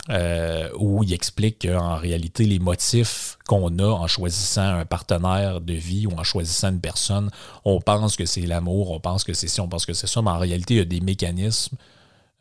Euh, 0.10 0.70
où 0.78 1.04
il 1.04 1.14
explique 1.14 1.68
qu'en 1.68 1.98
réalité, 1.98 2.46
les 2.46 2.60
motifs 2.60 3.38
qu'on 3.46 3.78
a 3.80 3.86
en 3.86 4.08
choisissant 4.08 4.62
un 4.62 4.86
partenaire 4.86 5.60
de 5.60 5.74
vie 5.74 6.08
ou 6.08 6.12
en 6.12 6.24
choisissant 6.24 6.70
une 6.70 6.80
personne, 6.80 7.30
on 7.66 7.82
pense 7.82 8.16
que 8.16 8.26
c'est 8.26 8.42
l'amour, 8.42 8.92
on 8.92 9.02
pense 9.02 9.26
que 9.26 9.34
c'est 9.34 9.50
ci, 9.50 9.60
on 9.60 9.68
pense 9.68 9.86
que 9.86 9.92
c'est 9.92 10.08
ça, 10.08 10.22
mais 10.22 10.30
en 10.30 10.38
réalité, 10.38 10.76
il 10.76 10.78
y 10.78 10.82
a 10.82 10.86
des 10.86 11.02
mécanismes 11.02 11.76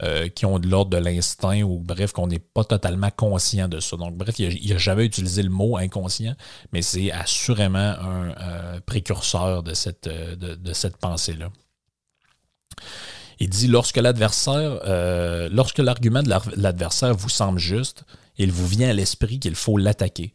euh, 0.05 0.29
qui 0.29 0.47
ont 0.47 0.61
de 0.61 0.69
l'ordre 0.69 0.91
de 0.91 0.97
l'instinct 0.97 1.63
ou 1.63 1.81
bref, 1.81 2.13
qu'on 2.13 2.29
n'est 2.29 2.39
pas 2.39 2.63
totalement 2.63 3.11
conscient 3.11 3.67
de 3.67 3.81
ça. 3.81 3.97
Donc, 3.97 4.15
bref, 4.15 4.39
il 4.39 4.71
n'a 4.71 4.79
jamais 4.79 5.05
utilisé 5.05 5.43
le 5.43 5.51
mot 5.51 5.77
inconscient, 5.77 6.37
mais 6.73 6.83
c'est 6.83 7.11
assurément 7.11 7.97
un 7.99 8.81
précurseur 8.87 9.65
de 9.65 9.75
cette, 9.75 10.09
de 10.09 10.73
cette 10.73 10.99
pensée-là. 10.99 11.51
Il 13.39 13.51
dit 13.51 13.67
lorsque 13.67 13.99
l'adversaire, 13.99 14.81
euh, 14.87 15.49
lorsque 15.53 15.79
l'argument 15.79 16.23
de 16.23 16.33
l'adversaire 16.57 17.15
vous 17.15 17.29
semble 17.29 17.59
juste, 17.59 18.05
il 18.39 18.51
vous 18.51 18.67
vient 18.67 18.89
à 18.89 18.93
l'esprit 18.93 19.39
qu'il 19.39 19.55
faut 19.55 19.77
l'attaquer, 19.77 20.33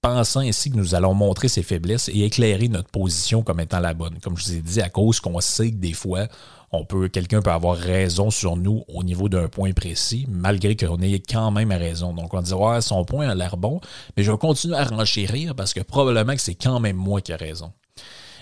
pensant 0.00 0.40
ainsi 0.40 0.70
que 0.70 0.76
nous 0.76 0.94
allons 0.94 1.14
montrer 1.14 1.48
ses 1.48 1.62
faiblesses 1.62 2.08
et 2.08 2.24
éclairer 2.24 2.68
notre 2.68 2.90
position 2.90 3.42
comme 3.42 3.60
étant 3.60 3.80
la 3.80 3.94
bonne. 3.94 4.18
Comme 4.20 4.36
je 4.36 4.44
vous 4.44 4.54
ai 4.54 4.60
dit, 4.60 4.80
à 4.80 4.88
cause 4.88 5.20
qu'on 5.20 5.40
sait 5.40 5.70
que 5.70 5.76
des 5.76 5.92
fois, 5.92 6.26
on 6.72 6.84
peut, 6.84 7.08
quelqu'un 7.08 7.40
peut 7.40 7.52
avoir 7.52 7.76
raison 7.76 8.30
sur 8.30 8.56
nous 8.56 8.84
au 8.88 9.04
niveau 9.04 9.28
d'un 9.28 9.48
point 9.48 9.72
précis, 9.72 10.26
malgré 10.28 10.76
qu'on 10.76 11.00
ait 11.00 11.20
quand 11.20 11.52
même 11.52 11.70
raison. 11.70 12.12
Donc 12.12 12.34
on 12.34 12.42
dit 12.42 12.52
ouais, 12.52 12.80
son 12.80 13.04
point 13.04 13.28
a 13.28 13.34
l'air 13.34 13.56
bon, 13.56 13.80
mais 14.16 14.24
je 14.24 14.32
vais 14.32 14.38
continuer 14.38 14.76
à 14.76 14.84
renchérir 14.84 15.54
parce 15.54 15.72
que 15.72 15.80
probablement 15.80 16.34
que 16.34 16.42
c'est 16.42 16.56
quand 16.56 16.80
même 16.80 16.96
moi 16.96 17.20
qui 17.20 17.30
ai 17.30 17.36
raison. 17.36 17.72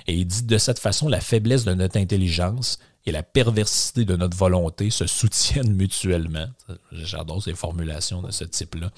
Et 0.07 0.15
il 0.15 0.27
dit 0.27 0.45
de 0.45 0.59
cette 0.59 0.79
façon, 0.79 1.09
la 1.09 1.21
faiblesse 1.21 1.65
de 1.65 1.75
notre 1.75 1.99
intelligence 1.99 2.79
et 3.05 3.13
la 3.13 3.23
perversité 3.23 4.05
de 4.05 4.17
notre 4.17 4.37
volonté 4.37 4.91
se 4.91 5.07
soutiennent 5.07 5.75
mutuellement. 5.75 6.47
J'adore 6.93 7.43
ces 7.43 7.55
formulations 7.55 8.23
de 8.23 8.31
ce 8.31 8.45
type-là. 8.45 8.91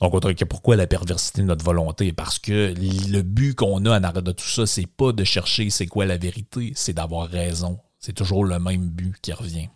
Donc, 0.00 0.20
pourquoi 0.48 0.74
la 0.74 0.88
perversité 0.88 1.42
de 1.42 1.46
notre 1.46 1.64
volonté? 1.64 2.12
Parce 2.12 2.38
que 2.38 2.74
le 2.76 3.22
but 3.22 3.54
qu'on 3.54 3.86
a 3.86 3.98
en 3.98 4.02
arrêt 4.02 4.20
de 4.20 4.32
tout 4.32 4.48
ça, 4.48 4.66
c'est 4.66 4.86
pas 4.86 5.12
de 5.12 5.22
chercher 5.22 5.70
c'est 5.70 5.86
quoi 5.86 6.06
la 6.06 6.16
vérité, 6.16 6.72
c'est 6.74 6.92
d'avoir 6.92 7.28
raison. 7.28 7.78
C'est 8.00 8.12
toujours 8.12 8.44
le 8.44 8.58
même 8.58 8.88
but 8.88 9.14
qui 9.22 9.32
revient. 9.32 9.68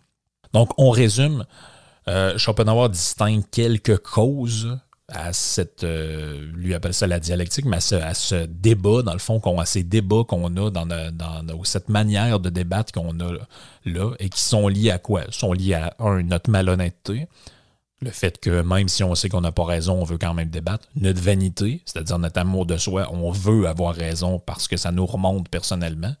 Donc, 0.53 0.71
on 0.77 0.89
résume. 0.89 1.45
Euh, 2.09 2.37
Schopenhauer 2.37 2.89
distingue 2.89 3.43
quelques 3.49 3.97
causes 3.97 4.77
à 5.09 5.31
cette, 5.31 5.85
euh, 5.85 6.51
lui 6.53 6.73
appelle 6.73 6.93
ça 6.93 7.07
la 7.07 7.19
dialectique, 7.19 7.65
mais 7.65 7.77
à 7.77 8.13
ce, 8.13 8.45
débat, 8.45 9.03
dans 9.03 9.13
le 9.13 9.19
fond, 9.19 9.39
à 9.57 9.65
ces 9.65 9.83
débats 9.83 10.23
qu'on 10.27 10.45
a 10.57 10.69
dans, 10.69 10.85
dans, 10.85 11.63
cette 11.63 11.87
manière 11.87 12.39
de 12.39 12.49
débattre 12.49 12.91
qu'on 12.91 13.17
a 13.21 13.31
là, 13.85 14.11
et 14.19 14.29
qui 14.29 14.41
sont 14.41 14.67
liés 14.67 14.91
à 14.91 14.99
quoi? 14.99 15.23
sont 15.29 15.53
liés 15.53 15.75
à, 15.75 15.95
un, 15.99 16.23
notre 16.23 16.49
malhonnêteté, 16.49 17.27
le 18.01 18.11
fait 18.11 18.39
que 18.39 18.61
même 18.61 18.89
si 18.89 19.03
on 19.03 19.15
sait 19.15 19.29
qu'on 19.29 19.41
n'a 19.41 19.51
pas 19.51 19.65
raison, 19.65 19.93
on 19.93 20.03
veut 20.03 20.17
quand 20.17 20.33
même 20.33 20.49
débattre, 20.49 20.87
notre 20.95 21.21
vanité, 21.21 21.81
c'est-à-dire 21.85 22.19
notre 22.19 22.39
amour 22.39 22.65
de 22.65 22.77
soi, 22.77 23.07
on 23.11 23.31
veut 23.31 23.67
avoir 23.67 23.95
raison 23.95 24.39
parce 24.39 24.67
que 24.67 24.77
ça 24.77 24.91
nous 24.91 25.05
remonte 25.05 25.49
personnellement, 25.49 26.13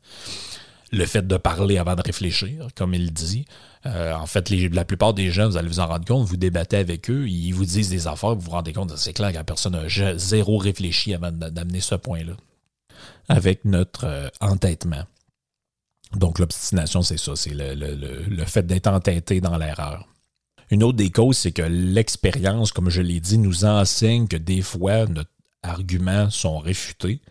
le 0.91 1.05
fait 1.05 1.27
de 1.27 1.37
parler 1.37 1.77
avant 1.77 1.95
de 1.95 2.01
réfléchir, 2.01 2.67
comme 2.75 2.93
il 2.93 3.11
dit, 3.11 3.45
euh, 3.85 4.13
en 4.13 4.25
fait, 4.25 4.49
la 4.49 4.85
plupart 4.85 5.13
des 5.13 5.31
gens, 5.31 5.49
vous 5.49 5.57
allez 5.57 5.67
vous 5.67 5.79
en 5.79 5.87
rendre 5.87 6.05
compte, 6.05 6.25
vous 6.25 6.37
débattez 6.37 6.77
avec 6.77 7.09
eux, 7.09 7.27
ils 7.27 7.51
vous 7.51 7.65
disent 7.65 7.89
des 7.89 8.07
affaires, 8.07 8.35
vous 8.35 8.41
vous 8.41 8.51
rendez 8.51 8.73
compte, 8.73 8.95
c'est 8.97 9.13
clair 9.13 9.31
que 9.31 9.35
la 9.35 9.43
personne 9.43 9.75
a 9.75 10.17
zéro 10.17 10.57
réfléchi 10.57 11.13
avant 11.13 11.31
d'amener 11.31 11.81
ce 11.81 11.95
point-là. 11.95 12.33
Avec 13.29 13.65
notre 13.65 14.05
euh, 14.05 14.29
entêtement. 14.39 15.03
Donc, 16.15 16.39
l'obstination, 16.39 17.01
c'est 17.01 17.17
ça, 17.17 17.35
c'est 17.35 17.53
le, 17.53 18.45
fait 18.45 18.65
d'être 18.65 18.87
entêté 18.87 19.41
dans 19.41 19.57
l'erreur. 19.57 20.07
Une 20.69 20.83
autre 20.83 20.97
des 20.97 21.11
causes, 21.11 21.37
c'est 21.37 21.51
que 21.51 21.61
l'expérience, 21.61 22.71
comme 22.71 22.89
je 22.89 23.01
l'ai 23.01 23.19
dit, 23.19 23.37
nous 23.37 23.65
enseigne 23.65 24.27
que 24.27 24.37
des 24.37 24.61
fois, 24.61 25.05
nos 25.05 25.23
arguments 25.63 26.29
sont 26.29 26.59
réfutés, 26.59 27.21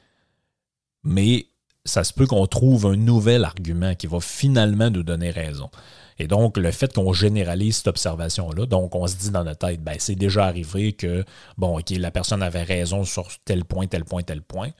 mais 1.02 1.46
ça 1.86 2.04
se 2.04 2.12
peut 2.12 2.26
qu'on 2.26 2.46
trouve 2.46 2.86
un 2.86 2.96
nouvel 2.96 3.44
argument 3.44 3.94
qui 3.94 4.06
va 4.06 4.20
finalement 4.20 4.90
nous 4.90 5.02
donner 5.02 5.30
raison. 5.30 5.70
Et 6.18 6.26
donc, 6.26 6.56
le 6.56 6.70
fait 6.70 6.92
qu'on 6.92 7.12
généralise 7.12 7.78
cette 7.78 7.88
observation-là, 7.88 8.66
donc 8.66 8.94
on 8.94 9.06
se 9.06 9.16
dit 9.16 9.30
dans 9.30 9.44
notre 9.44 9.66
tête, 9.66 9.82
ben, 9.82 9.96
c'est 9.98 10.14
déjà 10.14 10.46
arrivé 10.46 10.92
que, 10.92 11.24
bon, 11.58 11.78
OK, 11.78 11.90
la 11.90 12.10
personne 12.10 12.42
avait 12.42 12.62
raison 12.62 13.04
sur 13.04 13.28
tel 13.44 13.64
point, 13.64 13.86
tel 13.86 14.04
point, 14.04 14.22
tel 14.22 14.42
point. 14.42 14.70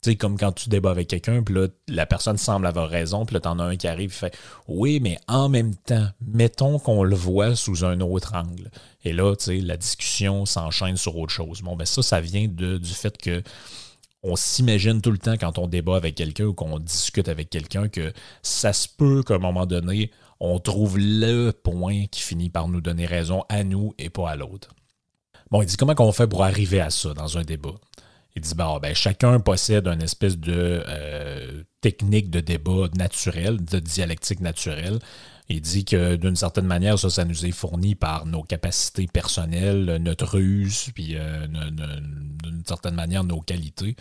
Tu 0.00 0.10
sais, 0.10 0.16
comme 0.16 0.38
quand 0.38 0.52
tu 0.52 0.68
débats 0.68 0.92
avec 0.92 1.08
quelqu'un, 1.08 1.42
puis 1.42 1.56
là, 1.56 1.66
la 1.88 2.06
personne 2.06 2.36
semble 2.36 2.68
avoir 2.68 2.88
raison, 2.88 3.26
puis 3.26 3.34
là, 3.34 3.40
t'en 3.40 3.58
as 3.58 3.64
un 3.64 3.76
qui 3.76 3.88
arrive 3.88 4.10
et 4.10 4.14
fait 4.14 4.38
Oui, 4.68 5.00
mais 5.02 5.18
en 5.26 5.48
même 5.48 5.74
temps, 5.74 6.06
mettons 6.20 6.78
qu'on 6.78 7.02
le 7.02 7.16
voit 7.16 7.56
sous 7.56 7.84
un 7.84 8.00
autre 8.00 8.36
angle. 8.36 8.70
Et 9.04 9.12
là, 9.12 9.34
tu 9.34 9.46
sais, 9.46 9.56
la 9.58 9.76
discussion 9.76 10.46
s'enchaîne 10.46 10.96
sur 10.96 11.16
autre 11.16 11.32
chose. 11.32 11.62
Bon, 11.62 11.74
ben 11.74 11.84
ça, 11.84 12.02
ça 12.02 12.20
vient 12.20 12.46
du 12.46 12.78
fait 12.84 13.18
que 13.18 13.42
on 14.22 14.36
s'imagine 14.36 15.00
tout 15.00 15.10
le 15.10 15.18
temps 15.18 15.36
quand 15.36 15.58
on 15.58 15.66
débat 15.66 15.96
avec 15.96 16.14
quelqu'un 16.14 16.44
ou 16.44 16.54
qu'on 16.54 16.78
discute 16.78 17.28
avec 17.28 17.50
quelqu'un 17.50 17.88
que 17.88 18.12
ça 18.42 18.72
se 18.72 18.88
peut 18.88 19.22
qu'à 19.22 19.34
un 19.34 19.38
moment 19.38 19.66
donné, 19.66 20.10
on 20.40 20.58
trouve 20.58 20.98
le 20.98 21.50
point 21.50 22.06
qui 22.06 22.22
finit 22.22 22.50
par 22.50 22.68
nous 22.68 22.80
donner 22.80 23.06
raison 23.06 23.44
à 23.48 23.64
nous 23.64 23.94
et 23.98 24.10
pas 24.10 24.30
à 24.30 24.36
l'autre. 24.36 24.74
Bon, 25.50 25.62
il 25.62 25.66
dit 25.66 25.76
comment 25.76 25.94
on 25.98 26.12
fait 26.12 26.26
pour 26.26 26.44
arriver 26.44 26.80
à 26.80 26.90
ça 26.90 27.14
dans 27.14 27.38
un 27.38 27.42
débat? 27.42 27.74
Il 28.36 28.42
dit 28.42 28.54
bon, 28.54 28.78
ben, 28.78 28.94
chacun 28.94 29.40
possède 29.40 29.88
une 29.88 30.02
espèce 30.02 30.38
de 30.38 30.82
euh, 30.86 31.62
technique 31.80 32.30
de 32.30 32.40
débat 32.40 32.88
naturel, 32.94 33.64
de 33.64 33.78
dialectique 33.78 34.40
naturelle. 34.40 34.98
Il 35.50 35.62
dit 35.62 35.84
que 35.84 36.16
d'une 36.16 36.36
certaine 36.36 36.66
manière, 36.66 36.98
ça, 36.98 37.08
ça 37.08 37.24
nous 37.24 37.46
est 37.46 37.52
fourni 37.52 37.94
par 37.94 38.26
nos 38.26 38.42
capacités 38.42 39.06
personnelles, 39.06 39.96
notre 40.00 40.26
ruse, 40.26 40.90
puis 40.94 41.16
euh, 41.16 41.46
d'une 41.46 42.62
certaine 42.66 42.94
manière 42.94 43.24
nos 43.24 43.40
qualités. 43.40 43.96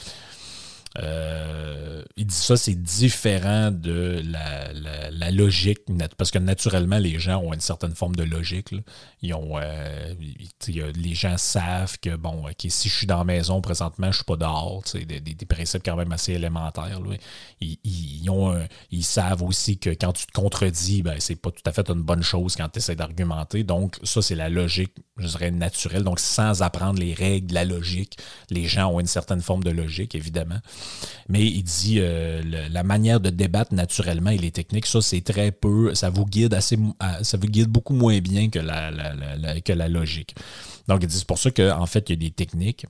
Dit 2.27 2.35
ça, 2.35 2.57
c'est 2.57 2.75
différent 2.75 3.71
de 3.71 4.21
la, 4.25 5.31
logique, 5.31 5.79
parce 6.17 6.31
que 6.31 6.39
naturellement, 6.39 6.97
les 6.97 7.19
gens 7.19 7.41
ont 7.41 7.53
une 7.53 7.61
certaine 7.61 7.95
forme 7.95 8.15
de 8.15 8.23
logique. 8.23 8.73
Euh, 9.23 10.13
les 10.95 11.13
gens 11.13 11.37
savent 11.37 11.97
que, 11.99 12.15
bon, 12.15 12.43
si 12.67 12.89
je 12.89 12.93
suis 12.93 13.07
dans 13.07 13.19
la 13.19 13.23
maison 13.23 13.61
présentement, 13.61 14.07
je 14.07 14.09
ne 14.09 14.15
suis 14.15 14.23
pas 14.25 14.35
dehors. 14.35 14.83
Des, 14.93 15.21
des, 15.21 15.45
principes 15.45 15.83
quand 15.85 15.95
même 15.95 16.11
assez 16.11 16.33
élémentaires. 16.33 16.99
Ils, 17.61 18.29
ont 18.29 18.57
ils 18.91 19.03
savent 19.03 19.43
aussi 19.43 19.77
que 19.77 19.91
quand 19.91 20.11
tu 20.11 20.25
te 20.25 20.31
contredis, 20.33 21.03
ben, 21.03 21.15
c'est 21.19 21.35
pas 21.35 21.51
tout 21.51 21.63
à 21.65 21.71
fait 21.71 21.89
une 21.89 22.01
bonne 22.01 22.23
chose 22.23 22.55
quand 22.55 22.67
tu 22.67 22.79
essaies 22.79 22.95
d'argumenter. 22.95 23.63
Donc, 23.63 23.97
ça, 24.03 24.21
c'est 24.21 24.35
la 24.35 24.49
logique, 24.49 24.93
je 25.17 25.27
dirais, 25.27 25.51
naturelle. 25.51 26.03
Donc, 26.03 26.19
sans 26.19 26.61
apprendre 26.61 26.99
les 26.99 27.13
règles 27.13 27.53
la 27.53 27.63
logique, 27.63 28.17
les 28.49 28.65
gens 28.65 28.91
ont 28.91 28.99
une 28.99 29.07
certaine 29.07 29.41
forme 29.41 29.63
de 29.63 29.71
logique, 29.71 30.15
évidemment. 30.15 30.59
Mais 31.29 31.45
il 31.45 31.63
dit 31.63 31.99
euh, 31.99 32.16
la 32.69 32.83
manière 32.83 33.19
de 33.19 33.29
débattre 33.29 33.73
naturellement 33.73 34.29
et 34.29 34.37
les 34.37 34.51
techniques, 34.51 34.85
ça 34.85 35.01
c'est 35.01 35.21
très 35.21 35.51
peu, 35.51 35.93
ça 35.95 36.09
vous 36.09 36.25
guide 36.25 36.53
assez, 36.53 36.77
ça 37.21 37.37
vous 37.37 37.47
guide 37.47 37.67
beaucoup 37.67 37.93
moins 37.93 38.19
bien 38.19 38.49
que 38.49 38.59
la, 38.59 38.91
que 39.61 39.73
la 39.73 39.87
logique. 39.87 40.35
Donc 40.87 41.03
il 41.03 41.07
dit 41.07 41.17
c'est 41.17 41.27
pour 41.27 41.39
ça 41.39 41.51
qu'en 41.51 41.85
fait 41.85 42.09
il 42.09 42.13
y 42.13 42.25
a 42.25 42.29
des 42.29 42.31
techniques. 42.31 42.85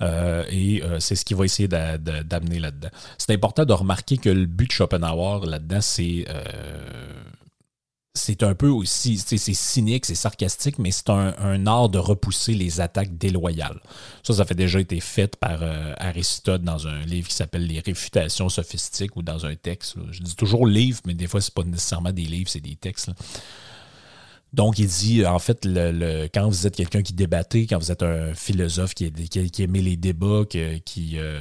Euh, 0.00 0.44
et 0.50 0.82
euh, 0.82 0.98
c'est 0.98 1.14
ce 1.14 1.24
qu'il 1.24 1.36
va 1.36 1.44
essayer 1.44 1.68
d'amener 1.68 2.58
là-dedans. 2.58 2.88
C'est 3.16 3.32
important 3.32 3.64
de 3.64 3.72
remarquer 3.72 4.16
que 4.16 4.28
le 4.28 4.46
but 4.46 4.66
de 4.66 4.72
Schopenhauer 4.72 5.46
là-dedans, 5.46 5.80
c'est 5.80 6.26
c'est 8.14 8.42
un 8.42 8.54
peu 8.54 8.68
aussi, 8.68 9.16
c'est 9.16 9.38
cynique, 9.38 10.04
c'est 10.04 10.14
sarcastique, 10.14 10.78
mais 10.78 10.90
c'est 10.90 11.08
un, 11.08 11.66
art 11.66 11.88
de 11.88 11.98
repousser 11.98 12.52
les 12.52 12.80
attaques 12.80 13.16
déloyales. 13.16 13.80
Ça, 14.22 14.34
ça 14.34 14.44
fait 14.44 14.54
déjà 14.54 14.80
été 14.80 15.00
fait 15.00 15.36
par 15.36 15.62
euh, 15.62 15.94
Aristote 15.96 16.62
dans 16.62 16.86
un 16.86 17.00
livre 17.02 17.28
qui 17.28 17.34
s'appelle 17.34 17.66
Les 17.66 17.80
réfutations 17.80 18.50
sophistiques 18.50 19.16
ou 19.16 19.22
dans 19.22 19.46
un 19.46 19.54
texte. 19.54 19.96
Je 20.10 20.20
dis 20.20 20.36
toujours 20.36 20.66
livre, 20.66 21.00
mais 21.06 21.14
des 21.14 21.26
fois, 21.26 21.40
c'est 21.40 21.54
pas 21.54 21.64
nécessairement 21.64 22.12
des 22.12 22.24
livres, 22.24 22.50
c'est 22.50 22.60
des 22.60 22.76
textes. 22.76 23.10
Donc, 24.52 24.78
il 24.78 24.86
dit, 24.86 25.24
en 25.24 25.38
fait, 25.38 25.66
quand 26.34 26.48
vous 26.48 26.66
êtes 26.66 26.76
quelqu'un 26.76 27.02
qui 27.02 27.14
débattait, 27.14 27.66
quand 27.66 27.78
vous 27.78 27.90
êtes 27.90 28.02
un 28.02 28.34
philosophe 28.34 28.92
qui, 28.92 29.10
qui, 29.10 29.62
aimait 29.62 29.80
les 29.80 29.96
débats, 29.96 30.44
qui, 30.48 30.82
qui, 30.84 31.18
euh, 31.18 31.40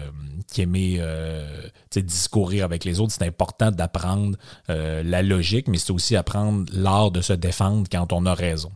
aimait 0.57 0.95
euh, 0.99 1.67
discourir 1.93 2.63
avec 2.63 2.85
les 2.85 3.01
autres, 3.01 3.13
c'est 3.17 3.25
important 3.25 3.69
d'apprendre 3.71 4.37
euh, 4.69 5.03
la 5.03 5.23
logique, 5.23 5.67
mais 5.67 5.77
c'est 5.77 5.91
aussi 5.91 6.15
apprendre 6.15 6.71
l'art 6.73 7.11
de 7.11 7.21
se 7.21 7.33
défendre 7.33 7.87
quand 7.91 8.13
on 8.13 8.25
a 8.25 8.33
raison. 8.33 8.71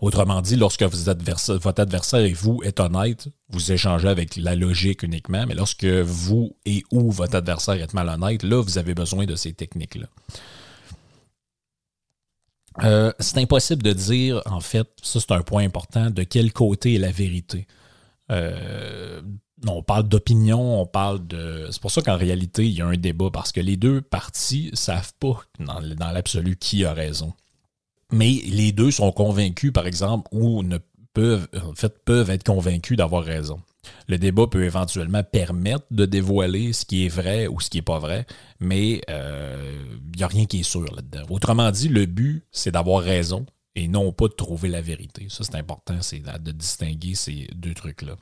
Autrement 0.00 0.42
dit, 0.42 0.56
lorsque 0.56 0.82
votre 0.82 1.80
adversaire 1.80 2.20
et 2.20 2.32
vous 2.32 2.60
êtes 2.64 2.80
honnête, 2.80 3.28
vous 3.50 3.70
échangez 3.70 4.08
avec 4.08 4.34
la 4.34 4.56
logique 4.56 5.04
uniquement, 5.04 5.44
mais 5.46 5.54
lorsque 5.54 5.84
vous 5.84 6.56
et 6.66 6.82
ou 6.90 7.12
votre 7.12 7.36
adversaire 7.36 7.80
êtes 7.80 7.94
malhonnête, 7.94 8.42
là, 8.42 8.60
vous 8.60 8.78
avez 8.78 8.94
besoin 8.94 9.26
de 9.26 9.36
ces 9.36 9.52
techniques-là. 9.52 10.06
Euh, 12.82 13.12
c'est 13.18 13.38
impossible 13.38 13.82
de 13.82 13.92
dire, 13.92 14.42
en 14.46 14.60
fait, 14.60 14.88
ça 15.02 15.20
c'est 15.20 15.32
un 15.32 15.42
point 15.42 15.64
important, 15.64 16.10
de 16.10 16.22
quel 16.22 16.52
côté 16.52 16.94
est 16.94 16.98
la 16.98 17.10
vérité. 17.10 17.66
Euh, 18.30 19.20
on 19.66 19.82
parle 19.82 20.08
d'opinion, 20.08 20.80
on 20.80 20.86
parle 20.86 21.26
de. 21.26 21.68
C'est 21.70 21.80
pour 21.80 21.90
ça 21.90 22.00
qu'en 22.00 22.16
réalité, 22.16 22.64
il 22.64 22.72
y 22.72 22.80
a 22.80 22.86
un 22.86 22.96
débat, 22.96 23.30
parce 23.32 23.52
que 23.52 23.60
les 23.60 23.76
deux 23.76 24.00
parties 24.00 24.68
ne 24.70 24.76
savent 24.76 25.12
pas 25.18 25.40
dans, 25.58 25.80
l'absolu 26.12 26.56
qui 26.56 26.84
a 26.84 26.92
raison. 26.92 27.32
Mais 28.12 28.40
les 28.46 28.72
deux 28.72 28.90
sont 28.90 29.12
convaincus, 29.12 29.72
par 29.72 29.86
exemple, 29.86 30.28
ou 30.32 30.62
ne 30.62 30.78
peuvent, 31.12 31.48
en 31.62 31.74
fait, 31.74 31.98
peuvent 32.04 32.30
être 32.30 32.44
convaincus 32.44 32.96
d'avoir 32.96 33.24
raison. 33.24 33.60
Le 34.08 34.18
débat 34.18 34.46
peut 34.46 34.64
éventuellement 34.64 35.22
permettre 35.22 35.86
de 35.90 36.04
dévoiler 36.04 36.72
ce 36.72 36.84
qui 36.84 37.06
est 37.06 37.08
vrai 37.08 37.46
ou 37.46 37.60
ce 37.60 37.70
qui 37.70 37.78
n'est 37.78 37.82
pas 37.82 37.98
vrai, 37.98 38.26
mais 38.58 38.92
il 38.92 39.02
euh, 39.10 39.84
n'y 40.16 40.22
a 40.22 40.26
rien 40.26 40.46
qui 40.46 40.60
est 40.60 40.64
sûr 40.64 40.94
là-dedans. 40.94 41.24
Autrement 41.30 41.70
dit, 41.70 41.88
le 41.88 42.06
but, 42.06 42.44
c'est 42.52 42.72
d'avoir 42.72 43.02
raison 43.02 43.46
et 43.74 43.88
non 43.88 44.12
pas 44.12 44.28
de 44.28 44.34
trouver 44.34 44.68
la 44.68 44.82
vérité. 44.82 45.26
Ça, 45.28 45.44
c'est 45.44 45.54
important, 45.54 46.02
c'est 46.02 46.20
de 46.20 46.52
distinguer 46.52 47.14
ces 47.14 47.48
deux 47.54 47.74
trucs-là. 47.74 48.16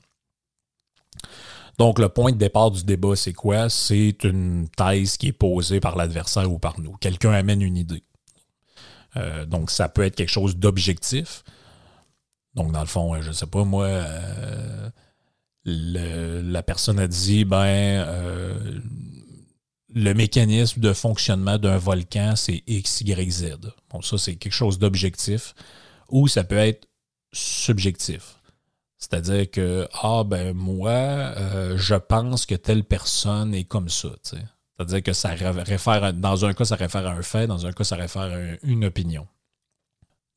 Donc, 1.79 1.99
le 2.01 2.09
point 2.09 2.33
de 2.33 2.37
départ 2.37 2.71
du 2.71 2.85
débat, 2.85 3.15
c'est 3.15 3.33
quoi? 3.33 3.69
C'est 3.69 4.25
une 4.25 4.69
thèse 4.77 5.17
qui 5.17 5.29
est 5.29 5.33
posée 5.33 5.81
par 5.81 5.97
l'adversaire 5.97 6.51
ou 6.51 6.59
par 6.59 6.81
nous. 6.81 6.97
Quelqu'un 6.97 7.33
amène 7.33 7.63
une 7.63 7.77
idée. 7.77 8.03
Euh, 9.17 9.47
donc, 9.47 9.71
ça 9.71 9.89
peut 9.89 10.03
être 10.03 10.17
quelque 10.17 10.29
chose 10.29 10.57
d'objectif. 10.57 11.45
Donc, 12.55 12.73
dans 12.73 12.81
le 12.81 12.87
fond, 12.87 13.21
je 13.23 13.29
ne 13.29 13.33
sais 13.33 13.47
pas, 13.47 13.65
moi, 13.65 13.85
euh, 13.85 14.91
la 15.69 16.63
personne 16.63 16.99
a 16.99 17.07
dit, 17.07 17.45
ben, 17.45 17.67
euh, 17.67 18.81
le 19.95 20.13
mécanisme 20.15 20.81
de 20.81 20.93
fonctionnement 20.93 21.59
d'un 21.59 21.79
volcan, 21.79 22.35
c'est 22.37 22.63
X, 22.67 23.01
Y, 23.03 23.31
Z. 23.31 23.57
Bon, 23.91 24.03
ça, 24.03 24.19
c'est 24.19 24.37
quelque 24.37 24.53
chose 24.53 24.79
d'objectif. 24.79 25.55
Ou 26.11 26.29
ça 26.29 26.45
peut 26.45 26.57
être 26.57 26.89
subjectif. 27.33 28.37
C'est-à-dire 28.97 29.51
que, 29.51 29.89
ah, 30.03 30.25
ben, 30.25 30.55
moi, 30.55 30.91
euh, 30.91 31.77
je 31.77 31.95
pense 31.95 32.47
que 32.47 32.55
telle 32.55 32.85
personne 32.85 33.55
est 33.55 33.65
comme 33.65 33.89
ça. 33.89 34.09
C'est-à-dire 34.23 35.03
que 35.03 35.13
ça 35.13 35.31
réfère, 35.31 36.13
dans 36.15 36.45
un 36.45 36.53
cas, 36.53 36.65
ça 36.65 36.77
réfère 36.77 37.07
à 37.07 37.13
un 37.13 37.23
fait, 37.23 37.47
dans 37.47 37.67
un 37.67 37.73
cas, 37.73 37.85
ça 37.85 37.97
réfère 37.97 38.23
à 38.23 38.39
une 38.63 38.85
opinion. 38.85 39.27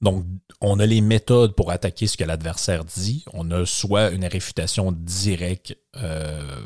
Donc, 0.01 0.25
on 0.61 0.79
a 0.79 0.85
les 0.85 1.01
méthodes 1.01 1.55
pour 1.55 1.71
attaquer 1.71 2.07
ce 2.07 2.17
que 2.17 2.23
l'adversaire 2.23 2.85
dit. 2.85 3.23
On 3.33 3.51
a 3.51 3.65
soit 3.65 4.09
une 4.09 4.25
réfutation 4.25 4.91
directe 4.91 5.77
euh, 5.95 6.65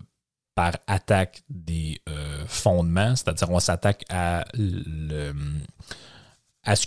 par 0.55 0.77
attaque 0.87 1.43
des 1.49 2.01
euh, 2.09 2.45
fondements, 2.47 3.15
c'est-à-dire 3.15 3.51
on 3.51 3.59
s'attaque 3.59 4.05
à, 4.09 4.45
ce 4.55 5.33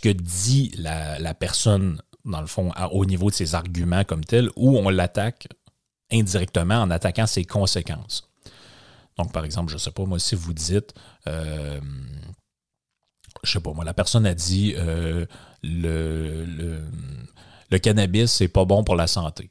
que 0.00 0.08
dit 0.08 0.72
la, 0.78 1.34
personne, 1.34 2.00
dans 2.24 2.40
le 2.40 2.46
fond, 2.46 2.72
au 2.92 3.04
niveau 3.04 3.28
de 3.28 3.34
ses 3.34 3.54
arguments 3.54 4.04
comme 4.04 4.24
tel, 4.24 4.48
ou 4.56 4.78
on 4.78 4.88
l'attaque 4.88 5.48
indirectement 6.10 6.80
en 6.80 6.90
attaquant 6.90 7.26
ses 7.26 7.44
conséquences. 7.44 8.28
Donc, 9.18 9.32
par 9.32 9.44
exemple, 9.44 9.70
je 9.70 9.74
ne 9.74 9.80
sais 9.80 9.90
pas, 9.90 10.04
moi, 10.04 10.18
si 10.18 10.34
vous 10.34 10.54
dites, 10.54 10.94
euh, 11.26 11.80
je 13.42 13.52
sais 13.52 13.60
pas, 13.60 13.72
moi, 13.72 13.84
la 13.84 13.94
personne 13.94 14.26
a 14.26 14.34
dit 14.34 14.74
euh, 14.76 15.26
le, 15.62 16.44
le, 17.70 17.78
cannabis, 17.78 18.32
c'est 18.32 18.48
pas 18.48 18.64
bon 18.64 18.84
pour 18.84 18.96
la 18.96 19.06
santé. 19.06 19.50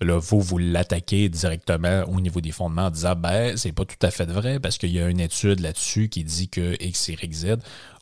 Là, 0.00 0.18
vous, 0.18 0.40
vous 0.40 0.58
l'attaquez 0.58 1.28
directement 1.28 2.04
au 2.04 2.20
niveau 2.20 2.40
des 2.40 2.52
fondements 2.52 2.86
en 2.86 2.90
disant 2.90 3.16
ben, 3.16 3.56
c'est 3.56 3.72
pas 3.72 3.84
tout 3.84 3.96
à 4.02 4.10
fait 4.10 4.26
vrai 4.26 4.60
parce 4.60 4.78
qu'il 4.78 4.92
y 4.92 5.00
a 5.00 5.08
une 5.08 5.18
étude 5.18 5.60
là-dessus 5.60 6.08
qui 6.08 6.22
dit 6.22 6.48
que 6.48 6.76
X, 6.80 7.08
Y, 7.08 7.32
Z. 7.34 7.56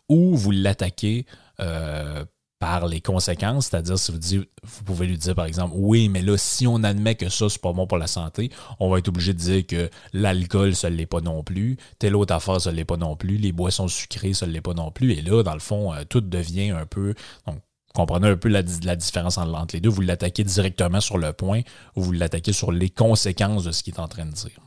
Ou 0.08 0.36
vous 0.36 0.50
l'attaquez 0.50 1.26
euh, 1.58 2.24
par 2.66 2.88
les 2.88 3.00
conséquences, 3.00 3.66
c'est-à-dire 3.66 3.96
si 3.96 4.10
vous 4.10 4.18
dites, 4.18 4.50
vous 4.64 4.82
pouvez 4.82 5.06
lui 5.06 5.16
dire 5.16 5.36
par 5.36 5.44
exemple, 5.44 5.72
oui, 5.76 6.08
mais 6.08 6.20
là, 6.20 6.36
si 6.36 6.66
on 6.66 6.82
admet 6.82 7.14
que 7.14 7.28
ça, 7.28 7.48
c'est 7.48 7.60
pas 7.60 7.72
bon 7.72 7.86
pour 7.86 7.96
la 7.96 8.08
santé, 8.08 8.50
on 8.80 8.90
va 8.90 8.98
être 8.98 9.06
obligé 9.06 9.34
de 9.34 9.38
dire 9.38 9.66
que 9.68 9.88
l'alcool, 10.12 10.74
ça 10.74 10.90
ne 10.90 10.96
l'est 10.96 11.06
pas 11.06 11.20
non 11.20 11.44
plus, 11.44 11.76
telle 12.00 12.16
autre 12.16 12.34
affaire, 12.34 12.60
ça 12.60 12.72
ne 12.72 12.76
l'est 12.76 12.84
pas 12.84 12.96
non 12.96 13.14
plus, 13.14 13.36
les 13.36 13.52
boissons 13.52 13.86
sucrées, 13.86 14.32
ça 14.32 14.48
ne 14.48 14.52
l'est 14.52 14.60
pas 14.60 14.74
non 14.74 14.90
plus. 14.90 15.12
Et 15.12 15.22
là, 15.22 15.44
dans 15.44 15.54
le 15.54 15.60
fond, 15.60 15.94
euh, 15.94 16.02
tout 16.08 16.20
devient 16.20 16.70
un 16.70 16.86
peu. 16.86 17.14
Donc, 17.46 17.60
comprenez 17.94 18.30
un 18.30 18.36
peu 18.36 18.48
la, 18.48 18.62
la 18.82 18.96
différence 18.96 19.38
entre 19.38 19.74
les 19.74 19.80
deux. 19.80 19.88
Vous 19.88 20.00
l'attaquez 20.00 20.42
directement 20.42 21.00
sur 21.00 21.18
le 21.18 21.32
point 21.32 21.60
ou 21.94 22.02
vous 22.02 22.12
l'attaquez 22.12 22.52
sur 22.52 22.72
les 22.72 22.90
conséquences 22.90 23.62
de 23.62 23.70
ce 23.70 23.84
qu'il 23.84 23.94
est 23.94 24.00
en 24.00 24.08
train 24.08 24.26
de 24.26 24.32
dire. 24.32 24.58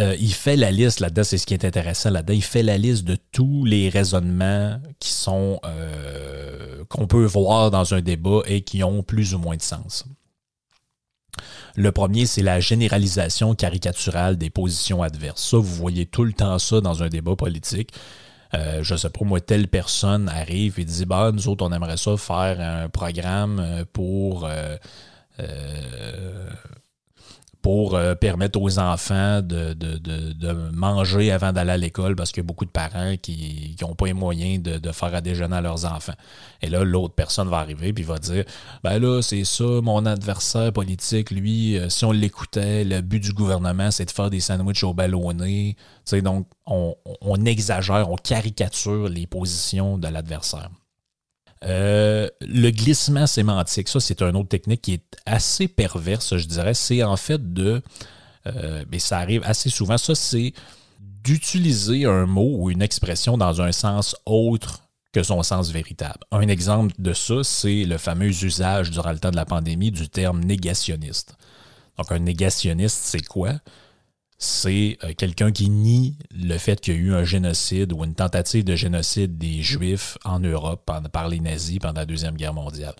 Euh, 0.00 0.16
il 0.18 0.34
fait 0.34 0.56
la 0.56 0.72
liste 0.72 0.98
là-dedans, 0.98 1.22
c'est 1.22 1.38
ce 1.38 1.46
qui 1.46 1.54
est 1.54 1.64
intéressant 1.64 2.10
là-dedans. 2.10 2.34
Il 2.34 2.42
fait 2.42 2.64
la 2.64 2.78
liste 2.78 3.04
de 3.04 3.16
tous 3.30 3.64
les 3.64 3.88
raisonnements 3.88 4.80
qui 4.98 5.10
sont 5.10 5.60
euh, 5.64 6.84
qu'on 6.88 7.06
peut 7.06 7.24
voir 7.24 7.70
dans 7.70 7.94
un 7.94 8.00
débat 8.00 8.40
et 8.46 8.62
qui 8.62 8.82
ont 8.82 9.04
plus 9.04 9.34
ou 9.34 9.38
moins 9.38 9.56
de 9.56 9.62
sens. 9.62 10.04
Le 11.76 11.92
premier, 11.92 12.26
c'est 12.26 12.42
la 12.42 12.58
généralisation 12.58 13.54
caricaturale 13.54 14.36
des 14.36 14.50
positions 14.50 15.02
adverses. 15.02 15.42
Ça, 15.50 15.58
vous 15.58 15.74
voyez 15.74 16.06
tout 16.06 16.24
le 16.24 16.32
temps 16.32 16.58
ça 16.58 16.80
dans 16.80 17.04
un 17.04 17.08
débat 17.08 17.36
politique. 17.36 17.90
Euh, 18.54 18.82
je 18.82 18.96
sais 18.96 19.10
pas, 19.10 19.24
moi, 19.24 19.40
telle 19.40 19.68
personne 19.68 20.28
arrive 20.28 20.80
et 20.80 20.84
dit 20.84 21.04
bah, 21.04 21.30
nous 21.32 21.48
autres, 21.48 21.64
on 21.64 21.72
aimerait 21.72 21.96
ça 21.96 22.16
faire 22.16 22.60
un 22.60 22.88
programme 22.88 23.84
pour 23.92 24.48
pour 27.64 27.94
euh, 27.94 28.14
permettre 28.14 28.60
aux 28.60 28.78
enfants 28.78 29.40
de, 29.40 29.72
de, 29.72 29.96
de, 29.96 30.52
manger 30.74 31.32
avant 31.32 31.50
d'aller 31.50 31.70
à 31.70 31.76
l'école 31.78 32.14
parce 32.14 32.30
qu'il 32.30 32.42
y 32.42 32.44
a 32.44 32.46
beaucoup 32.46 32.66
de 32.66 32.70
parents 32.70 33.14
qui 33.16 33.74
n'ont 33.80 33.94
pas 33.94 34.04
les 34.04 34.12
moyens 34.12 34.62
de, 34.62 34.92
faire 34.92 35.14
à 35.14 35.22
déjeuner 35.22 35.56
à 35.56 35.60
leurs 35.62 35.86
enfants. 35.86 36.12
Et 36.60 36.68
là, 36.68 36.84
l'autre 36.84 37.14
personne 37.14 37.48
va 37.48 37.60
arriver 37.60 37.94
et 37.96 38.02
va 38.02 38.18
dire 38.18 38.44
Ben 38.82 38.98
là, 38.98 39.22
c'est 39.22 39.44
ça, 39.44 39.64
mon 39.64 40.04
adversaire 40.04 40.74
politique, 40.74 41.30
lui, 41.30 41.78
euh, 41.78 41.88
si 41.88 42.04
on 42.04 42.12
l'écoutait, 42.12 42.84
le 42.84 43.00
but 43.00 43.20
du 43.20 43.32
gouvernement, 43.32 43.90
c'est 43.90 44.04
de 44.04 44.10
faire 44.10 44.28
des 44.28 44.40
sandwichs 44.40 44.84
au 44.84 44.92
ballonné. 44.92 45.74
donc, 46.22 46.46
on, 46.66 46.94
on 47.22 47.44
exagère, 47.46 48.10
on 48.10 48.16
caricature 48.16 49.08
les 49.08 49.26
positions 49.26 49.96
de 49.96 50.08
l'adversaire. 50.08 50.68
Euh, 51.64 52.28
le 52.40 52.70
glissement 52.70 53.26
sémantique, 53.26 53.88
ça, 53.88 54.00
c'est 54.00 54.22
une 54.22 54.36
autre 54.36 54.48
technique 54.48 54.82
qui 54.82 54.94
est 54.94 55.16
assez 55.26 55.68
perverse, 55.68 56.36
je 56.36 56.46
dirais. 56.46 56.74
C'est 56.74 57.02
en 57.02 57.16
fait 57.16 57.52
de. 57.52 57.82
Euh, 58.46 58.84
mais 58.90 58.98
ça 58.98 59.18
arrive 59.18 59.42
assez 59.44 59.70
souvent. 59.70 59.96
Ça, 59.96 60.14
c'est 60.14 60.52
d'utiliser 61.00 62.04
un 62.04 62.26
mot 62.26 62.56
ou 62.58 62.70
une 62.70 62.82
expression 62.82 63.38
dans 63.38 63.62
un 63.62 63.72
sens 63.72 64.14
autre 64.26 64.80
que 65.12 65.22
son 65.22 65.42
sens 65.42 65.70
véritable. 65.70 66.18
Un 66.32 66.48
exemple 66.48 66.92
de 66.98 67.12
ça, 67.12 67.42
c'est 67.44 67.84
le 67.84 67.98
fameux 67.98 68.28
usage 68.44 68.90
durant 68.90 69.12
le 69.12 69.18
temps 69.18 69.30
de 69.30 69.36
la 69.36 69.46
pandémie 69.46 69.90
du 69.90 70.08
terme 70.08 70.40
négationniste. 70.40 71.36
Donc, 71.96 72.10
un 72.10 72.18
négationniste, 72.18 72.98
c'est 73.04 73.24
quoi? 73.24 73.54
C'est 74.44 74.98
euh, 75.02 75.12
quelqu'un 75.16 75.50
qui 75.52 75.68
nie 75.70 76.16
le 76.30 76.58
fait 76.58 76.80
qu'il 76.80 76.94
y 76.94 76.96
a 76.96 77.00
eu 77.00 77.14
un 77.14 77.24
génocide 77.24 77.92
ou 77.92 78.04
une 78.04 78.14
tentative 78.14 78.64
de 78.64 78.76
génocide 78.76 79.38
des 79.38 79.62
Juifs 79.62 80.18
en 80.24 80.40
Europe 80.40 80.88
par 81.12 81.28
les 81.28 81.40
nazis 81.40 81.78
pendant 81.78 82.00
la 82.00 82.06
Deuxième 82.06 82.36
Guerre 82.36 82.54
mondiale. 82.54 82.94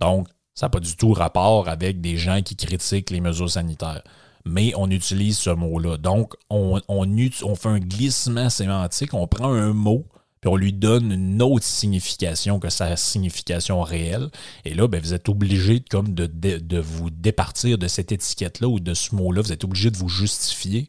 Donc, 0.00 0.28
ça 0.54 0.66
n'a 0.66 0.70
pas 0.70 0.80
du 0.80 0.96
tout 0.96 1.12
rapport 1.12 1.68
avec 1.68 2.00
des 2.00 2.16
gens 2.16 2.42
qui 2.42 2.56
critiquent 2.56 3.10
les 3.10 3.20
mesures 3.20 3.50
sanitaires. 3.50 4.02
Mais 4.44 4.72
on 4.76 4.90
utilise 4.90 5.38
ce 5.38 5.50
mot-là. 5.50 5.96
Donc, 5.96 6.34
on, 6.48 6.80
on 6.88 7.54
fait 7.56 7.68
un 7.68 7.78
glissement 7.78 8.48
sémantique, 8.48 9.12
on 9.12 9.26
prend 9.26 9.52
un 9.52 9.72
mot 9.72 10.06
puis 10.40 10.48
on 10.50 10.56
lui 10.56 10.72
donne 10.72 11.12
une 11.12 11.42
autre 11.42 11.64
signification 11.64 12.58
que 12.58 12.70
sa 12.70 12.96
signification 12.96 13.82
réelle. 13.82 14.30
Et 14.64 14.74
là, 14.74 14.88
ben, 14.88 15.00
vous 15.00 15.12
êtes 15.12 15.28
obligé 15.28 15.80
de, 15.80 16.78
vous 16.78 17.10
départir 17.10 17.76
de 17.76 17.86
cette 17.86 18.10
étiquette-là 18.10 18.68
ou 18.68 18.80
de 18.80 18.94
ce 18.94 19.14
mot-là. 19.14 19.42
Vous 19.42 19.52
êtes 19.52 19.64
obligé 19.64 19.90
de 19.90 19.98
vous 19.98 20.08
justifier 20.08 20.88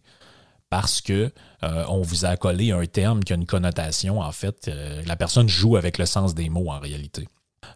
parce 0.70 1.02
que 1.02 1.32
euh, 1.64 1.84
on 1.89 2.02
vous 2.02 2.24
a 2.24 2.38
collé 2.38 2.72
un 2.72 2.86
terme 2.86 3.26
qui 3.26 3.34
a 3.34 3.36
une 3.36 3.45
connotation. 3.45 4.22
En 4.22 4.32
fait, 4.32 4.70
euh, 4.70 5.02
la 5.06 5.18
personne 5.18 5.49
joue 5.49 5.76
avec 5.76 5.97
le 5.97 6.06
sens 6.06 6.34
des 6.34 6.47
mots 6.47 6.72
en 6.72 6.80
réalité. 6.80 7.28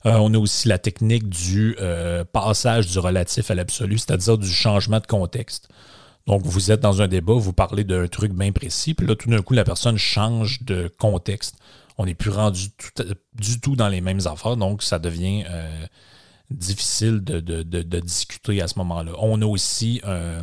Euh, 0.05 0.13
on 0.13 0.33
a 0.33 0.37
aussi 0.37 0.69
la 0.69 0.79
technique 0.79 1.27
du 1.27 1.75
passage 2.31 2.87
du 2.87 2.99
relatif 2.99 3.51
à 3.51 3.55
l'absolu, 3.55 3.97
c'est-à-dire 3.97 4.37
du 4.37 4.49
changement 4.49 5.01
de 5.01 5.07
contexte. 5.07 5.67
Donc, 6.25 6.41
vous 6.43 6.71
êtes 6.71 6.79
dans 6.79 7.01
un 7.01 7.07
débat, 7.07 7.33
vous 7.33 7.53
parlez 7.53 7.83
d'un 7.83 8.07
truc 8.07 8.33
bien 8.33 8.51
précis, 8.51 8.93
puis 8.93 9.05
là, 9.05 9.15
tout 9.15 9.29
d'un 9.29 9.41
coup, 9.41 9.53
la 9.53 9.63
personne 9.63 9.97
change 9.97 10.63
de 10.63 10.91
contexte. 10.97 11.55
On 11.97 12.05
n'est 12.05 12.15
plus 12.15 12.29
rendu 12.29 12.67
du 13.33 13.59
tout 13.59 13.75
dans 13.75 13.87
les 13.87 14.01
mêmes 14.01 14.21
affaires, 14.25 14.57
donc 14.57 14.83
ça 14.83 14.99
devient 14.99 15.45
euh, 15.49 15.85
difficile 16.49 17.23
de, 17.23 17.99
discuter 17.99 18.61
à 18.61 18.67
ce 18.67 18.77
moment-là. 18.79 19.13
On 19.19 19.41
a 19.41 19.45
aussi 19.45 20.01
euh, 20.05 20.41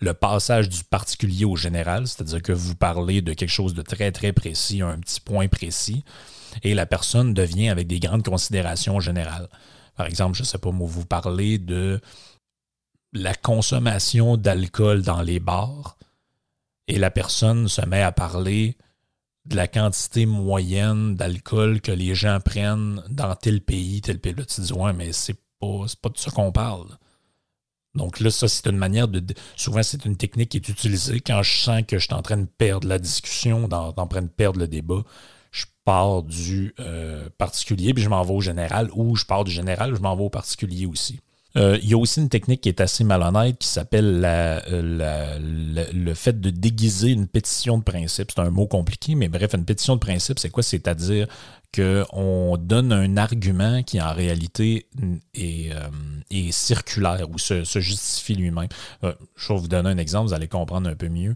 le 0.00 0.14
passage 0.14 0.68
du 0.68 0.84
particulier 0.84 1.44
au 1.44 1.56
général, 1.56 2.06
c'est-à-dire 2.06 2.42
que 2.42 2.52
vous 2.52 2.74
parlez 2.74 3.20
de 3.20 3.32
quelque 3.32 3.50
chose 3.50 3.74
de 3.74 3.82
très, 3.82 4.12
très 4.12 4.32
précis, 4.32 4.80
un 4.82 4.98
petit 4.98 5.20
point 5.20 5.48
précis, 5.48 6.04
et 6.62 6.74
la 6.74 6.86
personne 6.86 7.34
devient 7.34 7.68
avec 7.68 7.86
des 7.86 7.98
grandes 7.98 8.24
considérations 8.24 9.00
générales. 9.00 9.48
Par 9.96 10.06
exemple, 10.06 10.36
je 10.36 10.42
ne 10.42 10.46
sais 10.46 10.58
pas, 10.58 10.70
moi, 10.70 10.88
vous 10.88 11.04
parlez 11.04 11.58
de 11.58 12.00
la 13.12 13.34
consommation 13.34 14.36
d'alcool 14.36 15.02
dans 15.02 15.20
les 15.20 15.38
bars 15.38 15.96
et 16.88 16.98
la 16.98 17.10
personne 17.10 17.68
se 17.68 17.84
met 17.84 18.02
à 18.02 18.12
parler 18.12 18.76
de 19.46 19.56
la 19.56 19.66
quantité 19.66 20.26
moyenne 20.26 21.16
d'alcool 21.16 21.80
que 21.80 21.92
les 21.92 22.14
gens 22.14 22.38
prennent 22.40 23.02
dans 23.10 23.34
tel 23.34 23.60
pays, 23.60 24.00
tel 24.00 24.20
pays. 24.20 24.34
Là, 24.34 24.44
tu 24.44 24.60
dis, 24.60 24.72
ouais, 24.72 24.92
mais 24.92 25.12
c'est 25.12 25.36
pas, 25.60 25.84
pas 26.00 26.08
de 26.08 26.18
ça 26.18 26.30
qu'on 26.30 26.52
parle. 26.52 26.86
Donc 27.94 28.20
là, 28.20 28.30
ça, 28.30 28.48
c'est 28.48 28.66
une 28.66 28.78
manière 28.78 29.08
de. 29.08 29.22
Souvent, 29.56 29.82
c'est 29.82 30.04
une 30.06 30.16
technique 30.16 30.50
qui 30.50 30.56
est 30.56 30.68
utilisée 30.68 31.20
quand 31.20 31.42
je 31.42 31.58
sens 31.58 31.82
que 31.86 31.98
je 31.98 32.06
suis 32.06 32.14
en 32.14 32.22
train 32.22 32.38
de 32.38 32.46
perdre 32.46 32.88
la 32.88 32.98
discussion, 32.98 33.68
en, 33.70 34.06
train 34.06 34.22
de 34.22 34.28
perdre 34.28 34.58
le 34.60 34.68
débat. 34.68 35.02
Je 35.50 35.66
pars 35.84 36.22
du 36.22 36.74
euh, 36.80 37.28
particulier, 37.36 37.92
puis 37.92 38.02
je 38.02 38.08
m'en 38.08 38.22
vais 38.22 38.32
au 38.32 38.40
général, 38.40 38.88
ou 38.94 39.14
je 39.16 39.26
pars 39.26 39.44
du 39.44 39.50
général, 39.50 39.94
je 39.94 40.00
m'en 40.00 40.16
vais 40.16 40.22
au 40.22 40.30
particulier 40.30 40.86
aussi. 40.86 41.20
Euh, 41.56 41.78
il 41.82 41.90
y 41.90 41.94
a 41.94 41.98
aussi 41.98 42.20
une 42.20 42.28
technique 42.28 42.62
qui 42.62 42.68
est 42.68 42.80
assez 42.80 43.04
malhonnête 43.04 43.58
qui 43.58 43.68
s'appelle 43.68 44.22
euh, 44.24 45.38
le 45.92 46.14
fait 46.14 46.40
de 46.40 46.50
déguiser 46.50 47.10
une 47.10 47.26
pétition 47.26 47.78
de 47.78 47.82
principe. 47.82 48.30
C'est 48.34 48.40
un 48.40 48.50
mot 48.50 48.66
compliqué, 48.66 49.14
mais 49.14 49.28
bref, 49.28 49.54
une 49.54 49.64
pétition 49.64 49.94
de 49.94 50.00
principe, 50.00 50.38
c'est 50.38 50.50
quoi? 50.50 50.62
C'est-à-dire 50.62 51.26
qu'on 51.74 52.58
donne 52.58 52.92
un 52.92 53.16
argument 53.16 53.82
qui 53.82 54.00
en 54.00 54.12
réalité 54.12 54.86
est, 55.34 55.72
euh, 55.72 56.50
circulaire 56.50 57.30
ou 57.30 57.38
se, 57.38 57.64
justifie 57.80 58.34
lui-même. 58.34 58.68
je 59.02 59.52
vais 59.52 59.58
vous 59.58 59.68
donner 59.68 59.88
un 59.88 59.98
exemple, 59.98 60.28
vous 60.28 60.34
allez 60.34 60.48
comprendre 60.48 60.88
un 60.88 60.94
peu 60.94 61.08
mieux. 61.08 61.34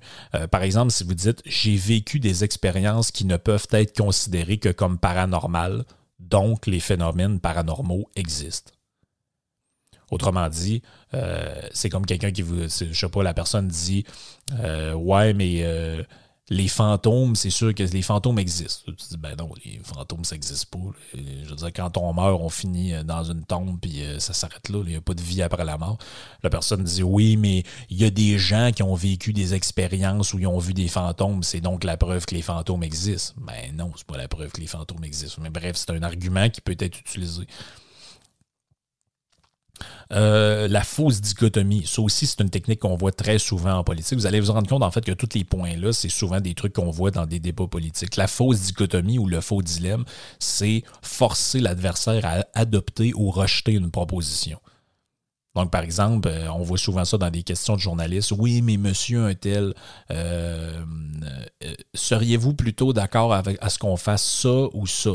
par 0.51 0.63
exemple, 0.63 0.93
si 0.93 1.05
vous 1.05 1.15
dites 1.15 1.43
j'ai 1.47 1.77
vécu 1.77 2.21
des 2.21 2.45
expériences 2.45 3.11
qui 3.11 3.25
ne 3.25 3.39
peuvent 3.39 3.67
être 3.71 3.97
considérées 3.97 4.59
que 4.59 4.69
comme 4.69 4.99
paranormales, 4.99 5.85
donc 6.21 6.67
les 6.67 6.81
phénomènes 6.81 7.41
paranormaux 7.41 8.11
existent. 8.15 8.73
Autrement 10.11 10.49
dit, 10.49 10.83
euh, 11.15 11.61
c'est 11.73 11.89
comme 11.89 12.07
quelqu'un 12.07 12.31
qui 12.31 12.43
vous. 12.43 12.63
Je 12.63 12.93
sais 12.93 13.09
pas, 13.09 13.23
la 13.25 13.35
personne 13.35 13.67
dit 13.67 14.05
euh, 14.61 14.93
Ouais, 14.93 15.35
mais 15.35 15.63
euh, 15.65 16.01
les 16.49 16.69
fantômes, 16.69 17.35
c'est 17.35 17.51
sûr 17.51 17.75
que 17.75 17.83
les 17.83 18.03
fantômes 18.03 18.39
existent. 18.39 18.85
Tu 18.87 19.09
dis 19.11 19.17
Ben 19.17 19.35
non, 19.37 19.51
les 19.65 19.81
fantômes, 19.83 20.25
ça 20.25 20.37
n'existe 20.37 20.67
pas. 20.67 20.79
Je 21.13 21.51
veux 21.51 21.57
dire, 21.57 21.73
quand 21.75 21.97
on 21.97 22.15
meurt, 22.15 22.41
on 22.41 22.49
finit 22.49 22.93
dans 23.05 23.25
une 23.25 23.45
tombe, 23.45 23.81
puis 23.81 24.01
ça 24.21 24.33
s'arrête 24.33 24.69
là. 24.69 24.81
Il 24.85 24.91
n'y 24.91 24.97
a 24.97 25.01
pas 25.01 25.15
de 25.15 25.23
vie 25.23 25.43
après 25.43 25.65
la 25.65 25.77
mort. 25.77 25.99
La 26.45 26.51
personne 26.51 26.85
dit 26.85 27.03
Oui, 27.03 27.37
mais 27.37 27.65
il 27.91 28.01
y 28.01 28.05
a 28.05 28.11
des 28.11 28.39
gens 28.39 28.71
qui 28.73 28.85
ont 28.85 28.95
vécu 28.95 29.33
des 29.33 29.55
expériences 29.55 30.35
où 30.35 30.39
ils 30.39 30.47
ont 30.47 30.59
vu 30.59 30.73
des 30.73 30.87
fantômes. 30.87 31.43
C'est 31.43 31.61
donc 31.61 31.83
la 31.83 31.97
preuve 31.97 32.27
que 32.27 32.35
les 32.37 32.43
fantômes 32.43 32.85
existent. 32.85 33.35
Ben 33.39 33.75
non, 33.75 33.91
c'est 33.97 34.07
pas 34.07 34.17
la 34.17 34.29
preuve 34.29 34.53
que 34.53 34.61
les 34.61 34.69
fantômes 34.69 35.03
existent. 35.03 35.43
Mais 35.43 35.51
bref, 35.51 35.75
c'est 35.75 35.91
un 35.91 36.03
argument 36.05 36.49
qui 36.49 36.61
peut 36.61 36.77
être 36.79 37.01
utilisé. 37.01 37.43
Euh, 40.13 40.69
la 40.69 40.83
fausse 40.83 41.21
dichotomie, 41.21 41.85
ça 41.87 42.01
aussi, 42.03 42.27
c'est 42.27 42.41
une 42.41 42.51
technique 42.51 42.81
qu'on 42.81 42.97
voit 42.97 43.13
très 43.13 43.39
souvent 43.39 43.75
en 43.75 43.85
politique. 43.85 44.19
Vous 44.19 44.27
allez 44.27 44.41
vous 44.41 44.53
rendre 44.53 44.69
compte, 44.69 44.83
en 44.83 44.91
fait, 44.91 45.05
que 45.05 45.13
tous 45.13 45.29
les 45.35 45.45
points-là, 45.45 45.93
c'est 45.93 46.09
souvent 46.09 46.41
des 46.41 46.55
trucs 46.55 46.75
qu'on 46.75 46.91
voit 46.91 47.11
dans 47.11 47.27
des 47.27 47.41
débats 47.41 47.67
politiques. 47.67 48.17
La 48.17 48.27
fausse 48.29 48.61
dichotomie 48.61 49.19
ou 49.19 49.27
le 49.27 49.41
faux 49.41 49.63
dilemme, 49.63 50.05
c'est 50.39 50.83
forcer 51.03 51.61
l'adversaire 51.61 52.25
à 52.25 52.45
adopter 52.55 53.13
ou 53.15 53.31
rejeter 53.31 53.73
une 53.73 53.91
proposition. 53.91 54.59
Donc, 55.57 55.71
par 55.71 55.83
exemple, 55.83 56.29
euh, 56.29 56.53
on 56.53 56.63
voit 56.63 56.77
souvent 56.79 57.05
ça 57.07 57.17
dans 57.17 57.31
des 57.31 57.43
questions 57.43 57.77
de 57.77 57.81
journalistes. 57.81 58.33
Oui, 58.37 58.61
mais 58.61 58.77
monsieur 58.77 59.25
un 59.25 59.35
tel, 59.35 59.75
euh, 60.11 60.85
seriez-vous 61.95 62.53
plutôt 62.53 62.93
d'accord 62.93 63.33
avec 63.33 63.57
à 63.63 63.71
ce 63.71 63.79
qu'on 63.79 63.97
fasse 63.97 64.25
ça 64.25 64.67
ou 64.75 64.87
ça? 64.87 65.13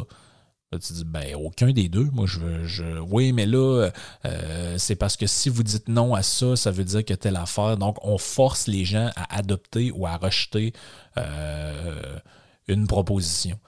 Tu 0.79 0.93
dis, 0.93 1.03
ben, 1.05 1.35
aucun 1.35 1.71
des 1.71 1.89
deux. 1.89 2.09
Moi, 2.13 2.25
je 2.27 2.39
veux. 2.39 2.65
Je, 2.65 2.99
oui, 2.99 3.33
mais 3.33 3.45
là, 3.45 3.89
euh, 4.25 4.75
c'est 4.77 4.95
parce 4.95 5.17
que 5.17 5.27
si 5.27 5.49
vous 5.49 5.63
dites 5.63 5.89
non 5.89 6.15
à 6.15 6.23
ça, 6.23 6.55
ça 6.55 6.71
veut 6.71 6.85
dire 6.85 7.03
que 7.03 7.13
telle 7.13 7.35
affaire. 7.35 7.77
Donc, 7.77 7.97
on 8.03 8.17
force 8.17 8.67
les 8.67 8.85
gens 8.85 9.09
à 9.15 9.37
adopter 9.37 9.91
ou 9.91 10.05
à 10.05 10.17
rejeter 10.17 10.73
euh, 11.17 12.19
une 12.67 12.87
proposition. 12.87 13.59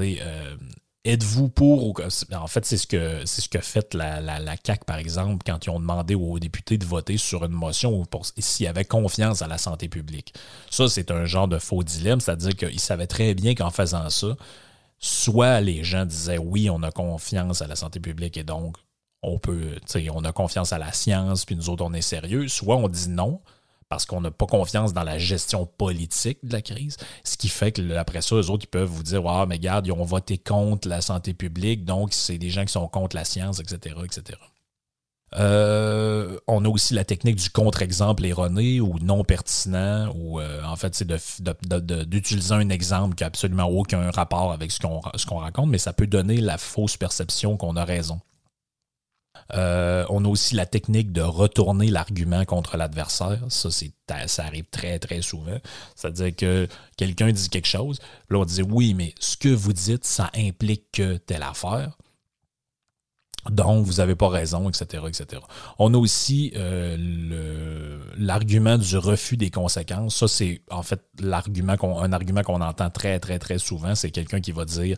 Euh, 0.00 0.56
êtes-vous 1.04 1.48
pour 1.48 1.86
ou 1.86 1.94
en 2.34 2.46
fait 2.46 2.64
c'est 2.64 2.76
ce 2.76 2.86
que 2.86 3.22
c'est 3.24 3.40
ce 3.40 3.48
que 3.48 3.60
fait 3.60 3.94
la, 3.94 4.20
la, 4.20 4.56
CAC 4.56 4.84
par 4.84 4.98
exemple 4.98 5.42
quand 5.44 5.66
ils 5.66 5.70
ont 5.70 5.80
demandé 5.80 6.14
aux 6.14 6.38
députés 6.38 6.78
de 6.78 6.84
voter 6.84 7.16
sur 7.16 7.44
une 7.44 7.52
motion 7.52 8.04
s'il 8.38 8.64
y 8.64 8.68
avait 8.68 8.84
confiance 8.84 9.42
à 9.42 9.48
la 9.48 9.58
santé 9.58 9.88
publique. 9.88 10.34
Ça 10.70 10.88
c'est 10.88 11.10
un 11.10 11.24
genre 11.24 11.48
de 11.48 11.58
faux 11.58 11.82
dilemme, 11.82 12.20
c'est-à-dire 12.20 12.54
qu'ils 12.54 12.80
savaient 12.80 13.06
très 13.06 13.34
bien 13.34 13.54
qu'en 13.54 13.70
faisant 13.70 14.08
ça, 14.10 14.36
soit 14.98 15.60
les 15.60 15.84
gens 15.84 16.04
disaient 16.04 16.38
oui, 16.38 16.70
on 16.70 16.82
a 16.82 16.90
confiance 16.90 17.62
à 17.62 17.66
la 17.66 17.76
santé 17.76 18.00
publique 18.00 18.36
et 18.36 18.44
donc 18.44 18.76
on 19.22 19.38
peut, 19.38 19.78
on 20.12 20.24
a 20.24 20.32
confiance 20.32 20.72
à 20.72 20.78
la 20.78 20.92
science, 20.92 21.44
puis 21.44 21.56
nous 21.56 21.70
autres, 21.70 21.84
on 21.84 21.92
est 21.92 22.02
sérieux, 22.02 22.46
soit 22.48 22.76
on 22.76 22.88
dit 22.88 23.08
non 23.08 23.40
parce 23.88 24.04
qu'on 24.04 24.20
n'a 24.20 24.30
pas 24.30 24.46
confiance 24.46 24.92
dans 24.92 25.02
la 25.02 25.18
gestion 25.18 25.64
politique 25.64 26.38
de 26.42 26.52
la 26.52 26.62
crise, 26.62 26.98
ce 27.24 27.36
qui 27.36 27.48
fait 27.48 27.72
que 27.72 27.96
après 27.96 28.20
ça, 28.20 28.36
eux 28.36 28.50
autres, 28.50 28.64
ils 28.64 28.70
peuvent 28.70 28.88
vous 28.88 29.02
dire 29.02 29.26
Ah, 29.26 29.46
mais 29.46 29.56
regarde, 29.56 29.86
ils 29.86 29.92
ont 29.92 30.04
voté 30.04 30.36
contre 30.36 30.88
la 30.88 31.00
santé 31.00 31.32
publique, 31.32 31.84
donc 31.84 32.12
c'est 32.12 32.38
des 32.38 32.50
gens 32.50 32.64
qui 32.64 32.72
sont 32.72 32.86
contre 32.88 33.16
la 33.16 33.24
science, 33.24 33.60
etc., 33.60 33.96
etc. 34.04 34.38
Euh, 35.36 36.38
on 36.46 36.64
a 36.64 36.68
aussi 36.68 36.94
la 36.94 37.04
technique 37.04 37.36
du 37.36 37.50
contre-exemple 37.50 38.24
erroné 38.24 38.80
ou 38.80 38.98
non 39.00 39.24
pertinent, 39.24 40.10
ou 40.14 40.40
euh, 40.40 40.62
en 40.64 40.76
fait, 40.76 40.94
c'est 40.94 41.06
d'utiliser 42.06 42.54
un 42.54 42.70
exemple 42.70 43.14
qui 43.14 43.22
n'a 43.22 43.28
absolument 43.28 43.66
aucun 43.66 44.10
rapport 44.10 44.52
avec 44.52 44.72
ce 44.72 44.78
qu'on 44.80 45.38
raconte, 45.38 45.68
mais 45.68 45.78
ça 45.78 45.92
peut 45.92 46.06
donner 46.06 46.38
la 46.38 46.58
fausse 46.58 46.96
perception 46.96 47.56
qu'on 47.56 47.76
a 47.76 47.84
raison. 47.84 48.20
Euh, 49.54 50.04
on 50.10 50.24
a 50.24 50.28
aussi 50.28 50.54
la 50.54 50.66
technique 50.66 51.12
de 51.12 51.22
retourner 51.22 51.88
l'argument 51.88 52.44
contre 52.44 52.76
l'adversaire. 52.76 53.40
Ça, 53.48 53.68
ça 54.26 54.44
arrive 54.44 54.66
très, 54.70 54.98
très 54.98 55.22
souvent. 55.22 55.58
C'est-à-dire 55.94 56.36
que 56.36 56.68
quelqu'un 56.96 57.30
dit 57.30 57.48
quelque 57.48 57.68
chose, 57.68 57.98
là, 58.30 58.44
dit 58.44 58.62
oui, 58.62 58.94
mais 58.94 59.14
ce 59.20 59.36
que 59.36 59.48
vous 59.48 59.72
dites, 59.72 60.04
ça 60.04 60.30
implique 60.34 60.90
que 60.92 61.16
telle 61.16 61.42
affaire. 61.42 61.96
Donc, 63.50 63.86
vous 63.86 63.94
n'avez 63.94 64.14
pas 64.14 64.28
raison, 64.28 64.68
etc., 64.68 65.04
etc. 65.08 65.42
On 65.78 65.94
a 65.94 65.96
aussi 65.96 66.52
euh, 66.56 67.98
l'argument 68.16 68.76
du 68.76 68.96
refus 68.98 69.36
des 69.36 69.50
conséquences. 69.50 70.16
Ça, 70.16 70.28
c'est 70.28 70.62
en 70.70 70.82
fait 70.82 71.00
un 71.22 71.32
argument 72.12 72.42
qu'on 72.42 72.60
entend 72.60 72.90
très, 72.90 73.18
très, 73.20 73.38
très 73.38 73.58
souvent. 73.58 73.94
C'est 73.94 74.10
quelqu'un 74.10 74.40
qui 74.40 74.52
va 74.52 74.64
dire 74.64 74.96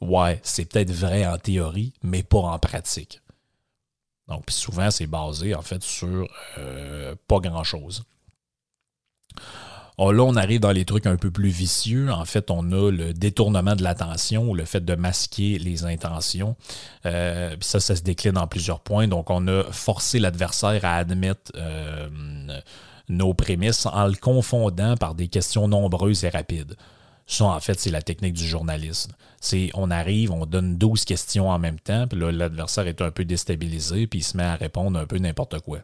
Ouais, 0.00 0.40
c'est 0.42 0.64
peut-être 0.64 0.90
vrai 0.90 1.26
en 1.26 1.36
théorie, 1.36 1.92
mais 2.02 2.22
pas 2.22 2.38
en 2.38 2.58
pratique. 2.58 3.20
Donc, 4.28 4.44
souvent, 4.48 4.90
c'est 4.90 5.06
basé 5.06 5.54
en 5.54 5.62
fait 5.62 5.82
sur 5.82 6.26
euh, 6.58 7.14
pas 7.26 7.40
grand-chose. 7.40 8.04
Oh, 10.02 10.12
là, 10.12 10.22
on 10.22 10.34
arrive 10.34 10.60
dans 10.60 10.72
les 10.72 10.86
trucs 10.86 11.04
un 11.04 11.16
peu 11.16 11.30
plus 11.30 11.50
vicieux. 11.50 12.10
En 12.10 12.24
fait, 12.24 12.50
on 12.50 12.72
a 12.72 12.90
le 12.90 13.12
détournement 13.12 13.76
de 13.76 13.82
l'attention, 13.82 14.54
le 14.54 14.64
fait 14.64 14.82
de 14.82 14.94
masquer 14.94 15.58
les 15.58 15.84
intentions. 15.84 16.56
Euh, 17.04 17.54
ça, 17.60 17.80
ça 17.80 17.94
se 17.94 18.00
décline 18.00 18.38
en 18.38 18.46
plusieurs 18.46 18.80
points. 18.80 19.08
Donc, 19.08 19.28
on 19.28 19.46
a 19.46 19.62
forcé 19.64 20.18
l'adversaire 20.18 20.86
à 20.86 20.94
admettre 20.94 21.52
euh, 21.54 22.08
nos 23.10 23.34
prémices 23.34 23.84
en 23.84 24.06
le 24.06 24.14
confondant 24.14 24.96
par 24.96 25.14
des 25.14 25.28
questions 25.28 25.68
nombreuses 25.68 26.24
et 26.24 26.30
rapides. 26.30 26.76
Ça, 27.26 27.44
en 27.44 27.60
fait, 27.60 27.78
c'est 27.78 27.90
la 27.90 28.00
technique 28.00 28.32
du 28.32 28.48
journalisme. 28.48 29.12
C'est 29.38 29.68
on 29.74 29.90
arrive, 29.90 30.32
on 30.32 30.46
donne 30.46 30.78
12 30.78 31.04
questions 31.04 31.50
en 31.50 31.58
même 31.58 31.78
temps, 31.78 32.06
puis 32.08 32.18
là, 32.18 32.32
l'adversaire 32.32 32.86
est 32.86 33.02
un 33.02 33.10
peu 33.10 33.26
déstabilisé, 33.26 34.06
puis 34.06 34.20
il 34.20 34.24
se 34.24 34.34
met 34.34 34.44
à 34.44 34.56
répondre 34.56 34.98
un 34.98 35.04
peu 35.04 35.18
n'importe 35.18 35.60
quoi 35.60 35.80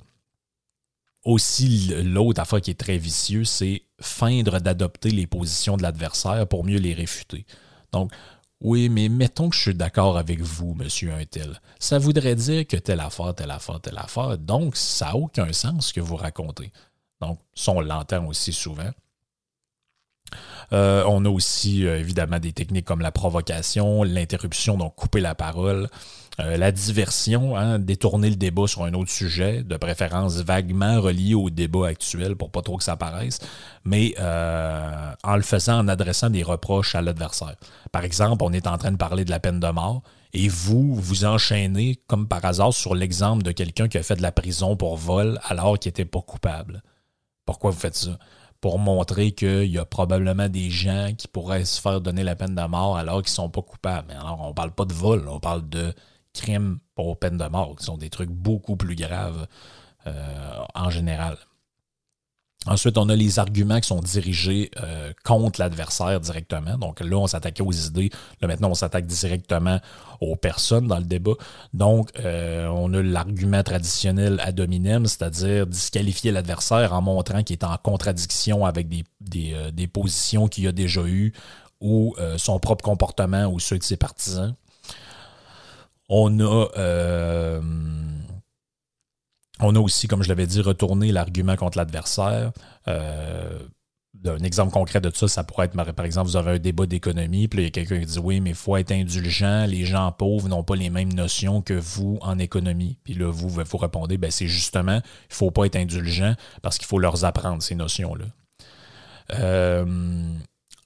aussi, 1.26 1.92
l'autre 2.04 2.40
affaire 2.40 2.60
qui 2.60 2.70
est 2.70 2.78
très 2.78 2.98
vicieux, 2.98 3.44
c'est 3.44 3.82
feindre 4.00 4.60
d'adopter 4.60 5.10
les 5.10 5.26
positions 5.26 5.76
de 5.76 5.82
l'adversaire 5.82 6.46
pour 6.46 6.64
mieux 6.64 6.78
les 6.78 6.94
réfuter. 6.94 7.44
Donc, 7.92 8.12
oui, 8.60 8.88
mais 8.88 9.08
mettons 9.08 9.50
que 9.50 9.56
je 9.56 9.60
suis 9.60 9.74
d'accord 9.74 10.16
avec 10.16 10.40
vous, 10.40 10.74
monsieur 10.74 11.12
Untel. 11.12 11.60
Ça 11.78 11.98
voudrait 11.98 12.36
dire 12.36 12.66
que 12.66 12.76
telle 12.76 13.00
affaire, 13.00 13.34
telle 13.34 13.50
affaire, 13.50 13.80
telle 13.80 13.98
affaire. 13.98 14.38
Donc, 14.38 14.76
ça 14.76 15.06
n'a 15.06 15.16
aucun 15.16 15.52
sens 15.52 15.88
ce 15.88 15.92
que 15.92 16.00
vous 16.00 16.16
racontez. 16.16 16.72
Donc, 17.20 17.38
ça, 17.54 17.72
on 17.72 17.80
l'entend 17.80 18.24
aussi 18.26 18.52
souvent. 18.52 18.90
Euh, 20.72 21.04
on 21.08 21.24
a 21.24 21.28
aussi 21.28 21.86
euh, 21.86 21.98
évidemment 21.98 22.38
des 22.38 22.52
techniques 22.52 22.84
comme 22.84 23.00
la 23.00 23.12
provocation, 23.12 24.02
l'interruption, 24.02 24.76
donc 24.76 24.94
couper 24.94 25.20
la 25.20 25.34
parole, 25.34 25.88
euh, 26.40 26.56
la 26.56 26.72
diversion, 26.72 27.56
hein, 27.56 27.78
détourner 27.78 28.30
le 28.30 28.36
débat 28.36 28.66
sur 28.66 28.84
un 28.84 28.92
autre 28.94 29.10
sujet, 29.10 29.62
de 29.62 29.76
préférence 29.76 30.36
vaguement 30.36 31.00
relié 31.00 31.34
au 31.34 31.50
débat 31.50 31.88
actuel 31.88 32.36
pour 32.36 32.50
pas 32.50 32.62
trop 32.62 32.76
que 32.76 32.84
ça 32.84 32.96
paraisse, 32.96 33.38
mais 33.84 34.14
en 34.18 35.36
le 35.36 35.42
faisant 35.42 35.78
en 35.78 35.88
adressant 35.88 36.30
des 36.30 36.42
reproches 36.42 36.94
à 36.94 37.02
l'adversaire. 37.02 37.56
Par 37.92 38.04
exemple, 38.04 38.44
on 38.44 38.52
est 38.52 38.66
en 38.66 38.78
train 38.78 38.92
de 38.92 38.96
parler 38.96 39.24
de 39.24 39.30
la 39.30 39.40
peine 39.40 39.60
de 39.60 39.68
mort 39.68 40.02
et 40.32 40.48
vous 40.48 40.94
vous 40.94 41.24
enchaînez 41.24 42.00
comme 42.06 42.28
par 42.28 42.44
hasard 42.44 42.72
sur 42.72 42.94
l'exemple 42.94 43.42
de 43.42 43.52
quelqu'un 43.52 43.88
qui 43.88 43.98
a 43.98 44.02
fait 44.02 44.16
de 44.16 44.22
la 44.22 44.32
prison 44.32 44.76
pour 44.76 44.96
vol 44.96 45.38
alors 45.44 45.78
qu'il 45.78 45.90
n'était 45.90 46.04
pas 46.04 46.20
coupable. 46.20 46.82
Pourquoi 47.44 47.70
vous 47.70 47.78
faites 47.78 47.96
ça? 47.96 48.18
pour 48.60 48.78
montrer 48.78 49.32
qu'il 49.32 49.66
y 49.66 49.78
a 49.78 49.84
probablement 49.84 50.48
des 50.48 50.70
gens 50.70 51.12
qui 51.16 51.28
pourraient 51.28 51.64
se 51.64 51.80
faire 51.80 52.00
donner 52.00 52.24
la 52.24 52.36
peine 52.36 52.54
de 52.54 52.66
mort 52.66 52.96
alors 52.96 53.22
qu'ils 53.22 53.32
ne 53.32 53.36
sont 53.36 53.50
pas 53.50 53.62
coupables. 53.62 54.06
Mais 54.08 54.14
alors, 54.14 54.40
on 54.42 54.48
ne 54.48 54.54
parle 54.54 54.72
pas 54.72 54.84
de 54.84 54.92
vol, 54.92 55.28
on 55.28 55.40
parle 55.40 55.68
de 55.68 55.94
crimes 56.36 56.78
pour 56.94 57.18
peine 57.18 57.36
de 57.36 57.46
mort, 57.46 57.76
qui 57.76 57.84
sont 57.84 57.98
des 57.98 58.10
trucs 58.10 58.30
beaucoup 58.30 58.76
plus 58.76 58.96
graves 58.96 59.46
euh, 60.06 60.62
en 60.74 60.90
général. 60.90 61.36
Ensuite, 62.68 62.98
on 62.98 63.08
a 63.08 63.14
les 63.14 63.38
arguments 63.38 63.80
qui 63.80 63.86
sont 63.86 64.00
dirigés 64.00 64.70
euh, 64.80 65.12
contre 65.24 65.60
l'adversaire 65.60 66.20
directement. 66.20 66.78
Donc 66.78 67.00
là, 67.00 67.16
on 67.16 67.26
s'attaquait 67.28 67.62
aux 67.62 67.72
idées. 67.72 68.10
Là, 68.40 68.48
maintenant, 68.48 68.70
on 68.70 68.74
s'attaque 68.74 69.06
directement 69.06 69.78
aux 70.20 70.34
personnes 70.34 70.88
dans 70.88 70.98
le 70.98 71.04
débat. 71.04 71.34
Donc, 71.74 72.10
euh, 72.18 72.66
on 72.66 72.92
a 72.92 73.02
l'argument 73.02 73.62
traditionnel 73.62 74.40
ad 74.42 74.58
hominem, 74.58 75.06
c'est-à-dire 75.06 75.66
disqualifier 75.66 76.32
l'adversaire 76.32 76.92
en 76.92 77.02
montrant 77.02 77.44
qu'il 77.44 77.54
est 77.54 77.64
en 77.64 77.76
contradiction 77.76 78.64
avec 78.64 78.88
des, 78.88 79.04
des, 79.20 79.70
des 79.72 79.86
positions 79.86 80.48
qu'il 80.48 80.66
a 80.66 80.72
déjà 80.72 81.02
eues 81.02 81.32
ou 81.80 82.16
son 82.36 82.58
propre 82.58 82.82
comportement 82.82 83.46
ou 83.46 83.60
ceux 83.60 83.78
de 83.78 83.84
ses 83.84 83.96
partisans. 83.96 84.56
On 86.08 86.40
a 86.40 87.60
on 89.60 89.74
a 89.74 89.80
aussi, 89.80 90.06
comme 90.06 90.22
je 90.22 90.28
l'avais 90.28 90.46
dit, 90.46 90.60
retourné 90.60 91.12
l'argument 91.12 91.56
contre 91.56 91.78
l'adversaire. 91.78 92.52
Euh, 92.88 93.58
un 94.24 94.42
exemple 94.42 94.72
concret 94.72 95.00
de 95.00 95.10
ça, 95.14 95.28
ça 95.28 95.44
pourrait 95.44 95.66
être, 95.66 95.92
par 95.92 96.04
exemple, 96.04 96.28
vous 96.28 96.36
avez 96.36 96.52
un 96.52 96.58
débat 96.58 96.86
d'économie, 96.86 97.48
puis 97.48 97.60
il 97.60 97.64
y 97.64 97.66
a 97.66 97.70
quelqu'un 97.70 98.00
qui 98.00 98.06
dit 98.06 98.18
oui, 98.18 98.40
mais 98.40 98.50
il 98.50 98.56
faut 98.56 98.76
être 98.76 98.92
indulgent, 98.92 99.66
les 99.66 99.84
gens 99.84 100.10
pauvres 100.12 100.48
n'ont 100.48 100.64
pas 100.64 100.76
les 100.76 100.90
mêmes 100.90 101.12
notions 101.12 101.62
que 101.62 101.74
vous 101.74 102.18
en 102.22 102.38
économie. 102.38 102.98
Puis 103.04 103.14
là, 103.14 103.30
vous, 103.30 103.48
vous 103.48 103.78
répondez, 103.78 104.16
ben, 104.16 104.30
c'est 104.30 104.48
justement, 104.48 104.96
il 104.96 105.30
ne 105.30 105.34
faut 105.34 105.50
pas 105.50 105.66
être 105.66 105.76
indulgent 105.76 106.34
parce 106.62 106.78
qu'il 106.78 106.86
faut 106.86 106.98
leur 106.98 107.24
apprendre 107.24 107.62
ces 107.62 107.74
notions-là. 107.74 108.24
Euh, 109.34 110.34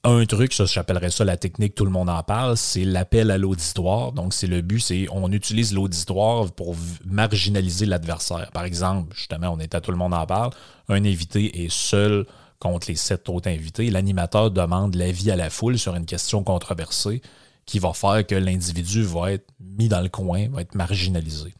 un 0.02 0.24
truc, 0.24 0.54
ça, 0.54 0.64
j'appellerais 0.64 1.10
ça 1.10 1.24
la 1.24 1.36
technique, 1.36 1.74
tout 1.74 1.84
le 1.84 1.90
monde 1.90 2.08
en 2.08 2.22
parle, 2.22 2.56
c'est 2.56 2.84
l'appel 2.84 3.30
à 3.30 3.36
l'auditoire. 3.36 4.12
Donc, 4.12 4.32
c'est 4.32 4.46
le 4.46 4.62
but, 4.62 4.80
c'est 4.80 5.06
on 5.10 5.30
utilise 5.30 5.74
l'auditoire 5.74 6.50
pour 6.52 6.74
marginaliser 7.04 7.84
l'adversaire. 7.84 8.50
Par 8.52 8.64
exemple, 8.64 9.14
justement, 9.14 9.50
on 9.50 9.58
est 9.58 9.74
à 9.74 9.80
tout 9.80 9.90
le 9.90 9.98
monde 9.98 10.14
en 10.14 10.24
parle, 10.26 10.52
un 10.88 11.04
invité 11.04 11.64
est 11.64 11.70
seul 11.70 12.26
contre 12.58 12.88
les 12.88 12.96
sept 12.96 13.28
autres 13.28 13.50
invités. 13.50 13.90
L'animateur 13.90 14.50
demande 14.50 14.94
l'avis 14.94 15.30
à 15.30 15.36
la 15.36 15.50
foule 15.50 15.78
sur 15.78 15.94
une 15.94 16.06
question 16.06 16.44
controversée 16.44 17.20
qui 17.66 17.78
va 17.78 17.92
faire 17.92 18.26
que 18.26 18.34
l'individu 18.34 19.02
va 19.02 19.32
être 19.32 19.46
mis 19.60 19.88
dans 19.88 20.00
le 20.00 20.08
coin, 20.08 20.48
va 20.48 20.62
être 20.62 20.74
marginalisé. 20.74 21.54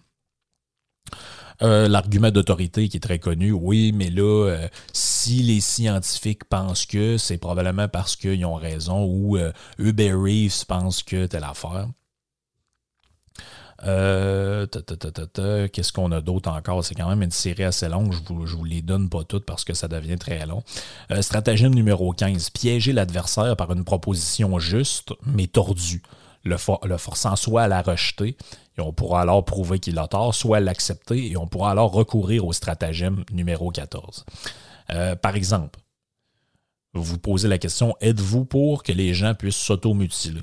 Euh, 1.63 1.89
l'argument 1.89 2.31
d'autorité 2.31 2.89
qui 2.89 2.97
est 2.97 3.01
très 3.01 3.19
connu, 3.19 3.53
oui, 3.53 3.93
mais 3.93 4.09
là, 4.09 4.49
euh, 4.49 4.69
si 4.93 5.43
les 5.43 5.61
scientifiques 5.61 6.45
pensent 6.45 6.87
que, 6.87 7.19
c'est 7.19 7.37
probablement 7.37 7.89
parce 7.89 8.17
qu'ils 8.17 8.45
ont 8.47 8.55
raison, 8.55 9.05
ou 9.05 9.37
euh, 9.37 9.53
Uber 9.79 10.15
Reeves 10.15 10.65
pense 10.67 11.03
que 11.03 11.27
telle 11.27 11.45
affaire. 11.45 11.89
Qu'est-ce 15.73 15.93
qu'on 15.93 16.13
a 16.13 16.21
d'autre 16.21 16.51
encore? 16.51 16.85
C'est 16.85 16.95
quand 16.95 17.09
même 17.09 17.23
une 17.23 17.31
série 17.31 17.65
assez 17.65 17.89
longue. 17.89 18.13
Je 18.13 18.21
vous, 18.27 18.45
vous 18.45 18.65
les 18.65 18.83
donne 18.83 19.09
pas 19.09 19.25
toutes 19.25 19.47
parce 19.47 19.65
que 19.65 19.73
ça 19.73 19.89
devient 19.89 20.19
très 20.19 20.45
long. 20.45 20.63
stratagème 21.23 21.75
numéro 21.75 22.13
15. 22.13 22.51
Piéger 22.51 22.93
l'adversaire 22.93 23.57
par 23.57 23.73
une 23.73 23.85
proposition 23.85 24.59
juste, 24.59 25.15
mais 25.25 25.47
tordue. 25.47 26.03
Le, 26.43 26.57
forçant 26.57 27.37
soit 27.37 27.63
à 27.63 27.69
la 27.69 27.83
rejeter 27.83 28.37
on 28.81 28.93
pourra 28.93 29.23
alors 29.23 29.45
prouver 29.45 29.79
qu'il 29.79 29.99
a 29.99 30.09
tort, 30.09 30.35
soit 30.35 30.61
l'accepter 30.61 31.31
et 31.31 31.37
on 31.37 31.47
pourra 31.47 31.73
alors 31.73 31.93
recourir 31.93 32.47
au 32.47 32.53
stratagème 32.53 33.25
numéro 33.33 33.71
14. 33.71 34.25
Euh, 34.91 35.17
par 35.17 35.37
exemple, 35.37 35.79
vous 36.95 37.03
vous 37.03 37.19
posez 37.19 37.49
la 37.49 37.59
question 37.59 37.95
êtes-vous 38.01 38.45
pour 38.45 38.83
que 38.83 38.93
les 38.93 39.15
gens 39.15 39.35
puissent 39.35 39.57
s'automutiler 39.57 40.43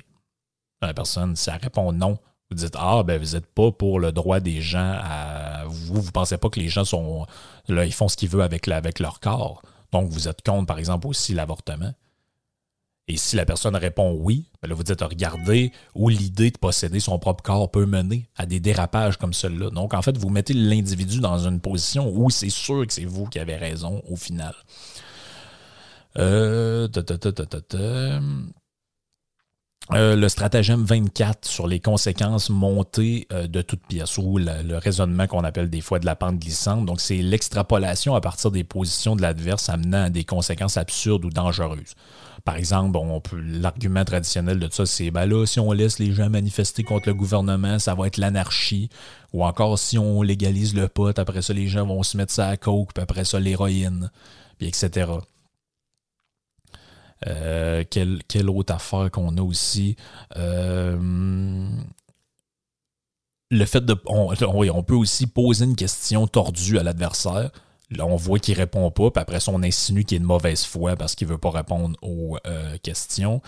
La 0.81 0.93
personne, 0.93 1.35
si 1.35 1.49
elle 1.49 1.57
répond 1.57 1.91
non, 1.91 2.17
vous 2.49 2.55
dites 2.55 2.75
Ah, 2.77 3.03
ben 3.03 3.21
vous 3.21 3.35
n'êtes 3.35 3.47
pas 3.47 3.71
pour 3.71 3.99
le 3.99 4.11
droit 4.11 4.39
des 4.39 4.61
gens 4.61 4.97
à. 5.03 5.65
Vous, 5.65 6.01
vous 6.01 6.11
pensez 6.11 6.37
pas 6.37 6.49
que 6.49 6.59
les 6.59 6.69
gens 6.69 6.85
sont. 6.85 7.25
Là, 7.67 7.85
ils 7.85 7.93
font 7.93 8.07
ce 8.07 8.15
qu'ils 8.15 8.29
veulent 8.29 8.41
avec, 8.41 8.67
avec 8.69 8.99
leur 8.99 9.19
corps. 9.19 9.61
Donc, 9.91 10.09
vous 10.09 10.29
êtes 10.29 10.41
contre, 10.43 10.65
par 10.65 10.79
exemple, 10.79 11.07
aussi 11.07 11.33
l'avortement. 11.33 11.93
Et 13.09 13.15
si 13.15 13.37
la 13.37 13.45
personne 13.45 13.75
répond 13.75 14.17
oui, 14.19 14.49
ben 14.61 14.73
vous 14.73 14.83
dites 14.83 15.01
regardez 15.01 15.71
où 15.95 16.09
l'idée 16.09 16.51
de 16.51 16.57
posséder 16.57 16.99
son 16.99 17.19
propre 17.19 17.41
corps 17.41 17.71
peut 17.71 17.85
mener 17.85 18.29
à 18.35 18.45
des 18.45 18.59
dérapages 18.59 19.17
comme 19.17 19.33
celui-là. 19.33 19.69
Donc 19.69 19.93
en 19.93 20.01
fait, 20.01 20.17
vous 20.17 20.29
mettez 20.29 20.53
l'individu 20.53 21.21
dans 21.21 21.47
une 21.47 21.61
position 21.61 22.11
où 22.13 22.29
c'est 22.29 22.49
sûr 22.49 22.85
que 22.85 22.93
c'est 22.93 23.05
vous 23.05 23.25
qui 23.25 23.39
avez 23.39 23.55
raison 23.55 24.01
au 24.09 24.17
final. 24.17 24.53
Euh, 26.17 26.89
euh, 29.93 30.15
le 30.17 30.27
stratagème 30.27 30.83
24 30.83 31.47
sur 31.47 31.67
les 31.67 31.79
conséquences 31.79 32.49
montées 32.49 33.25
euh, 33.31 33.47
de 33.47 33.61
toute 33.61 33.85
pièce 33.87 34.17
ou 34.17 34.37
le 34.37 34.77
raisonnement 34.77 35.27
qu'on 35.27 35.45
appelle 35.45 35.69
des 35.69 35.79
fois 35.79 35.99
de 35.99 36.05
la 36.05 36.15
pente 36.17 36.39
glissante. 36.39 36.85
Donc, 36.85 36.99
c'est 36.99 37.21
l'extrapolation 37.21 38.15
à 38.15 38.21
partir 38.21 38.51
des 38.51 38.65
positions 38.65 39.15
de 39.15 39.21
l'adverse 39.21 39.69
amenant 39.69 40.03
à 40.03 40.09
des 40.09 40.25
conséquences 40.25 40.75
absurdes 40.75 41.23
ou 41.23 41.29
dangereuses. 41.29 41.95
Par 42.47 42.55
exemple, 42.55 42.97
l'argument 43.35 44.05
traditionnel 44.05 44.57
de 44.57 44.69
ça, 44.71 44.85
c'est 44.85 45.11
ben 45.11 45.25
là, 45.25 45.45
si 45.45 45.59
on 45.59 45.73
laisse 45.73 45.99
les 45.99 46.13
gens 46.13 46.29
manifester 46.29 46.81
contre 46.81 47.09
le 47.09 47.13
gouvernement, 47.13 47.77
ça 47.77 47.93
va 47.93 48.07
être 48.07 48.15
l'anarchie. 48.15 48.87
Ou 49.33 49.43
encore, 49.43 49.77
si 49.77 49.97
on 49.97 50.21
légalise 50.21 50.73
le 50.73 50.87
pot, 50.87 51.19
après 51.19 51.41
ça, 51.41 51.51
les 51.51 51.67
gens 51.67 51.85
vont 51.85 52.03
se 52.03 52.15
mettre 52.15 52.31
ça 52.31 52.47
à 52.47 52.55
coke, 52.55 52.93
puis 52.93 53.03
après 53.03 53.25
ça, 53.25 53.37
l'héroïne, 53.37 54.11
puis 54.57 54.69
etc. 54.69 55.11
Euh, 57.27 57.83
quelle, 57.89 58.49
autre 58.49 58.73
affaire 58.73 59.11
qu'on 59.11 59.35
a 59.35 59.41
aussi? 59.41 59.97
Euh, 60.37 61.67
le 63.51 63.65
fait 63.65 63.85
de. 63.85 63.93
On 64.05 64.83
peut 64.83 64.95
aussi 64.95 65.27
poser 65.27 65.65
une 65.65 65.75
question 65.75 66.27
tordue 66.27 66.79
à 66.79 66.83
l'adversaire. 66.83 67.51
Là, 67.89 68.05
on 68.05 68.17
voit 68.17 68.39
qu'il 68.39 68.55
répond 68.55 68.91
pas, 68.91 69.11
puis 69.11 69.21
après 69.21 69.39
on 69.47 69.63
insinue 69.63 70.03
qu'il 70.03 70.17
est 70.17 70.19
de 70.19 70.25
mauvaise 70.25 70.65
foi 70.65 70.97
parce 70.97 71.15
qu'il 71.15 71.27
veut 71.27 71.37
pas 71.37 71.51
répondre 71.51 71.95
aux 72.01 72.37
euh, 72.45 72.77
questions. 72.79 73.41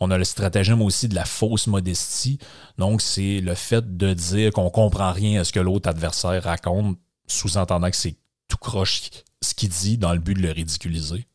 On 0.00 0.10
a 0.10 0.18
le 0.18 0.24
stratagème 0.24 0.82
aussi 0.82 1.06
de 1.08 1.14
la 1.14 1.24
fausse 1.24 1.68
modestie. 1.68 2.38
Donc, 2.76 3.00
c'est 3.00 3.40
le 3.40 3.54
fait 3.54 3.96
de 3.96 4.12
dire 4.12 4.52
qu'on 4.52 4.68
comprend 4.70 5.12
rien 5.12 5.40
à 5.40 5.44
ce 5.44 5.52
que 5.52 5.60
l'autre 5.60 5.88
adversaire 5.88 6.42
raconte, 6.42 6.98
sous-entendant 7.28 7.88
que 7.88 7.96
c'est 7.96 8.16
tout 8.48 8.56
croche 8.56 9.10
ce 9.42 9.54
qu'il 9.54 9.68
dit 9.68 9.96
dans 9.96 10.12
le 10.12 10.18
but 10.18 10.34
de 10.34 10.42
le 10.42 10.50
ridiculiser. 10.50 11.26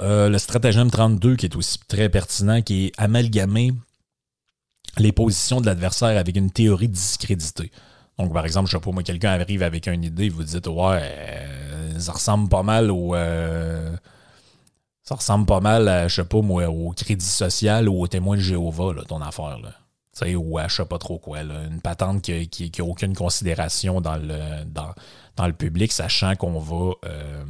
Euh, 0.00 0.28
le 0.28 0.38
stratagème 0.38 0.90
32, 0.90 1.36
qui 1.36 1.46
est 1.46 1.56
aussi 1.56 1.78
très 1.88 2.08
pertinent, 2.08 2.62
qui 2.62 2.86
est 2.86 2.92
amalgamer 2.98 3.72
les 4.98 5.12
positions 5.12 5.60
de 5.60 5.66
l'adversaire 5.66 6.16
avec 6.18 6.36
une 6.36 6.50
théorie 6.50 6.88
discréditée. 6.88 7.70
Donc, 8.18 8.32
par 8.32 8.44
exemple, 8.44 8.68
je 8.68 8.76
sais 8.76 8.80
pas, 8.80 8.90
moi, 8.92 9.02
quelqu'un 9.02 9.32
arrive 9.38 9.62
avec 9.62 9.86
une 9.88 10.04
idée, 10.04 10.28
vous 10.28 10.42
dites, 10.42 10.66
ouais, 10.66 11.00
euh, 11.02 11.98
ça 11.98 12.12
ressemble 12.12 12.48
pas 12.48 12.62
mal 12.62 12.90
au. 12.90 13.14
Euh, 13.14 13.94
ça 15.02 15.14
ressemble 15.14 15.46
pas 15.46 15.60
mal 15.60 15.88
à, 15.88 16.08
je 16.08 16.16
sais 16.16 16.24
pas, 16.24 16.40
moi, 16.40 16.66
au 16.68 16.90
crédit 16.92 17.24
social 17.24 17.88
ou 17.88 18.00
au 18.00 18.06
témoin 18.08 18.36
de 18.36 18.40
Jéhovah, 18.40 18.94
là, 18.94 19.02
ton 19.06 19.20
affaire, 19.20 19.58
là. 19.62 19.72
sais, 20.12 20.34
ou 20.34 20.58
à 20.58 20.66
je 20.66 20.76
sais 20.76 20.84
pas 20.84 20.98
trop 20.98 21.18
quoi, 21.18 21.42
là, 21.42 21.64
une 21.64 21.80
patente 21.80 22.22
qui 22.22 22.72
n'a 22.78 22.84
aucune 22.84 23.14
considération 23.14 24.00
dans 24.00 24.16
le, 24.16 24.64
dans, 24.64 24.94
dans 25.36 25.46
le 25.46 25.52
public, 25.52 25.92
sachant 25.92 26.34
qu'on 26.36 26.58
va. 26.58 26.94
Euh, 27.04 27.44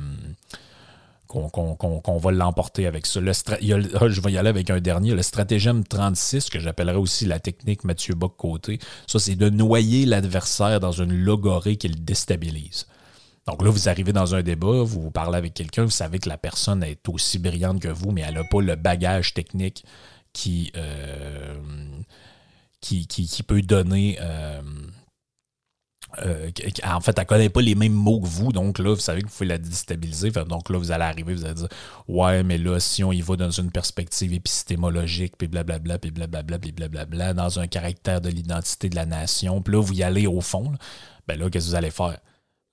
qu'on 1.27 2.19
va 2.19 2.33
l'emporter 2.33 2.87
avec 2.87 3.07
ça. 3.07 3.21
je 3.21 4.21
vais 4.21 4.33
y 4.33 4.39
aller 4.39 4.49
avec 4.49 4.71
un 4.71 4.81
dernier, 4.81 5.15
le 5.15 5.23
stratagème 5.23 5.85
36, 5.85 6.51
que 6.51 6.59
j'appellerais 6.59 6.97
aussi 6.97 7.27
la 7.27 7.39
technique 7.39 7.85
Mathieu 7.85 8.15
Bock-Côté. 8.15 8.79
Ça, 9.07 9.19
c'est 9.19 9.37
de 9.37 9.51
noyer 9.51 10.07
l'adversaire 10.07 10.81
dans 10.81 10.93
une 10.93 11.13
logorée 11.13 11.77
qui 11.77 11.89
le 11.89 11.95
déstabilise. 11.95 12.87
Donc 13.47 13.63
là, 13.63 13.71
vous 13.71 13.89
arrivez 13.89 14.13
dans 14.13 14.35
un 14.35 14.43
débat, 14.43 14.83
vous, 14.83 15.03
vous 15.03 15.11
parlez 15.11 15.39
avec 15.39 15.55
quelqu'un, 15.55 15.85
vous 15.85 15.91
savez 15.91 16.19
que 16.19 16.29
la 16.29 16.39
personne 16.39 16.83
est 16.83 17.09
aussi 17.09 17.39
brillante 17.39 17.81
que 17.81 17.89
vous, 17.89 18.11
mais 18.11 18.23
elle 18.23 18.35
n'a 18.35 18.45
pas 18.45 18.61
le 18.61 18.75
bagage 18.75 19.35
technique 19.35 19.85
qui, 20.33 20.73
euh, 20.77 21.57
qui, 22.81 23.07
qui, 23.07 23.43
peut 23.43 23.63
donner... 23.63 24.19
Euh, 24.21 24.61
euh, 26.23 26.51
en 26.85 27.01
fait, 27.01 27.19
elle 27.19 27.27
connaît 27.27 27.49
pas 27.49 27.61
les 27.61 27.75
mêmes 27.75 27.93
mots 27.93 28.21
que 28.21 28.27
vous, 28.27 28.53
donc 28.53 28.79
là, 28.79 28.95
vous 28.95 29.01
savez 29.01 29.23
que 29.23 29.27
vous 29.27 29.33
pouvez 29.33 29.49
la 29.49 29.59
déstabiliser. 29.59 30.31
Donc 30.31 30.71
là, 30.71 30.79
vous 30.79 30.91
allez 30.91 31.05
arriver, 31.05 31.35
vous 31.35 31.45
allez 31.45 31.55
dire 31.55 31.69
Ouais, 32.09 32.43
mais 32.43 32.59
là, 32.59 32.81
si 32.81 33.05
on 33.05 33.13
y 33.13 33.21
va 33.21 33.37
dans 33.37 33.51
une 33.51 33.71
perspective 33.71 34.33
épistémologique, 34.33 35.37
puis 35.37 35.49
blablabla, 35.49 35.99
puis 35.99 36.11
blablabla, 36.11 36.59
puis 36.59 36.73
blablabla, 36.73 37.35
dans 37.35 37.59
un 37.59 37.67
caractère 37.67 38.21
de 38.21 38.29
l'identité 38.29 38.89
de 38.89 38.97
la 38.97 39.07
nation, 39.07 39.61
puis 39.63 39.75
là, 39.75 39.83
vous 39.83 39.93
y 39.93 40.03
allez 40.03 40.27
au 40.27 40.41
fond, 40.41 40.71
là, 40.71 40.79
ben 41.27 41.39
là, 41.39 41.51
qu'est-ce 41.51 41.67
que 41.67 41.71
vous 41.71 41.77
allez 41.77 41.91
faire? 41.91 42.19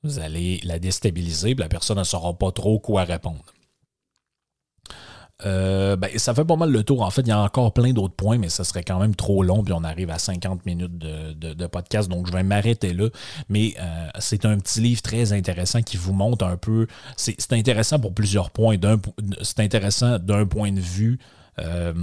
Vous 0.04 0.20
allez 0.20 0.60
la 0.64 0.80
déstabiliser, 0.80 1.56
puis 1.56 1.64
la 1.64 1.70
personne 1.70 1.98
ne 1.98 2.04
saura 2.04 2.34
pas 2.38 2.52
trop 2.52 2.80
quoi 2.80 3.04
répondre. 3.04 3.44
Euh, 5.46 5.96
ben, 5.96 6.10
ça 6.18 6.34
fait 6.34 6.46
pas 6.46 6.56
mal 6.56 6.72
le 6.72 6.84
tour. 6.84 7.02
En 7.02 7.10
fait, 7.10 7.22
il 7.22 7.28
y 7.28 7.32
a 7.32 7.40
encore 7.40 7.74
plein 7.74 7.92
d'autres 7.92 8.16
points, 8.16 8.38
mais 8.38 8.50
ça 8.50 8.64
serait 8.64 8.84
quand 8.84 9.00
même 9.00 9.16
trop 9.16 9.44
long, 9.44 9.64
puis 9.64 9.74
on 9.74 9.84
arrive 9.84 10.10
à 10.10 10.20
50 10.20 10.66
minutes 10.66 10.98
de, 10.98 11.68
podcast, 11.68 12.10
donc 12.10 12.28
je 12.28 12.32
vais 12.32 12.44
m'arrêter 12.44 12.94
là. 12.94 13.08
Mais 13.50 13.74
euh, 13.80 14.08
c'est 14.20 14.46
un 14.46 14.58
petit 14.58 14.82
livre 14.82 15.02
très 15.02 15.34
intéressant 15.34 15.82
qui 15.82 15.98
vous 15.98 16.14
montre 16.14 16.46
un 16.46 16.58
peu. 16.58 16.88
C'est 17.18 17.54
intéressant 17.54 18.00
pour 18.00 18.14
plusieurs 18.14 18.52
points. 18.52 18.76
C'est 19.42 19.60
intéressant 19.60 20.20
d'un 20.20 20.46
point 20.46 20.72
de 20.72 20.80
vue 20.80 21.20
euh, 21.60 21.94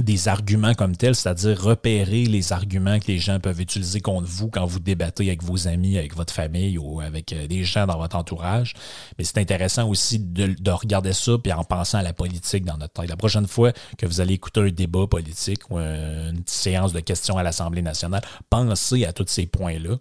des 0.00 0.28
arguments 0.28 0.74
comme 0.74 0.96
tels, 0.96 1.14
c'est-à-dire 1.14 1.60
repérer 1.60 2.24
les 2.24 2.52
arguments 2.52 2.98
que 2.98 3.08
les 3.08 3.18
gens 3.18 3.38
peuvent 3.38 3.60
utiliser 3.60 4.00
contre 4.00 4.26
vous 4.26 4.48
quand 4.48 4.64
vous 4.64 4.80
débattez 4.80 5.28
avec 5.28 5.42
vos 5.42 5.68
amis, 5.68 5.98
avec 5.98 6.16
votre 6.16 6.32
famille 6.32 6.78
ou 6.78 7.00
avec 7.00 7.32
euh, 7.32 7.46
des 7.46 7.62
gens 7.62 7.86
dans 7.86 7.98
votre 7.98 8.16
entourage. 8.16 8.72
Mais 9.18 9.24
c'est 9.24 9.38
intéressant 9.38 9.88
aussi 9.88 10.18
de, 10.18 10.70
regarder 10.70 11.12
ça 11.12 11.32
puis 11.38 11.52
en 11.52 11.62
pensant 11.62 11.98
à 11.98 12.02
la 12.02 12.12
politique 12.12 12.64
dans 12.64 12.78
notre 12.78 12.94
tête. 12.94 13.08
La 13.08 13.16
prochaine 13.16 13.46
fois 13.46 13.72
que 13.98 14.06
vous 14.06 14.20
allez 14.20 14.34
écouter 14.34 14.60
un 14.60 14.70
débat 14.70 15.06
politique 15.06 15.70
ou 15.70 15.78
une 15.78 16.42
séance 16.46 16.92
de 16.92 17.00
questions 17.00 17.36
à 17.36 17.42
l'Assemblée 17.42 17.82
nationale, 17.82 18.22
pensez 18.50 19.04
à 19.04 19.12
tous 19.12 19.26
ces 19.28 19.46
points-là. 19.46 19.98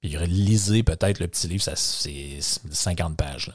Puis 0.00 0.16
lisez 0.26 0.82
peut-être 0.82 1.20
le 1.20 1.28
petit 1.28 1.48
livre, 1.48 1.64
c'est 1.74 2.38
50 2.40 3.16
pages. 3.16 3.52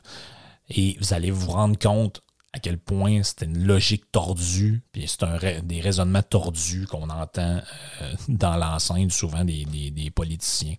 Et 0.69 0.97
vous 0.99 1.13
allez 1.13 1.31
vous 1.31 1.51
rendre 1.51 1.77
compte 1.77 2.21
à 2.53 2.59
quel 2.59 2.77
point 2.77 3.21
c'est 3.23 3.43
une 3.43 3.65
logique 3.65 4.11
tordue, 4.11 4.81
puis 4.91 5.05
c'est 5.07 5.23
un, 5.23 5.37
des 5.63 5.81
raisonnements 5.81 6.23
tordus 6.23 6.87
qu'on 6.87 7.09
entend 7.09 7.61
euh, 8.01 8.13
dans 8.27 8.55
l'enceinte 8.55 9.11
souvent 9.11 9.43
des, 9.45 10.11
politiciens. 10.15 10.75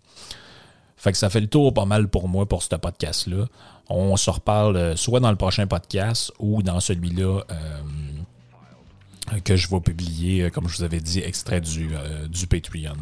Fait 0.96 1.12
que 1.12 1.18
ça 1.18 1.30
fait 1.30 1.40
le 1.40 1.46
tour 1.46 1.72
pas 1.72 1.84
mal 1.84 2.08
pour 2.08 2.28
moi 2.28 2.46
pour 2.48 2.62
ce 2.62 2.74
podcast-là. 2.74 3.46
On 3.88 4.16
se 4.16 4.30
reparle 4.30 4.76
euh, 4.76 4.96
soit 4.96 5.20
dans 5.20 5.30
le 5.30 5.36
prochain 5.36 5.66
podcast 5.66 6.32
ou 6.38 6.62
dans 6.62 6.80
celui-là 6.80 7.42
euh, 7.50 9.40
que 9.44 9.54
je 9.54 9.68
vais 9.68 9.80
publier, 9.80 10.50
comme 10.50 10.68
je 10.68 10.78
vous 10.78 10.84
avais 10.84 11.00
dit, 11.00 11.20
extrait 11.20 11.60
du, 11.60 11.90
du 12.30 12.46
Patreon. 12.46 12.96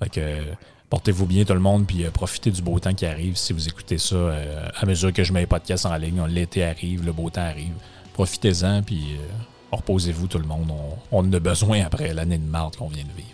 Fait 0.00 0.10
que 0.10 0.42
Portez-vous 0.88 1.26
bien 1.26 1.44
tout 1.44 1.52
le 1.52 1.60
monde, 1.60 1.86
puis 1.86 2.04
euh, 2.04 2.10
profitez 2.10 2.50
du 2.50 2.62
beau 2.62 2.78
temps 2.78 2.94
qui 2.94 3.06
arrive. 3.06 3.36
Si 3.36 3.52
vous 3.52 3.68
écoutez 3.68 3.98
ça 3.98 4.14
euh, 4.14 4.68
à 4.76 4.86
mesure 4.86 5.12
que 5.12 5.24
je 5.24 5.32
mets 5.32 5.40
les 5.40 5.46
podcasts 5.46 5.86
en 5.86 5.96
ligne, 5.96 6.22
l'été 6.28 6.64
arrive, 6.64 7.04
le 7.04 7.12
beau 7.12 7.28
temps 7.28 7.42
arrive. 7.42 7.74
Profitez-en, 8.12 8.82
puis 8.82 9.16
euh, 9.18 9.22
reposez-vous 9.72 10.28
tout 10.28 10.38
le 10.38 10.46
monde. 10.46 10.70
On, 10.70 10.96
on 11.10 11.32
a 11.32 11.40
besoin 11.40 11.84
après 11.84 12.14
l'année 12.14 12.38
de 12.38 12.48
marde 12.48 12.76
qu'on 12.76 12.88
vient 12.88 13.04
de 13.04 13.16
vivre. 13.16 13.28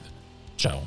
Ciao. 0.56 0.78